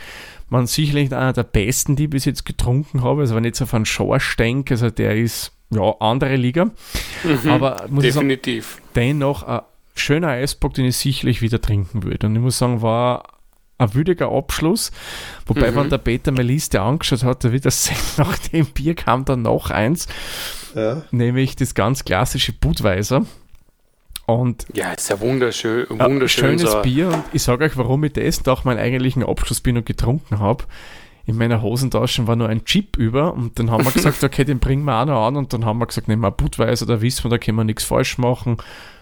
Man 0.49 0.67
sicherlich 0.67 1.13
einer 1.13 1.33
der 1.33 1.43
besten, 1.43 1.95
die 1.95 2.05
ich 2.05 2.09
bis 2.09 2.25
jetzt 2.25 2.45
getrunken 2.45 3.01
habe, 3.01 3.21
also 3.21 3.35
wenn 3.35 3.43
ich 3.43 3.49
jetzt 3.49 3.61
auf 3.61 3.73
einen 3.73 3.85
Schorsch 3.85 4.37
denke, 4.37 4.75
also 4.75 4.89
der 4.89 5.15
ist, 5.17 5.51
ja, 5.69 5.93
andere 5.99 6.35
Liga, 6.37 6.65
mhm, 6.65 7.49
aber 7.49 7.85
muss 7.89 8.03
definitiv. 8.03 8.77
ich 8.77 8.85
sagen, 8.85 8.91
dennoch 8.95 9.43
ein 9.43 9.61
schöner 9.95 10.29
Eisbock, 10.29 10.73
den 10.73 10.85
ich 10.85 10.97
sicherlich 10.97 11.41
wieder 11.41 11.59
trinken 11.59 12.03
würde. 12.03 12.27
Und 12.27 12.35
ich 12.35 12.41
muss 12.41 12.57
sagen, 12.57 12.81
war 12.81 13.37
ein 13.77 13.93
würdiger 13.93 14.31
Abschluss. 14.31 14.91
Wobei, 15.45 15.71
mhm. 15.71 15.75
wenn 15.75 15.89
der 15.89 15.97
Peter 15.99 16.31
meine 16.31 16.43
Liste 16.43 16.81
angeschaut 16.81 17.23
hat, 17.23 17.43
da 17.43 17.51
wieder 17.51 17.71
nach 18.17 18.37
dem 18.37 18.65
Bier 18.67 18.95
kam 18.95 19.25
dann 19.25 19.43
noch 19.43 19.69
eins, 19.69 20.07
ja. 20.75 21.03
nämlich 21.11 21.55
das 21.55 21.75
ganz 21.75 22.05
klassische 22.05 22.53
Budweiser. 22.53 23.25
Und 24.27 24.65
ja, 24.73 24.91
ist 24.91 25.09
ja 25.09 25.21
wunderschön, 25.21 25.85
wunderschön. 25.89 26.45
Ein 26.45 26.59
schönes 26.59 26.71
so. 26.73 26.81
Bier 26.81 27.07
und 27.07 27.23
ich 27.31 27.41
sage 27.41 27.63
euch, 27.63 27.77
warum 27.77 28.03
ich 28.03 28.11
das 28.11 28.43
nach 28.43 28.65
meinem 28.65 28.79
eigentlichen 28.79 29.23
Abschlussbier 29.23 29.71
noch 29.71 29.85
getrunken 29.85 30.39
habe. 30.39 30.65
In 31.25 31.37
meiner 31.37 31.61
Hosentasche 31.61 32.27
war 32.27 32.35
nur 32.35 32.49
ein 32.49 32.65
Chip 32.65 32.97
über 32.97 33.33
und 33.33 33.57
dann 33.57 33.71
haben 33.71 33.85
wir 33.85 33.91
gesagt, 33.93 34.21
okay, 34.25 34.43
den 34.43 34.59
bringen 34.59 34.83
wir 34.83 35.01
auch 35.01 35.05
noch 35.05 35.27
an 35.27 35.37
und 35.37 35.53
dann 35.53 35.63
haben 35.63 35.79
wir 35.79 35.87
gesagt, 35.87 36.09
nehmen 36.09 36.23
wir 36.23 36.31
Budweiser, 36.31 36.85
da 36.85 37.01
wissen 37.01 37.23
wir, 37.23 37.29
da 37.29 37.37
können 37.37 37.55
wir 37.55 37.63
nichts 37.63 37.85
falsch 37.85 38.17
machen. 38.17 38.57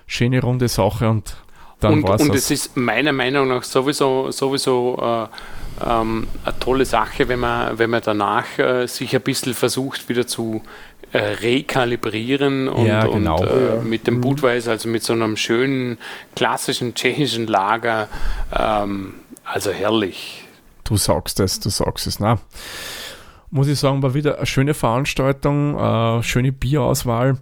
Schöne 0.05 0.41
runde 0.41 0.67
Sache 0.67 1.09
und 1.09 1.35
dann 1.79 2.03
und, 2.03 2.21
und 2.21 2.35
es 2.35 2.51
ist 2.51 2.77
meiner 2.77 3.11
Meinung 3.11 3.47
nach 3.47 3.63
sowieso, 3.63 4.29
sowieso 4.29 4.97
äh, 5.01 5.27
ähm, 5.83 6.27
eine 6.43 6.59
tolle 6.59 6.85
Sache, 6.85 7.27
wenn 7.27 7.39
man, 7.39 7.77
wenn 7.77 7.89
man 7.89 8.01
danach 8.03 8.59
äh, 8.59 8.87
sich 8.87 9.15
ein 9.15 9.21
bisschen 9.21 9.53
versucht, 9.53 10.07
wieder 10.07 10.25
zu 10.25 10.61
äh, 11.15 11.33
rekalibrieren 11.33 12.67
und, 12.67 12.85
ja, 12.85 13.05
genau. 13.05 13.39
und 13.39 13.47
äh, 13.47 13.83
mit 13.83 14.07
dem 14.07 14.15
mhm. 14.15 14.21
Budweiser, 14.21 14.71
also 14.71 14.89
mit 14.89 15.03
so 15.03 15.13
einem 15.13 15.37
schönen 15.37 15.97
klassischen 16.35 16.93
tschechischen 16.93 17.47
Lager, 17.47 18.07
ähm, 18.57 19.15
also 19.43 19.71
herrlich. 19.71 20.43
Du 20.83 20.97
sagst 20.97 21.39
es, 21.39 21.59
du 21.59 21.69
sagst 21.69 22.07
es, 22.07 22.19
na. 22.19 22.39
Muss 23.49 23.67
ich 23.67 23.79
sagen, 23.79 24.03
war 24.03 24.13
wieder 24.13 24.37
eine 24.37 24.45
schöne 24.45 24.73
Veranstaltung, 24.73 25.77
äh, 25.77 26.23
schöne 26.23 26.51
Bierauswahl. 26.51 27.37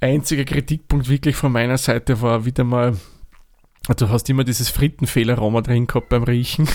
Einziger 0.00 0.44
Kritikpunkt 0.44 1.08
wirklich 1.08 1.36
von 1.36 1.52
meiner 1.52 1.78
Seite 1.78 2.20
war 2.20 2.44
wieder 2.44 2.64
mal 2.64 2.94
Du 3.96 4.08
hast 4.08 4.30
immer 4.30 4.44
dieses 4.44 4.68
Frittenfehleraroma 4.68 5.60
drin 5.60 5.88
gehabt 5.88 6.08
beim 6.08 6.22
Riechen. 6.22 6.68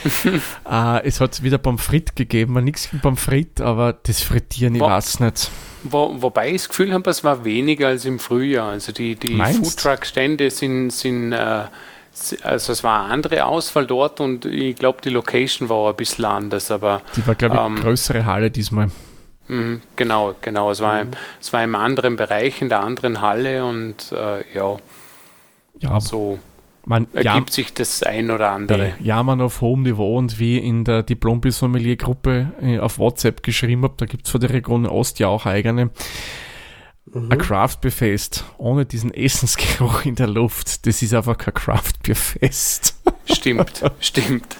äh, 0.70 1.06
es 1.06 1.20
hat 1.20 1.42
wieder 1.42 1.58
Pommes 1.58 1.82
frites 1.82 2.14
gegeben, 2.14 2.62
nichts 2.64 2.90
gegen 2.90 3.00
Pommes 3.00 3.20
frites, 3.20 3.64
aber 3.64 3.92
das 3.92 4.22
Frittieren, 4.22 4.74
ich 4.74 4.80
wo, 4.80 4.86
weiß 4.86 5.20
nicht. 5.20 5.50
Wo, 5.84 6.14
wobei 6.20 6.50
ich 6.50 6.62
das 6.62 6.68
Gefühl 6.68 6.92
habe, 6.92 7.10
es 7.10 7.24
war 7.24 7.44
weniger 7.44 7.88
als 7.88 8.04
im 8.04 8.18
Frühjahr. 8.18 8.70
Also 8.70 8.92
die, 8.92 9.16
die 9.16 9.36
Foodtruck-Stände 9.36 10.50
sind, 10.50 10.90
sind 10.90 11.32
äh, 11.32 11.64
also 12.42 12.72
es 12.72 12.84
war 12.84 13.04
eine 13.04 13.12
andere 13.12 13.46
Auswahl 13.46 13.86
dort 13.86 14.20
und 14.20 14.44
ich 14.44 14.76
glaube, 14.76 14.98
die 15.02 15.10
Location 15.10 15.68
war 15.68 15.90
ein 15.90 15.96
bisschen 15.96 16.24
anders, 16.26 16.70
aber. 16.70 17.02
Die 17.16 17.26
war, 17.26 17.34
glaube 17.34 17.56
ich, 17.56 17.62
ähm, 17.62 17.76
größere 17.76 18.26
Halle 18.26 18.50
diesmal. 18.50 18.90
Mh, 19.48 19.80
genau, 19.96 20.34
genau. 20.40 20.70
Es 20.70 20.80
war, 20.80 21.04
mhm. 21.04 21.10
es 21.40 21.52
war 21.52 21.64
im 21.64 21.74
anderen 21.74 22.16
Bereich, 22.16 22.60
in 22.60 22.68
der 22.68 22.80
anderen 22.80 23.20
Halle 23.20 23.64
und 23.64 24.12
äh, 24.12 24.44
ja 24.54 24.76
ja, 25.82 26.00
so 26.00 26.38
man, 26.84 27.06
ergibt 27.12 27.50
ja, 27.50 27.52
sich 27.52 27.72
das 27.74 28.02
ein 28.02 28.30
oder 28.30 28.50
andere. 28.50 28.94
Ja, 29.00 29.22
man 29.22 29.40
auf 29.40 29.60
hohem 29.60 29.82
Niveau 29.82 30.16
und 30.18 30.38
wie 30.38 30.58
in 30.58 30.84
der 30.84 31.02
Diplom-Sommelier-Gruppe 31.02 32.52
äh, 32.60 32.78
auf 32.78 32.98
WhatsApp 32.98 33.42
geschrieben 33.42 33.82
habe, 33.84 33.94
da 33.96 34.06
gibt 34.06 34.26
es 34.26 34.32
von 34.32 34.40
der 34.40 34.50
Region 34.50 34.86
Ost 34.86 35.18
ja 35.18 35.28
auch 35.28 35.46
eigene. 35.46 35.90
Mhm. 37.06 37.30
Ein 37.30 37.38
Craft-Befest 37.38 38.44
ohne 38.58 38.84
diesen 38.84 39.12
Essensgeruch 39.12 40.04
in 40.04 40.14
der 40.14 40.28
Luft, 40.28 40.86
das 40.86 41.02
ist 41.02 41.14
einfach 41.14 41.38
kein 41.38 41.54
Craft-Befest. 41.54 42.96
Stimmt, 43.26 43.82
stimmt. 44.00 44.56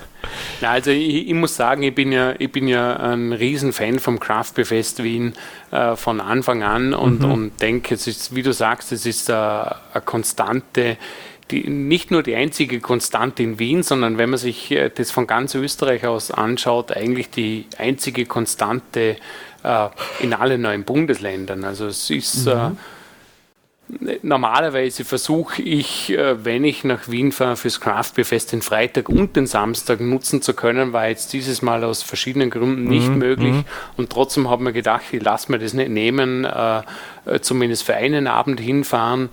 Na, 0.61 0.71
also 0.71 0.91
ich, 0.93 1.29
ich, 1.29 1.35
muss 1.35 1.57
sagen, 1.57 1.83
ich 1.83 1.95
bin 1.95 2.13
ja, 2.13 2.35
ich 2.39 2.51
bin 2.53 2.69
ja 2.69 2.97
ein 2.97 3.33
Riesenfan 3.33 3.99
vom 3.99 4.21
Craft-Befest 4.21 5.03
Wien 5.03 5.35
äh, 5.73 5.97
von 5.97 6.21
Anfang 6.21 6.63
an 6.63 6.95
und, 6.95 7.23
mhm. 7.23 7.33
und 7.33 7.61
denke, 7.61 7.95
es 7.95 8.07
ist, 8.07 8.35
wie 8.35 8.43
du 8.43 8.53
sagst, 8.53 8.93
es 8.93 9.05
ist 9.05 9.31
eine, 9.31 9.77
eine 9.93 10.03
konstante 10.05 10.97
die, 11.53 11.69
nicht 11.69 12.11
nur 12.11 12.23
die 12.23 12.35
einzige 12.35 12.81
Konstante 12.81 13.43
in 13.43 13.59
Wien, 13.59 13.83
sondern 13.83 14.19
wenn 14.19 14.31
man 14.31 14.39
sich 14.39 14.71
äh, 14.71 14.91
das 14.93 15.11
von 15.11 15.27
ganz 15.27 15.55
Österreich 15.55 16.07
aus 16.07 16.31
anschaut, 16.31 16.93
eigentlich 16.93 17.31
die 17.31 17.67
einzige 17.79 18.27
Konstante 18.27 19.17
äh, 19.63 19.89
in 20.21 20.35
allen 20.35 20.63
neuen 20.63 20.85
Bundesländern. 20.85 21.65
Also 21.65 21.87
es 21.87 22.11
ist 22.11 22.47
äh, 22.47 22.71
mhm. 23.91 24.07
äh, 24.07 24.19
normalerweise 24.23 25.05
versuche 25.05 25.63
ich, 25.63 26.11
äh, 26.11 26.45
wenn 26.45 26.65
ich 26.65 26.85
nach 26.85 27.09
Wien 27.09 27.31
fahre, 27.31 27.57
fürs 27.57 27.81
Craft 27.81 28.13
Beer 28.17 28.25
Fest 28.25 28.53
den 28.53 28.63
Freitag 28.63 29.09
und 29.09 29.37
den 29.37 29.47
Samstag 29.47 30.01
nutzen 30.01 30.41
zu 30.43 30.55
können, 30.55 30.93
war 30.93 31.09
jetzt 31.09 31.33
dieses 31.35 31.61
Mal 31.61 31.85
aus 31.85 32.03
verschiedenen 32.03 32.51
Gründen 32.51 32.85
nicht 32.85 33.11
mhm. 33.11 33.19
möglich. 33.19 33.53
Mhm. 33.53 33.65
Und 33.99 34.11
trotzdem 34.11 34.49
habe 34.49 34.63
ich 34.63 34.67
mir 34.69 34.73
gedacht, 34.73 35.03
ich 35.13 35.23
lasse 35.23 35.53
mir 35.53 35.59
das 35.59 35.75
nicht 35.75 35.91
nehmen, 35.91 36.45
äh, 36.45 36.83
zumindest 37.43 37.85
für 37.85 37.95
einen 37.95 38.27
Abend 38.27 38.59
hinfahren 38.59 39.29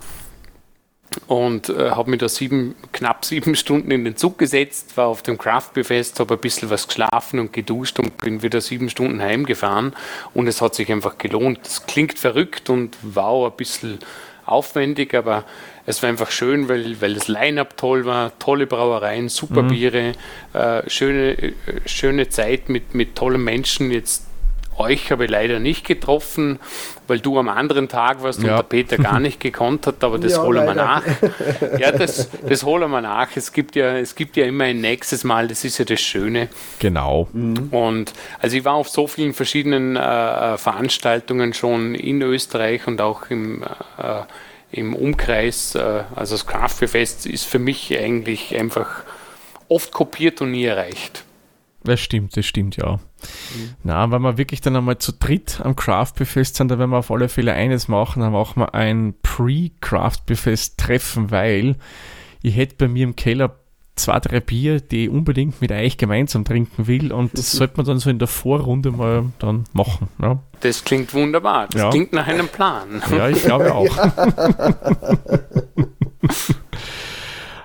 und 1.28 1.70
äh, 1.70 1.92
habe 1.92 2.12
mich 2.12 2.20
da 2.20 2.30
sieben, 2.30 2.76
knapp 2.92 3.26
sieben 3.26 3.56
Stunden 3.56 3.92
in 3.92 4.06
den 4.06 4.16
Zug 4.16 4.38
gesetzt, 4.38 4.98
war 4.98 5.08
auf 5.08 5.22
dem 5.22 5.38
Craft 5.38 5.72
Beer 5.74 5.86
Fest, 5.86 6.20
habe 6.20 6.36
ein 6.36 6.40
bisschen 6.40 6.70
was 6.70 6.88
geschlafen 6.88 7.40
und 7.40 7.54
geduscht 7.54 8.00
und 8.00 8.18
bin 8.18 8.42
wieder 8.44 8.62
sieben 8.62 8.90
Stunden 8.90 9.22
heimgefahren 9.22 9.94
und 10.34 10.48
es 10.48 10.62
hat 10.62 10.76
sich 10.76 10.92
einfach 10.92 11.18
gelohnt. 11.18 11.60
Das 11.64 11.86
klingt 11.86 12.20
verrückt 12.20 12.70
und 12.70 12.98
wow, 13.02 13.52
ein 13.52 13.58
bisschen 13.58 14.00
aufwendig, 14.46 15.14
aber 15.14 15.46
es 15.86 16.02
war 16.02 16.10
einfach 16.10 16.32
schön, 16.32 16.70
weil, 16.70 17.02
weil 17.02 17.14
das 17.14 17.28
Line-Up 17.28 17.78
toll 17.78 18.06
war, 18.06 18.38
tolle 18.40 18.68
Brauereien, 18.68 19.30
super 19.30 19.64
mhm. 19.64 19.68
Biere, 19.70 20.12
äh, 20.54 20.90
schöne, 20.90 21.38
äh, 21.38 21.54
schöne 21.86 22.30
Zeit 22.30 22.70
mit, 22.70 22.94
mit 22.94 23.16
tollen 23.16 23.44
Menschen. 23.44 23.92
Jetzt 23.92 24.29
euch 24.80 25.12
habe 25.12 25.26
ich 25.26 25.32
leider 25.32 25.60
nicht 25.60 25.86
getroffen, 25.86 26.60
weil 27.08 27.20
du 27.20 27.38
am 27.38 27.50
anderen 27.50 27.88
Tag 27.90 28.24
warst 28.24 28.42
ja. 28.42 28.52
und 28.52 28.58
der 28.58 28.64
Peter 28.64 28.98
gar 28.98 29.20
nicht 29.20 29.40
gekonnt 29.40 29.88
hat, 29.88 30.04
aber 30.04 30.18
das 30.18 30.34
ja, 30.34 30.44
holen 30.44 30.66
wir 30.66 30.76
nach. 30.76 31.04
Ja, 31.80 31.92
das, 31.92 32.30
das 32.48 32.64
holen 32.64 32.90
wir 32.90 33.02
nach. 33.02 33.30
Es 33.36 33.52
gibt, 33.52 33.76
ja, 33.76 33.98
es 33.98 34.16
gibt 34.16 34.38
ja 34.38 34.46
immer 34.46 34.66
ein 34.66 34.82
nächstes 34.82 35.24
Mal, 35.24 35.48
das 35.48 35.64
ist 35.66 35.78
ja 35.78 35.86
das 35.86 36.02
Schöne. 36.02 36.50
Genau. 36.80 37.28
Mhm. 37.34 37.70
Und 37.72 38.14
also 38.40 38.58
ich 38.58 38.66
war 38.66 38.74
auf 38.74 38.90
so 38.90 39.08
vielen 39.08 39.34
verschiedenen 39.34 39.96
äh, 39.96 40.58
Veranstaltungen 40.58 41.54
schon 41.54 41.96
in 41.96 42.22
Österreich 42.22 42.88
und 42.88 43.02
auch 43.02 43.30
im, 43.30 43.64
äh, 43.64 44.22
im 44.72 44.96
Umkreis. 44.96 45.76
Äh, 45.76 46.04
also 46.16 46.36
das 46.36 46.46
Craft 46.48 46.88
Fest 46.88 47.26
ist 47.26 47.46
für 47.46 47.60
mich 47.60 47.98
eigentlich 47.98 48.56
einfach 48.58 49.04
oft 49.68 49.92
kopiert 49.92 50.42
und 50.42 50.52
nie 50.52 50.66
erreicht. 50.66 51.24
Das 51.84 52.00
stimmt, 52.00 52.36
das 52.36 52.46
stimmt, 52.46 52.78
ja. 52.78 53.00
Mhm. 53.56 53.70
Na, 53.84 54.12
wenn 54.12 54.22
wir 54.22 54.38
wirklich 54.38 54.62
dann 54.62 54.76
einmal 54.76 54.98
zu 54.98 55.14
dritt 55.14 55.62
am 55.64 55.76
Craft 55.76 56.14
Befest 56.18 56.56
sind, 56.56 56.70
dann 56.70 56.80
werden 56.80 56.92
wir 56.92 56.98
auf 56.98 57.12
alle 57.12 57.30
Fälle 57.30 57.54
eines 57.54 57.88
machen, 57.88 58.22
dann 58.22 58.34
machen 58.34 58.62
wir 58.62 58.74
ein 58.74 59.16
Pre-Craft 59.22 60.26
Befest 60.26 60.78
Treffen, 60.78 61.32
weil 61.32 61.76
ich 62.42 62.56
hätte 62.56 62.76
bei 62.78 62.88
mir 62.88 63.04
im 63.04 63.16
Keller 63.16 63.56
zwei, 64.00 64.20
drei 64.20 64.40
Bier, 64.40 64.80
die 64.82 65.06
ich 65.06 65.10
unbedingt 65.10 65.62
mit 65.62 65.72
euch 65.72 65.98
gemeinsam 65.98 66.46
trinken 66.46 66.88
will 66.88 67.12
und 67.12 67.38
das 67.38 67.52
sollte 67.58 67.78
man 67.78 67.86
dann 67.86 68.00
so 68.00 68.10
in 68.10 68.18
der 68.20 68.28
Vorrunde 68.28 68.92
mal 68.92 69.26
dann 69.40 69.66
machen. 69.74 70.08
Ja. 70.22 70.40
Das 70.62 70.84
klingt 70.84 71.14
wunderbar. 71.14 71.68
Das 71.68 71.82
ja. 71.82 71.90
klingt 71.90 72.14
nach 72.14 72.28
einem 72.28 72.48
Plan. 72.48 73.02
Ja, 73.12 73.30
ich 73.30 73.44
glaube 73.44 73.74
auch. 73.74 73.88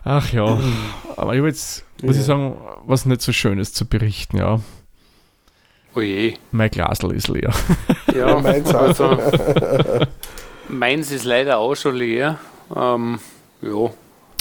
Ach 0.07 0.31
ja, 0.33 0.59
aber 1.17 1.33
ich 1.33 1.39
habe 1.39 1.49
jetzt, 1.49 1.87
muss 2.03 2.17
ja. 2.17 2.21
ich 2.21 2.27
sagen, 2.27 2.57
was 2.85 3.07
nicht 3.07 3.23
so 3.23 3.33
Schönes 3.33 3.73
zu 3.73 3.87
berichten, 3.87 4.37
ja. 4.37 4.61
Oje. 5.95 6.35
Mein 6.51 6.71
Glasl 6.71 7.13
ist 7.13 7.29
leer. 7.29 7.53
Ja, 8.15 8.39
meins 8.41 8.75
also, 8.75 9.17
Meins 10.69 11.11
ist 11.11 11.25
leider 11.25 11.59
auch 11.59 11.75
schon 11.75 11.97
leer. 11.97 12.39
Ähm, 12.75 13.19
ja. 13.63 13.91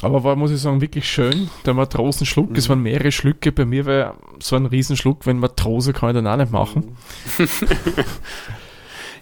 Aber 0.02 0.24
war, 0.24 0.36
muss 0.36 0.52
ich 0.52 0.60
sagen, 0.60 0.82
wirklich 0.82 1.10
schön. 1.10 1.50
Der 1.66 1.74
Matrosenschluck, 1.74 2.50
mhm. 2.50 2.56
es 2.56 2.70
waren 2.70 2.82
mehrere 2.82 3.12
Schlücke. 3.12 3.52
Bei 3.52 3.66
mir 3.66 3.86
war 3.86 4.18
so 4.40 4.56
ein 4.56 4.66
Riesenschluck, 4.66 5.26
wenn 5.26 5.40
Matrose 5.40 5.94
kann 5.94 6.10
ich 6.10 6.16
dann 6.16 6.28
auch 6.28 6.38
nicht 6.38 6.52
machen. 6.52 6.98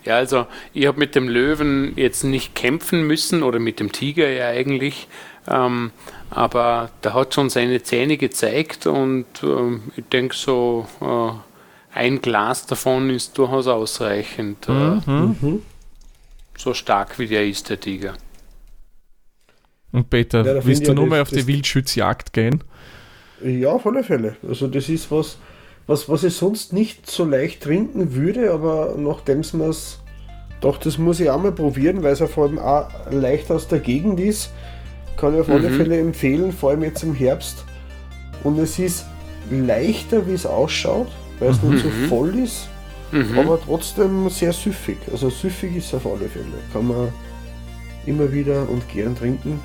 ja, 0.05 0.15
also 0.15 0.47
ich 0.73 0.87
habe 0.87 0.99
mit 0.99 1.15
dem 1.15 1.29
Löwen 1.29 1.93
jetzt 1.97 2.23
nicht 2.23 2.55
kämpfen 2.55 3.05
müssen 3.05 3.43
oder 3.43 3.59
mit 3.59 3.79
dem 3.79 3.91
Tiger 3.91 4.29
ja 4.29 4.47
eigentlich. 4.47 5.07
Ähm, 5.47 5.91
aber 6.29 6.89
der 7.03 7.13
hat 7.13 7.33
schon 7.33 7.49
seine 7.49 7.83
Zähne 7.83 8.17
gezeigt 8.17 8.87
und 8.87 9.25
ähm, 9.43 9.83
ich 9.97 10.05
denke 10.05 10.35
so, 10.35 10.87
äh, 11.01 11.50
ein 11.93 12.21
Glas 12.21 12.65
davon 12.65 13.09
ist 13.09 13.37
durchaus 13.37 13.67
ausreichend. 13.67 14.67
Äh, 14.67 14.71
mhm. 14.71 15.35
mhm. 15.41 15.61
So 16.57 16.73
stark 16.73 17.17
wie 17.17 17.27
der 17.27 17.47
ist, 17.47 17.69
der 17.69 17.79
Tiger. 17.79 18.13
Und 19.91 20.09
Peter, 20.09 20.45
ja, 20.45 20.65
willst 20.65 20.87
du 20.87 20.93
nochmal 20.93 21.21
auf 21.21 21.29
die 21.29 21.47
Wildschützjagd 21.47 22.33
gehen? 22.33 22.63
Ja, 23.43 23.69
auf 23.69 23.85
alle 23.85 24.03
Fälle. 24.03 24.35
Also 24.47 24.67
das 24.67 24.87
ist 24.87 25.11
was, 25.11 25.37
was, 25.87 26.07
was 26.07 26.23
ich 26.23 26.33
sonst 26.35 26.71
nicht 26.71 27.09
so 27.09 27.25
leicht 27.25 27.63
trinken 27.63 28.13
würde, 28.13 28.51
aber 28.51 28.95
nachdem 28.97 29.39
es 29.39 29.53
mir 29.53 29.73
doch, 30.61 30.77
das 30.77 30.97
muss 30.99 31.19
ich 31.19 31.29
auch 31.29 31.41
mal 31.41 31.51
probieren, 31.51 32.03
weil 32.03 32.13
es 32.13 32.19
ja 32.19 32.27
vor 32.27 32.47
allem 32.47 32.59
auch 32.59 32.87
leicht 33.09 33.51
aus 33.51 33.67
der 33.67 33.79
Gegend 33.79 34.19
ist, 34.19 34.51
kann 35.17 35.33
ich 35.33 35.41
auf 35.41 35.49
alle 35.49 35.69
mhm. 35.69 35.77
Fälle 35.77 35.99
empfehlen, 35.99 36.51
vor 36.53 36.69
allem 36.69 36.83
jetzt 36.83 37.03
im 37.03 37.15
Herbst. 37.15 37.65
Und 38.43 38.59
es 38.59 38.77
ist 38.77 39.05
leichter, 39.49 40.27
wie 40.27 40.33
es 40.33 40.45
ausschaut, 40.45 41.11
weil 41.41 41.49
es 41.49 41.61
mhm. 41.61 41.71
nicht 41.71 41.83
so 41.83 41.89
voll 42.07 42.37
ist, 42.39 42.69
mhm. 43.11 43.37
aber 43.37 43.59
trotzdem 43.59 44.29
sehr 44.29 44.53
süffig. 44.53 44.97
Also 45.11 45.29
süffig 45.29 45.75
ist 45.75 45.87
es 45.87 45.93
auf 45.95 46.05
alle 46.05 46.29
Fälle. 46.29 46.45
Kann 46.71 46.87
man 46.87 47.09
immer 48.05 48.31
wieder 48.31 48.69
und 48.69 48.87
gern 48.87 49.15
trinken 49.15 49.59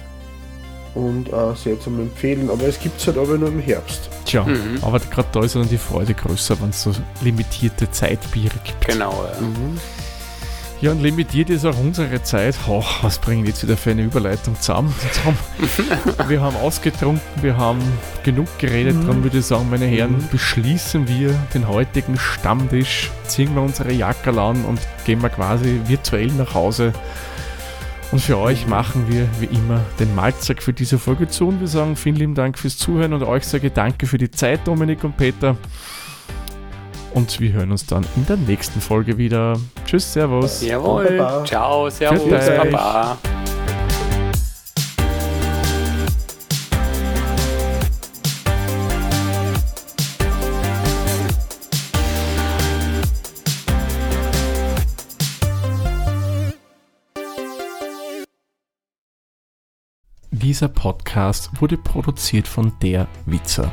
und 0.94 1.32
auch 1.32 1.54
sehr 1.54 1.78
zum 1.78 2.00
Empfehlen. 2.00 2.50
Aber 2.50 2.64
es 2.64 2.80
gibt 2.80 2.98
es 2.98 3.06
halt 3.06 3.18
aber 3.18 3.38
nur 3.38 3.48
im 3.48 3.60
Herbst. 3.60 4.08
Tja, 4.24 4.44
mhm. 4.44 4.78
aber 4.82 4.98
gerade 4.98 5.28
da 5.32 5.44
ist 5.44 5.54
dann 5.54 5.68
die 5.68 5.78
Freude 5.78 6.14
größer, 6.14 6.60
wenn 6.60 6.70
es 6.70 6.82
so 6.82 6.92
limitierte 7.22 7.88
Zeitbiere 7.90 8.56
gibt. 8.64 8.86
Genau, 8.86 9.24
ja. 9.32 9.40
Mhm. 9.40 9.78
Ja, 10.82 10.90
und 10.90 11.00
limitiert 11.00 11.48
ist 11.48 11.64
auch 11.64 11.78
unsere 11.78 12.22
Zeit. 12.22 12.54
Oh, 12.68 12.84
was 13.00 13.18
bringen 13.18 13.44
wir 13.44 13.50
jetzt 13.50 13.62
wieder 13.62 13.78
für 13.78 13.92
eine 13.92 14.02
Überleitung 14.02 14.54
zusammen? 14.60 14.94
wir 16.28 16.40
haben 16.40 16.56
ausgetrunken, 16.56 17.22
wir 17.42 17.56
haben 17.56 17.80
genug 18.24 18.46
geredet. 18.58 18.94
Mhm. 18.94 19.06
Darum 19.06 19.22
würde 19.22 19.38
ich 19.38 19.46
sagen, 19.46 19.70
meine 19.70 19.86
Herren, 19.86 20.18
mhm. 20.18 20.28
beschließen 20.30 21.08
wir 21.08 21.30
den 21.54 21.66
heutigen 21.66 22.18
Stammtisch, 22.18 23.10
ziehen 23.26 23.54
wir 23.54 23.62
unsere 23.62 23.92
Jackerl 23.92 24.38
an 24.38 24.64
und 24.66 24.78
gehen 25.06 25.22
wir 25.22 25.30
quasi 25.30 25.80
virtuell 25.86 26.28
nach 26.32 26.52
Hause 26.52 26.92
und 28.12 28.20
für 28.20 28.38
euch 28.38 28.66
machen 28.66 29.06
wir 29.08 29.26
wie 29.40 29.46
immer 29.46 29.84
den 29.98 30.14
Malzack 30.14 30.62
für 30.62 30.72
diese 30.72 30.98
Folge 30.98 31.28
zu 31.28 31.48
und 31.48 31.60
wir 31.60 31.66
sagen 31.66 31.96
vielen 31.96 32.16
lieben 32.16 32.34
Dank 32.34 32.58
fürs 32.58 32.78
Zuhören 32.78 33.12
und 33.12 33.22
euch 33.22 33.44
sage 33.44 33.70
danke 33.70 34.06
für 34.06 34.18
die 34.18 34.30
Zeit, 34.30 34.66
Dominik 34.66 35.02
und 35.02 35.16
Peter. 35.16 35.56
Und 37.16 37.40
wir 37.40 37.50
hören 37.54 37.70
uns 37.70 37.86
dann 37.86 38.04
in 38.14 38.26
der 38.26 38.36
nächsten 38.36 38.78
Folge 38.78 39.16
wieder. 39.16 39.58
Tschüss, 39.86 40.12
Servus. 40.12 40.60
Jawohl. 40.60 41.18
Ciao, 41.46 41.88
Servus, 41.88 42.28
Baba. 42.28 43.16
Dieser 60.30 60.68
Podcast 60.68 61.48
wurde 61.62 61.78
produziert 61.78 62.46
von 62.46 62.72
der 62.82 63.08
Witzer. 63.24 63.72